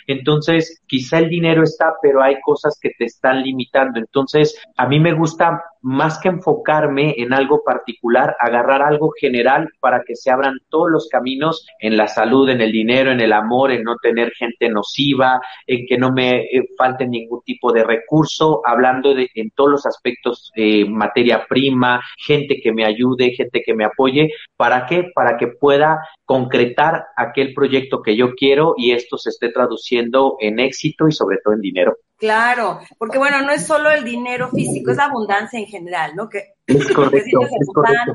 Entonces, 0.07 0.81
quizá 0.87 1.19
el 1.19 1.29
dinero 1.29 1.63
está, 1.63 1.93
pero 2.01 2.21
hay 2.21 2.39
cosas 2.41 2.77
que 2.81 2.91
te 2.97 3.05
están 3.05 3.43
limitando. 3.43 3.99
Entonces, 3.99 4.59
a 4.77 4.87
mí 4.87 4.99
me 4.99 5.13
gusta 5.13 5.61
más 5.81 6.19
que 6.19 6.29
enfocarme 6.29 7.15
en 7.17 7.33
algo 7.33 7.63
particular, 7.63 8.35
agarrar 8.39 8.81
algo 8.81 9.11
general 9.19 9.69
para 9.79 10.03
que 10.05 10.15
se 10.15 10.31
abran 10.31 10.57
todos 10.69 10.89
los 10.89 11.07
caminos 11.09 11.65
en 11.79 11.97
la 11.97 12.07
salud, 12.07 12.49
en 12.49 12.61
el 12.61 12.71
dinero, 12.71 13.11
en 13.11 13.21
el 13.21 13.33
amor, 13.33 13.71
en 13.71 13.83
no 13.83 13.95
tener 14.01 14.31
gente 14.31 14.69
nociva, 14.69 15.39
en 15.65 15.85
que 15.85 15.97
no 15.97 16.11
me 16.11 16.41
eh, 16.43 16.67
falte 16.77 17.07
ningún 17.07 17.41
tipo 17.43 17.71
de 17.71 17.83
recurso, 17.83 18.61
hablando 18.65 19.13
de 19.13 19.29
en 19.35 19.51
todos 19.51 19.71
los 19.71 19.85
aspectos, 19.85 20.51
eh, 20.55 20.85
materia 20.89 21.45
prima, 21.47 22.01
gente 22.17 22.59
que 22.61 22.71
me 22.71 22.85
ayude, 22.85 23.31
gente 23.31 23.61
que 23.65 23.73
me 23.73 23.85
apoye, 23.85 24.31
¿para 24.55 24.85
qué? 24.85 25.11
Para 25.13 25.37
que 25.37 25.47
pueda 25.47 25.99
concretar 26.25 27.05
aquel 27.15 27.53
proyecto 27.53 28.01
que 28.01 28.15
yo 28.15 28.33
quiero 28.35 28.73
y 28.77 28.91
esto 28.91 29.17
se 29.17 29.29
esté 29.29 29.49
traduciendo 29.49 30.35
en 30.39 30.59
éxito 30.59 31.07
y 31.07 31.11
sobre 31.11 31.37
todo 31.43 31.53
en 31.53 31.61
dinero. 31.61 31.95
Claro, 32.17 32.79
porque 32.97 33.19
bueno, 33.19 33.41
no 33.43 33.51
es 33.51 33.65
solo 33.67 33.91
el 33.91 34.03
dinero 34.03 34.49
físico, 34.49 34.91
es 34.91 34.97
abundancia 34.97 35.59
en 35.59 35.67
general, 35.67 36.15
¿no? 36.15 36.27
Que 36.27 36.55
es 36.65 36.91
correcto, 36.91 37.39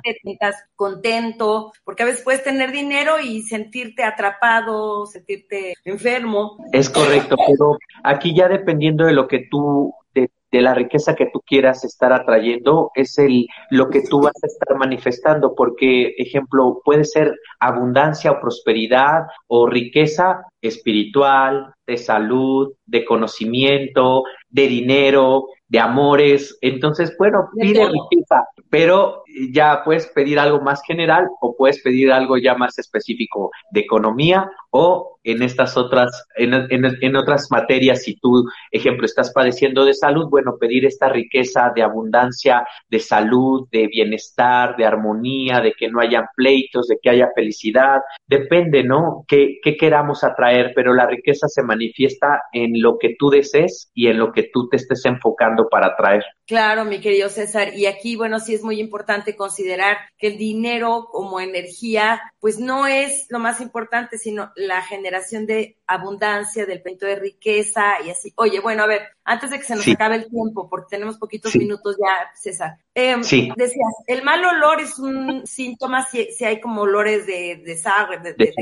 te 0.03 0.15
sientas 0.21 0.57
contento, 0.75 1.73
porque 1.85 2.03
a 2.03 2.07
veces 2.07 2.23
puedes 2.23 2.43
tener 2.43 2.73
dinero 2.73 3.21
y 3.21 3.43
sentirte 3.43 4.03
atrapado, 4.03 5.07
sentirte 5.07 5.75
enfermo. 5.85 6.57
Es 6.73 6.91
correcto, 6.91 7.37
pero 7.47 7.79
aquí 8.03 8.35
ya 8.35 8.49
dependiendo 8.49 9.07
de 9.07 9.13
lo 9.13 9.29
que 9.29 9.47
tú 9.49 9.95
de 10.13 10.31
la 10.61 10.75
riqueza 10.75 11.15
que 11.15 11.31
tú 11.33 11.41
quieras 11.47 11.85
estar 11.85 12.13
atrayendo 12.13 12.91
es 12.95 13.19
el 13.19 13.47
lo 13.71 13.89
que 13.89 14.03
tú 14.03 14.21
vas 14.21 14.35
a 14.43 14.47
estar 14.47 14.77
manifestando 14.77 15.55
porque 15.55 16.15
ejemplo 16.19 16.81
puede 16.85 17.05
ser 17.05 17.35
abundancia 17.61 18.33
o 18.33 18.41
prosperidad 18.41 19.23
o 19.47 19.67
riqueza 19.67 20.43
espiritual 20.61 21.73
de 21.87 21.97
salud 21.97 22.73
de 22.87 23.05
conocimiento 23.05 24.25
de 24.49 24.69
dinero 24.69 25.47
de 25.69 25.79
amores. 25.79 26.59
Entonces 26.61 27.17
bueno 27.19 27.49
pide 27.59 27.87
riqueza 27.87 28.47
pero 28.69 29.23
ya 29.53 29.83
puedes 29.85 30.07
pedir 30.09 30.39
algo 30.39 30.61
más 30.61 30.83
general 30.87 31.29
o 31.41 31.55
puedes 31.57 31.83
pedir 31.83 32.13
algo 32.13 32.37
ya 32.39 32.55
más 32.55 32.79
específico 32.79 33.51
de 33.71 33.81
economía 33.81 34.51
o 34.75 35.19
en 35.25 35.43
estas 35.43 35.77
otras, 35.77 36.25
en, 36.35 36.53
en, 36.73 37.17
otras 37.17 37.49
materias, 37.51 38.03
si 38.03 38.17
tú, 38.17 38.49
ejemplo, 38.71 39.07
estás 39.07 39.33
padeciendo 39.33 39.85
de 39.85 39.95
salud, 39.95 40.29
bueno, 40.29 40.57
pedir 40.59 40.85
esta 40.85 41.09
riqueza 41.09 41.71
de 41.75 41.83
abundancia, 41.83 42.67
de 42.89 42.99
salud, 42.99 43.69
de 43.71 43.87
bienestar, 43.87 44.77
de 44.77 44.85
armonía, 44.85 45.61
de 45.61 45.75
que 45.75 45.89
no 45.89 46.01
haya 46.01 46.29
pleitos, 46.35 46.89
de 46.89 46.99
que 47.01 47.11
haya 47.11 47.29
felicidad, 47.35 48.01
depende, 48.27 48.83
¿no? 48.83 49.25
¿Qué, 49.29 49.59
qué 49.63 49.77
queramos 49.77 50.25
atraer, 50.25 50.73
pero 50.75 50.95
la 50.95 51.07
riqueza 51.07 51.47
se 51.49 51.63
manifiesta 51.63 52.43
en 52.53 52.81
lo 52.81 52.99
que 52.99 53.15
tú 53.17 53.31
desees 53.31 53.91
y 53.95 54.09
en 54.09 54.19
lo 54.19 54.33
que 54.33 54.51
tú 54.53 54.69
te 54.69 54.77
estés 54.77 55.05
enfocando 55.05 55.69
para 55.69 55.89
atraer. 55.89 56.25
Claro, 56.47 56.85
mi 56.85 57.01
querido 57.01 57.29
César, 57.29 57.75
y 57.75 57.87
aquí, 57.87 58.17
bueno, 58.17 58.41
sí 58.41 58.55
es 58.55 58.63
muy 58.63 58.81
importante 58.81 59.37
considerar 59.37 59.97
que 60.19 60.29
el 60.29 60.39
dinero 60.39 61.07
como 61.11 61.41
energía, 61.41 62.21
pues 62.41 62.59
no 62.59 62.87
es 62.87 63.27
lo 63.31 63.39
más 63.39 63.61
importante, 63.61 64.19
sino 64.19 64.51
la 64.63 64.83
generación 64.83 65.47
de 65.47 65.77
abundancia, 65.87 66.67
del 66.67 66.83
pento 66.83 67.07
de 67.07 67.17
riqueza 67.17 67.95
y 68.05 68.11
así. 68.11 68.33
Oye, 68.37 68.61
bueno, 68.61 68.83
a 68.83 68.87
ver, 68.87 69.03
antes 69.25 69.51
de 69.51 69.59
que 69.59 69.65
se 69.65 69.77
nos 69.77 69.87
acabe 69.89 70.17
el 70.17 70.29
tiempo, 70.29 70.69
porque 70.69 70.89
tenemos 70.91 71.17
poquitos 71.19 71.55
minutos 71.57 71.97
ya, 71.99 72.31
César. 72.35 72.79
Eh, 72.95 73.17
Decías, 73.57 73.95
el 74.07 74.23
mal 74.23 74.45
olor 74.45 74.81
es 74.81 74.99
un 74.99 75.47
síntoma 75.47 76.05
si, 76.05 76.31
si 76.33 76.45
hay 76.45 76.61
como 76.61 76.83
olores 76.83 77.27
de, 77.27 77.63
de 77.65 77.79
sangre, 77.79 78.19
de, 78.19 78.35
de, 78.35 78.53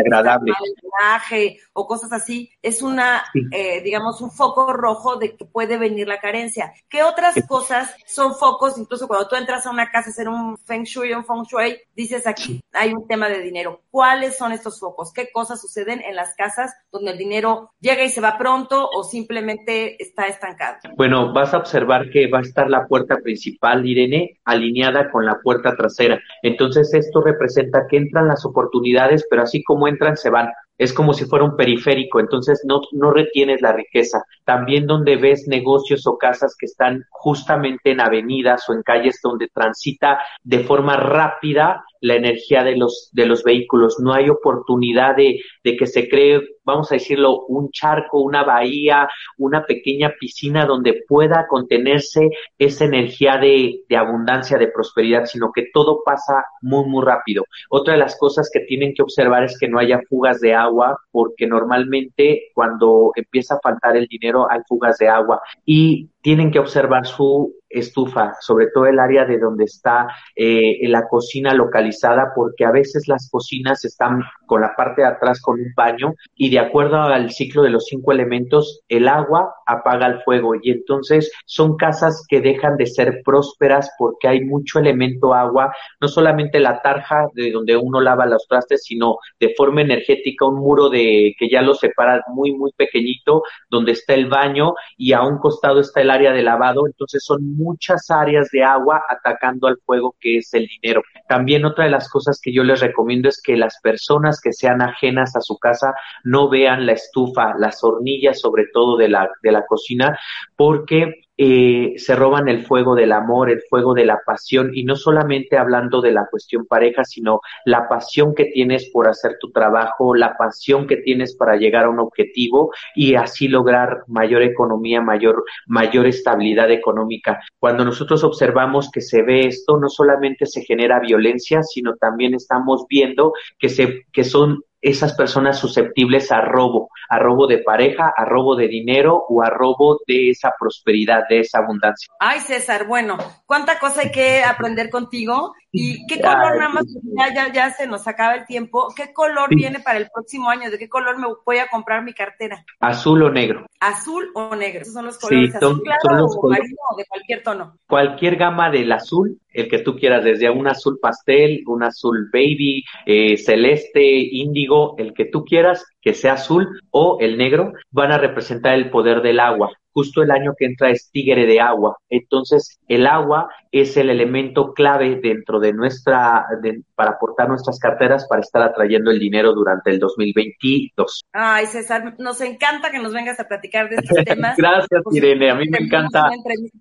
o 1.73 1.87
cosas 1.87 2.13
así. 2.13 2.51
Es 2.63 2.83
una, 2.83 3.25
eh, 3.53 3.81
digamos, 3.83 4.21
un 4.21 4.31
foco 4.31 4.73
rojo 4.73 5.17
de 5.17 5.35
que 5.37 5.45
puede 5.45 5.79
venir 5.79 6.07
la 6.07 6.21
carencia. 6.21 6.73
¿Qué 6.89 7.03
otras 7.03 7.35
cosas 7.49 7.95
son 8.07 8.35
focos? 8.35 8.79
Incluso 8.79 9.09
cuando 9.09 9.27
tú 9.29 9.37
entras 9.37 9.67
a 9.67 9.71
una 9.71 9.91
casa 9.91 10.11
a 10.11 10.13
hacer 10.13 10.29
un 10.29 10.57
feng 10.59 10.85
shui, 10.85 11.13
un 11.13 11.25
feng 11.25 11.45
shui, 11.45 11.79
dices 11.97 12.27
aquí 12.27 12.63
hay 12.73 12.93
un 12.93 13.09
tema 13.09 13.29
de 13.29 13.41
dinero. 13.41 13.83
¿Cuáles 13.91 14.37
son 14.37 14.53
estos 14.53 14.79
focos? 14.79 15.13
¿Qué 15.13 15.31
cosas 15.33 15.61
suceden 15.61 16.03
en 16.03 16.15
las 16.15 16.35
casas 16.35 16.75
donde 16.93 17.13
el 17.13 17.19
dinero 17.19 17.73
llega 17.81 18.05
y 18.05 18.11
se 18.11 18.21
va 18.21 18.39
pronto 18.39 18.89
o 18.95 19.03
simplemente 19.03 20.01
está 20.03 20.27
estancado? 20.27 20.50
Bueno, 20.97 21.33
vas 21.33 21.55
a 21.55 21.59
observar 21.59 22.11
que 22.11 22.29
va 22.29 22.39
a 22.39 22.43
estar 22.43 22.69
la 22.69 22.87
puerta 22.87 23.19
principal, 23.19 23.87
Irene, 23.87 24.39
alineada 24.45 25.11
con 25.11 25.25
la 25.27 25.39
puerta 25.41 25.77
trasera. 25.77 26.21
Entonces 26.43 26.93
esto 26.95 27.23
representa 27.23 27.87
que 27.89 27.97
entran 27.97 28.29
las 28.29 28.45
oportunidades, 28.45 29.27
pero 29.29 29.43
así 29.43 29.63
como 29.63 29.89
entran, 29.89 30.17
se 30.17 30.31
van 30.31 30.51
es 30.81 30.95
como 30.95 31.13
si 31.13 31.27
fuera 31.27 31.45
un 31.45 31.57
periférico, 31.59 32.21
entonces 32.21 32.63
no, 32.65 32.81
no 32.93 33.11
retienes 33.11 33.61
la 33.61 33.75
riqueza. 33.75 34.25
También 34.47 34.87
donde 34.87 35.17
ves 35.17 35.47
negocios 35.47 36.07
o 36.07 36.17
casas 36.17 36.57
que 36.59 36.65
están 36.65 37.05
justamente 37.11 37.91
en 37.91 38.01
avenidas 38.01 38.67
o 38.67 38.73
en 38.73 38.83
calles 38.83 39.21
donde 39.23 39.49
transita 39.49 40.19
de 40.43 40.61
forma 40.61 40.97
rápida 40.97 41.85
la 42.01 42.15
energía 42.15 42.65
de 42.65 42.77
los, 42.77 43.11
de 43.13 43.27
los 43.27 43.43
vehículos. 43.45 43.99
No 44.01 44.13
hay 44.13 44.29
oportunidad 44.29 45.17
de, 45.17 45.41
de 45.65 45.77
que 45.77 45.87
se 45.87 46.09
cree, 46.09 46.41
vamos 46.65 46.91
a 46.91 46.97
decirlo, 46.97 47.45
un 47.47 47.71
charco, 47.71 48.21
una 48.21 48.45
bahía, 48.45 49.09
una 49.39 49.65
pequeña 49.65 50.15
piscina 50.19 50.67
donde 50.67 51.03
pueda 51.09 51.47
contenerse 51.49 52.31
esa 52.59 52.85
energía 52.85 53.39
de, 53.39 53.81
de 53.89 53.97
abundancia, 53.97 54.59
de 54.59 54.69
prosperidad, 54.69 55.25
sino 55.27 55.53
que 55.53 55.67
todo 55.73 56.03
pasa 56.05 56.45
muy, 56.63 56.85
muy 56.87 57.05
rápido. 57.05 57.45
Otra 57.69 57.95
de 57.95 58.01
las 58.01 58.17
cosas 58.19 58.51
que 58.53 58.61
tienen 58.61 58.95
que 58.95 59.03
observar 59.03 59.45
es 59.45 59.59
que 59.59 59.69
no 59.69 59.79
haya 59.79 60.01
fugas 60.09 60.41
de 60.41 60.55
agua, 60.55 60.99
porque 61.11 61.47
normalmente 61.47 62.51
cuando 62.55 63.13
empieza 63.15 63.55
a 63.55 63.61
faltar 63.63 63.97
el 63.97 64.07
dinero 64.07 64.51
hay 64.51 64.61
fugas 64.69 64.99
de 64.99 65.09
agua. 65.09 65.41
Y 65.65 66.10
tienen 66.23 66.51
que 66.51 66.59
observar 66.59 67.07
su 67.07 67.55
estufa, 67.69 68.35
sobre 68.41 68.67
todo 68.75 68.87
el 68.87 68.99
área 68.99 69.25
de 69.25 69.39
donde 69.39 69.65
está 69.65 70.09
eh, 70.35 70.77
la 70.89 71.07
cocina 71.09 71.55
localizada, 71.55 72.33
porque 72.35 72.65
a 72.65 72.73
veces 72.73 73.09
las 73.09 73.29
cocinas 73.31 73.85
están 73.85 74.23
con 74.51 74.63
la 74.63 74.75
parte 74.75 75.03
de 75.03 75.07
atrás 75.07 75.41
con 75.41 75.61
un 75.61 75.73
baño 75.77 76.15
y 76.35 76.51
de 76.51 76.59
acuerdo 76.59 77.01
al 77.01 77.31
ciclo 77.31 77.63
de 77.63 77.71
los 77.71 77.85
cinco 77.85 78.11
elementos, 78.11 78.81
el 78.89 79.07
agua 79.07 79.55
apaga 79.65 80.09
el 80.09 80.21
fuego 80.23 80.57
y 80.61 80.73
entonces 80.73 81.31
son 81.45 81.77
casas 81.77 82.25
que 82.29 82.41
dejan 82.41 82.77
de 82.77 82.87
ser 82.87 83.23
prósperas 83.25 83.93
porque 83.97 84.27
hay 84.27 84.41
mucho 84.41 84.81
elemento 84.81 85.35
agua, 85.35 85.73
no 86.01 86.09
solamente 86.09 86.59
la 86.59 86.83
tarja 86.83 87.29
de 87.35 87.53
donde 87.53 87.77
uno 87.77 88.01
lava 88.01 88.27
los 88.27 88.45
trastes, 88.49 88.83
sino 88.83 89.19
de 89.39 89.55
forma 89.57 89.83
energética 89.83 90.47
un 90.47 90.57
muro 90.57 90.89
de 90.89 91.33
que 91.39 91.49
ya 91.49 91.63
lo 91.63 91.75
separa 91.75 92.21
muy 92.27 92.53
muy 92.53 92.73
pequeñito 92.73 93.45
donde 93.69 93.93
está 93.93 94.15
el 94.15 94.29
baño 94.29 94.75
y 94.97 95.13
a 95.13 95.23
un 95.23 95.39
costado 95.39 95.79
está 95.79 96.01
el 96.01 96.11
área 96.11 96.33
de 96.33 96.43
lavado, 96.43 96.89
entonces 96.89 97.23
son 97.25 97.55
muchas 97.55 98.11
áreas 98.11 98.49
de 98.51 98.65
agua 98.65 99.01
atacando 99.09 99.69
al 99.69 99.79
fuego 99.87 100.17
que 100.19 100.39
es 100.39 100.53
el 100.55 100.67
dinero. 100.67 101.03
También 101.29 101.65
otra 101.65 101.85
de 101.85 101.91
las 101.91 102.09
cosas 102.09 102.41
que 102.43 102.53
yo 102.53 102.65
les 102.65 102.81
recomiendo 102.81 103.29
es 103.29 103.41
que 103.41 103.57
las 103.57 103.79
personas 103.81 104.40
que 104.41 104.53
sean 104.53 104.83
ajenas 104.83 105.37
a 105.37 105.41
su 105.41 105.59
casa 105.59 105.95
no 106.25 106.49
vean 106.49 106.87
la 106.87 106.93
estufa, 106.93 107.55
las 107.59 107.83
hornillas 107.83 108.41
sobre 108.41 108.67
todo 108.73 108.97
de 108.97 109.09
la, 109.09 109.31
de 109.43 109.53
la 109.53 109.67
cocina, 109.67 110.19
porque 110.57 111.23
eh, 111.43 111.95
se 111.97 112.15
roban 112.15 112.49
el 112.49 112.67
fuego 112.67 112.95
del 112.95 113.13
amor, 113.13 113.49
el 113.49 113.63
fuego 113.63 113.95
de 113.95 114.05
la 114.05 114.21
pasión, 114.27 114.73
y 114.75 114.85
no 114.85 114.95
solamente 114.95 115.57
hablando 115.57 116.03
de 116.03 116.13
la 116.13 116.27
cuestión 116.31 116.67
pareja, 116.67 117.03
sino 117.03 117.41
la 117.65 117.89
pasión 117.89 118.35
que 118.35 118.45
tienes 118.45 118.91
por 118.91 119.09
hacer 119.09 119.39
tu 119.41 119.51
trabajo, 119.51 120.15
la 120.15 120.37
pasión 120.37 120.87
que 120.87 120.99
tienes 120.99 121.35
para 121.35 121.57
llegar 121.57 121.87
a 121.87 121.89
un 121.89 121.99
objetivo 121.99 122.75
y 122.95 123.15
así 123.15 123.49
lograr 123.49 124.03
mayor 124.07 124.43
economía, 124.43 125.01
mayor, 125.01 125.43
mayor 125.67 126.07
estabilidad 126.07 126.71
económica. 126.71 127.41
Cuando 127.59 127.87
nosotros 127.87 128.23
observamos 128.23 128.91
que 128.91 129.01
se 129.01 129.23
ve 129.23 129.47
esto, 129.47 129.79
no 129.79 129.89
solamente 129.89 130.45
se 130.45 130.61
genera 130.61 131.01
violencia, 131.01 131.63
sino 131.63 131.97
también 131.97 132.35
estamos 132.35 132.85
viendo 132.87 133.33
que 133.59 133.71
se, 133.71 134.05
que 134.13 134.25
son 134.25 134.63
esas 134.81 135.15
personas 135.15 135.59
susceptibles 135.59 136.33
a 136.33 136.41
robo, 136.41 136.91
a 137.09 137.19
robo 137.19 137.47
de 137.47 137.59
pareja, 137.59 138.13
a 138.17 138.25
robo 138.25 138.57
de 138.57 138.69
dinero 138.69 139.25
o 139.29 139.43
a 139.43 139.51
robo 139.51 139.99
de 140.07 140.31
esa 140.31 140.53
prosperidad, 140.59 141.25
de 141.29 141.41
esa 141.41 141.59
abundancia. 141.59 142.13
Ay, 142.19 142.41
César, 142.41 142.87
bueno, 142.87 143.19
cuánta 143.47 143.79
cosa 143.79 144.03
hay 144.03 144.11
que 144.11 144.43
aprender 144.43 144.91
contigo. 144.91 145.55
¿Y 145.73 146.05
qué 146.07 146.21
color, 146.21 146.57
nada 146.57 146.69
más, 146.69 146.85
ya, 147.17 147.33
ya, 147.33 147.53
ya 147.53 147.71
se 147.71 147.87
nos 147.87 148.09
acaba 148.09 148.35
el 148.35 148.45
tiempo, 148.45 148.93
qué 148.97 149.13
color 149.13 149.55
viene 149.55 149.79
para 149.79 149.99
el 149.99 150.09
próximo 150.13 150.51
año? 150.51 150.69
¿De 150.69 150.79
qué 150.79 150.89
color 150.89 151.17
me 151.17 151.29
voy 151.47 151.59
a 151.59 151.69
comprar 151.69 152.03
mi 152.03 152.13
cartera? 152.13 152.65
Azul 152.81 153.23
o 153.23 153.31
negro. 153.31 153.67
Azul 153.79 154.31
o 154.35 154.57
negro, 154.57 154.83
esos 154.83 154.95
son 154.95 155.07
los 155.07 155.19
colores, 155.19 155.55
azul 155.55 155.81
claro 155.83 156.27
o 156.27 156.49
marino 156.49 156.77
o 156.93 156.97
de 156.97 157.05
cualquier 157.07 157.43
tono. 157.45 157.79
Cualquier 157.89 158.37
gama 158.37 158.69
del 158.69 158.91
azul 158.91 159.39
el 159.53 159.69
que 159.69 159.79
tú 159.79 159.97
quieras, 159.97 160.25
desde 160.25 160.51
un 160.51 160.67
azul 160.67 160.99
pastel, 161.01 161.63
un 161.67 161.83
azul 161.83 162.29
baby, 162.33 162.85
eh, 163.07 163.37
celeste, 163.37 164.03
índigo, 164.03 164.95
el 164.99 165.13
que 165.15 165.27
tú 165.27 165.45
quieras, 165.45 165.85
que 166.01 166.15
sea 166.15 166.35
azul 166.35 166.81
o 166.91 167.19
el 167.21 167.37
negro, 167.37 167.73
van 167.91 168.13
a 168.13 168.19
representar 168.19 168.75
el 168.75 168.91
poder 168.91 169.23
del 169.23 169.41
agua. 169.41 169.71
Justo 169.93 170.23
el 170.23 170.31
año 170.31 170.55
que 170.57 170.67
entra 170.67 170.91
es 170.91 171.11
tigre 171.11 171.47
de 171.47 171.61
agua. 171.61 171.97
Entonces, 172.09 172.79
el 172.87 173.09
agua 173.09 173.49
es 173.73 173.97
el 173.97 174.09
elemento 174.09 174.73
clave 174.73 175.19
dentro 175.21 175.59
de 175.59 175.73
nuestra, 175.73 176.47
para 176.95 177.11
aportar 177.11 177.49
nuestras 177.49 177.79
carteras 177.81 178.27
para 178.29 178.41
estar 178.41 178.63
atrayendo 178.63 179.11
el 179.11 179.19
dinero 179.19 179.53
durante 179.53 179.91
el 179.91 179.99
2022. 179.99 181.25
Ay, 181.33 181.67
César, 181.67 182.15
nos 182.19 182.41
encanta 182.41 182.91
que 182.91 183.01
nos 183.01 183.13
vengas 183.13 183.41
a 183.41 183.49
platicar 183.49 183.89
de 183.89 183.97
estos 183.97 184.17
temas. 184.25 184.57
Gracias, 184.57 185.03
Irene, 185.11 185.51
a 185.51 185.57
mí 185.57 185.69
me 185.69 185.79
encanta. 185.79 186.31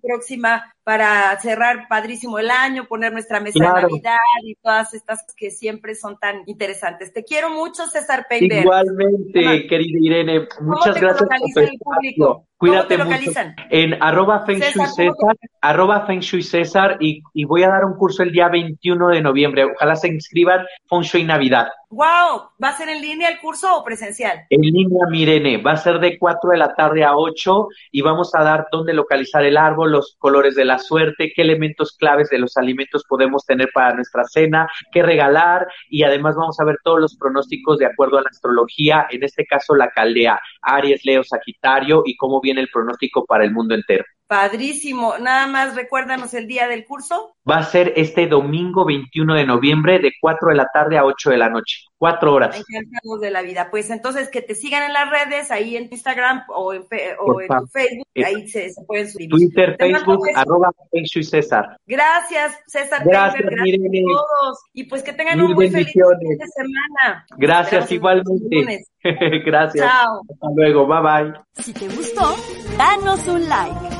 Próxima 0.00 0.72
para 0.90 1.38
cerrar 1.38 1.86
padrísimo 1.88 2.40
el 2.40 2.50
año, 2.50 2.86
poner 2.88 3.12
nuestra 3.12 3.38
mesa 3.38 3.60
de 3.60 3.82
Navidad 3.82 4.16
y 4.42 4.56
todas 4.56 4.92
estas 4.92 5.24
que 5.36 5.52
siempre 5.52 5.94
son 5.94 6.18
tan 6.18 6.42
interesantes. 6.46 7.12
Te 7.12 7.22
quiero 7.22 7.48
mucho, 7.48 7.86
César 7.86 8.26
Peiber. 8.28 8.62
Igualmente, 8.62 9.68
querida 9.68 9.98
Irene, 10.00 10.48
muchas 10.60 11.00
gracias 11.00 11.28
por 11.54 11.62
el 11.62 11.78
público? 11.78 12.48
Cuídate 12.56 12.98
mucho. 12.98 13.30
En 13.70 14.02
arroba 14.02 14.44
Feng 14.44 14.58
Shui 14.58 14.86
César, 14.86 15.36
arroba 15.60 16.06
Feng 16.06 16.18
Shui 16.18 16.42
César 16.42 16.96
y, 16.98 17.22
y, 17.34 17.44
voy 17.44 17.62
a 17.62 17.68
dar 17.68 17.84
un 17.84 17.94
curso 17.94 18.24
el 18.24 18.32
día 18.32 18.48
21 18.48 19.10
de 19.10 19.22
noviembre. 19.22 19.66
Ojalá 19.66 19.94
se 19.94 20.08
inscriban 20.08 20.66
Feng 20.88 21.02
Shui 21.02 21.22
Navidad. 21.22 21.68
Wow, 21.92 22.50
¿va 22.62 22.68
a 22.68 22.76
ser 22.76 22.88
en 22.88 23.02
línea 23.02 23.28
el 23.28 23.40
curso 23.40 23.76
o 23.76 23.82
presencial? 23.82 24.46
En 24.48 24.60
línea, 24.60 25.06
Mirene, 25.10 25.56
va 25.56 25.72
a 25.72 25.76
ser 25.76 25.98
de 25.98 26.20
4 26.20 26.50
de 26.52 26.56
la 26.56 26.72
tarde 26.76 27.02
a 27.02 27.16
8 27.16 27.66
y 27.90 28.00
vamos 28.00 28.32
a 28.32 28.44
dar 28.44 28.68
dónde 28.70 28.94
localizar 28.94 29.44
el 29.44 29.56
árbol, 29.56 29.90
los 29.90 30.14
colores 30.20 30.54
de 30.54 30.64
la 30.64 30.78
suerte, 30.78 31.32
qué 31.34 31.42
elementos 31.42 31.96
claves 31.96 32.30
de 32.30 32.38
los 32.38 32.56
alimentos 32.56 33.02
podemos 33.08 33.44
tener 33.44 33.70
para 33.74 33.92
nuestra 33.92 34.22
cena, 34.22 34.68
qué 34.92 35.02
regalar 35.02 35.66
y 35.88 36.04
además 36.04 36.36
vamos 36.36 36.60
a 36.60 36.64
ver 36.64 36.76
todos 36.84 37.00
los 37.00 37.16
pronósticos 37.16 37.78
de 37.78 37.86
acuerdo 37.86 38.18
a 38.18 38.22
la 38.22 38.30
astrología, 38.30 39.08
en 39.10 39.24
este 39.24 39.44
caso 39.44 39.74
la 39.74 39.90
caldea, 39.90 40.40
Aries, 40.62 41.04
Leo, 41.04 41.24
Sagitario 41.24 42.02
y 42.06 42.16
cómo 42.16 42.40
viene 42.40 42.60
el 42.60 42.70
pronóstico 42.72 43.24
para 43.26 43.42
el 43.42 43.50
mundo 43.50 43.74
entero. 43.74 44.04
Padrísimo. 44.30 45.18
Nada 45.18 45.48
más 45.48 45.74
recuérdanos 45.74 46.32
el 46.34 46.46
día 46.46 46.68
del 46.68 46.84
curso. 46.84 47.34
Va 47.50 47.56
a 47.56 47.64
ser 47.64 47.94
este 47.96 48.28
domingo 48.28 48.84
21 48.84 49.34
de 49.34 49.44
noviembre 49.44 49.98
de 49.98 50.12
4 50.20 50.50
de 50.50 50.54
la 50.54 50.68
tarde 50.72 50.98
a 50.98 51.04
8 51.04 51.30
de 51.30 51.36
la 51.36 51.50
noche. 51.50 51.80
Cuatro 51.98 52.34
horas. 52.34 52.54
Encantados 52.56 53.20
de 53.20 53.30
la 53.32 53.42
vida. 53.42 53.72
Pues 53.72 53.90
entonces 53.90 54.28
que 54.28 54.40
te 54.40 54.54
sigan 54.54 54.84
en 54.84 54.92
las 54.92 55.10
redes, 55.10 55.50
ahí 55.50 55.76
en 55.76 55.88
Instagram 55.90 56.44
o 56.46 56.72
en, 56.72 56.82
o 57.18 57.40
en 57.40 57.48
tu 57.48 57.66
Facebook, 57.72 58.06
eh, 58.14 58.24
ahí 58.24 58.48
se, 58.48 58.70
pueden 58.86 59.06
suscribir. 59.06 59.30
Twitter, 59.30 59.76
Facebook, 59.76 60.24
arroba 60.36 60.70
y 60.92 61.24
César. 61.24 61.76
Gracias, 61.84 62.56
César. 62.68 63.02
Gracias, 63.04 63.42
gracias 63.42 63.80
a 63.84 64.12
todos. 64.12 64.58
Y 64.74 64.84
pues 64.84 65.02
que 65.02 65.12
tengan 65.12 65.40
un 65.40 65.54
muy 65.54 65.70
feliz 65.70 65.90
fin 65.92 66.38
de 66.38 66.46
semana. 66.46 67.26
Gracias, 67.36 67.90
igualmente. 67.90 68.84
gracias. 69.44 69.84
Chao. 69.84 70.20
Hasta 70.30 70.46
luego, 70.54 70.86
bye 70.86 71.00
bye. 71.02 71.40
Si 71.54 71.72
te 71.72 71.88
gustó, 71.88 72.36
danos 72.78 73.26
un 73.26 73.48
like. 73.48 73.99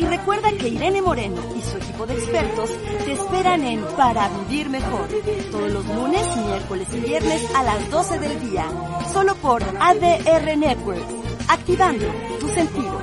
Y 0.00 0.04
recuerda 0.06 0.50
que 0.52 0.68
Irene 0.68 1.02
Moreno 1.02 1.42
y 1.54 1.60
su 1.60 1.76
equipo 1.76 2.06
de 2.06 2.14
expertos 2.14 2.70
te 3.04 3.12
esperan 3.12 3.62
en 3.64 3.82
Para 3.98 4.30
Vivir 4.48 4.70
Mejor, 4.70 5.06
todos 5.50 5.70
los 5.70 5.84
lunes, 5.88 6.26
miércoles 6.38 6.88
y 6.94 7.00
viernes 7.00 7.46
a 7.54 7.62
las 7.62 7.90
12 7.90 8.18
del 8.18 8.50
día, 8.50 8.64
solo 9.12 9.34
por 9.34 9.62
ADR 9.62 10.56
Networks, 10.56 11.04
activando 11.48 12.06
tus 12.40 12.50
sentidos. 12.50 13.02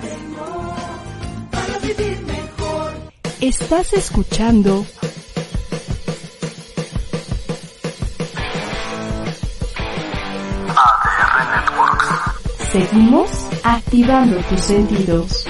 Para 1.52 1.78
vivir 1.78 2.20
mejor. 2.26 2.94
Estás 3.42 3.94
escuchando 3.94 4.84
ADR 10.68 11.62
Networks. 11.62 12.72
Seguimos 12.72 13.30
activando 13.64 14.38
tus 14.50 14.62
sentidos. 14.62 15.46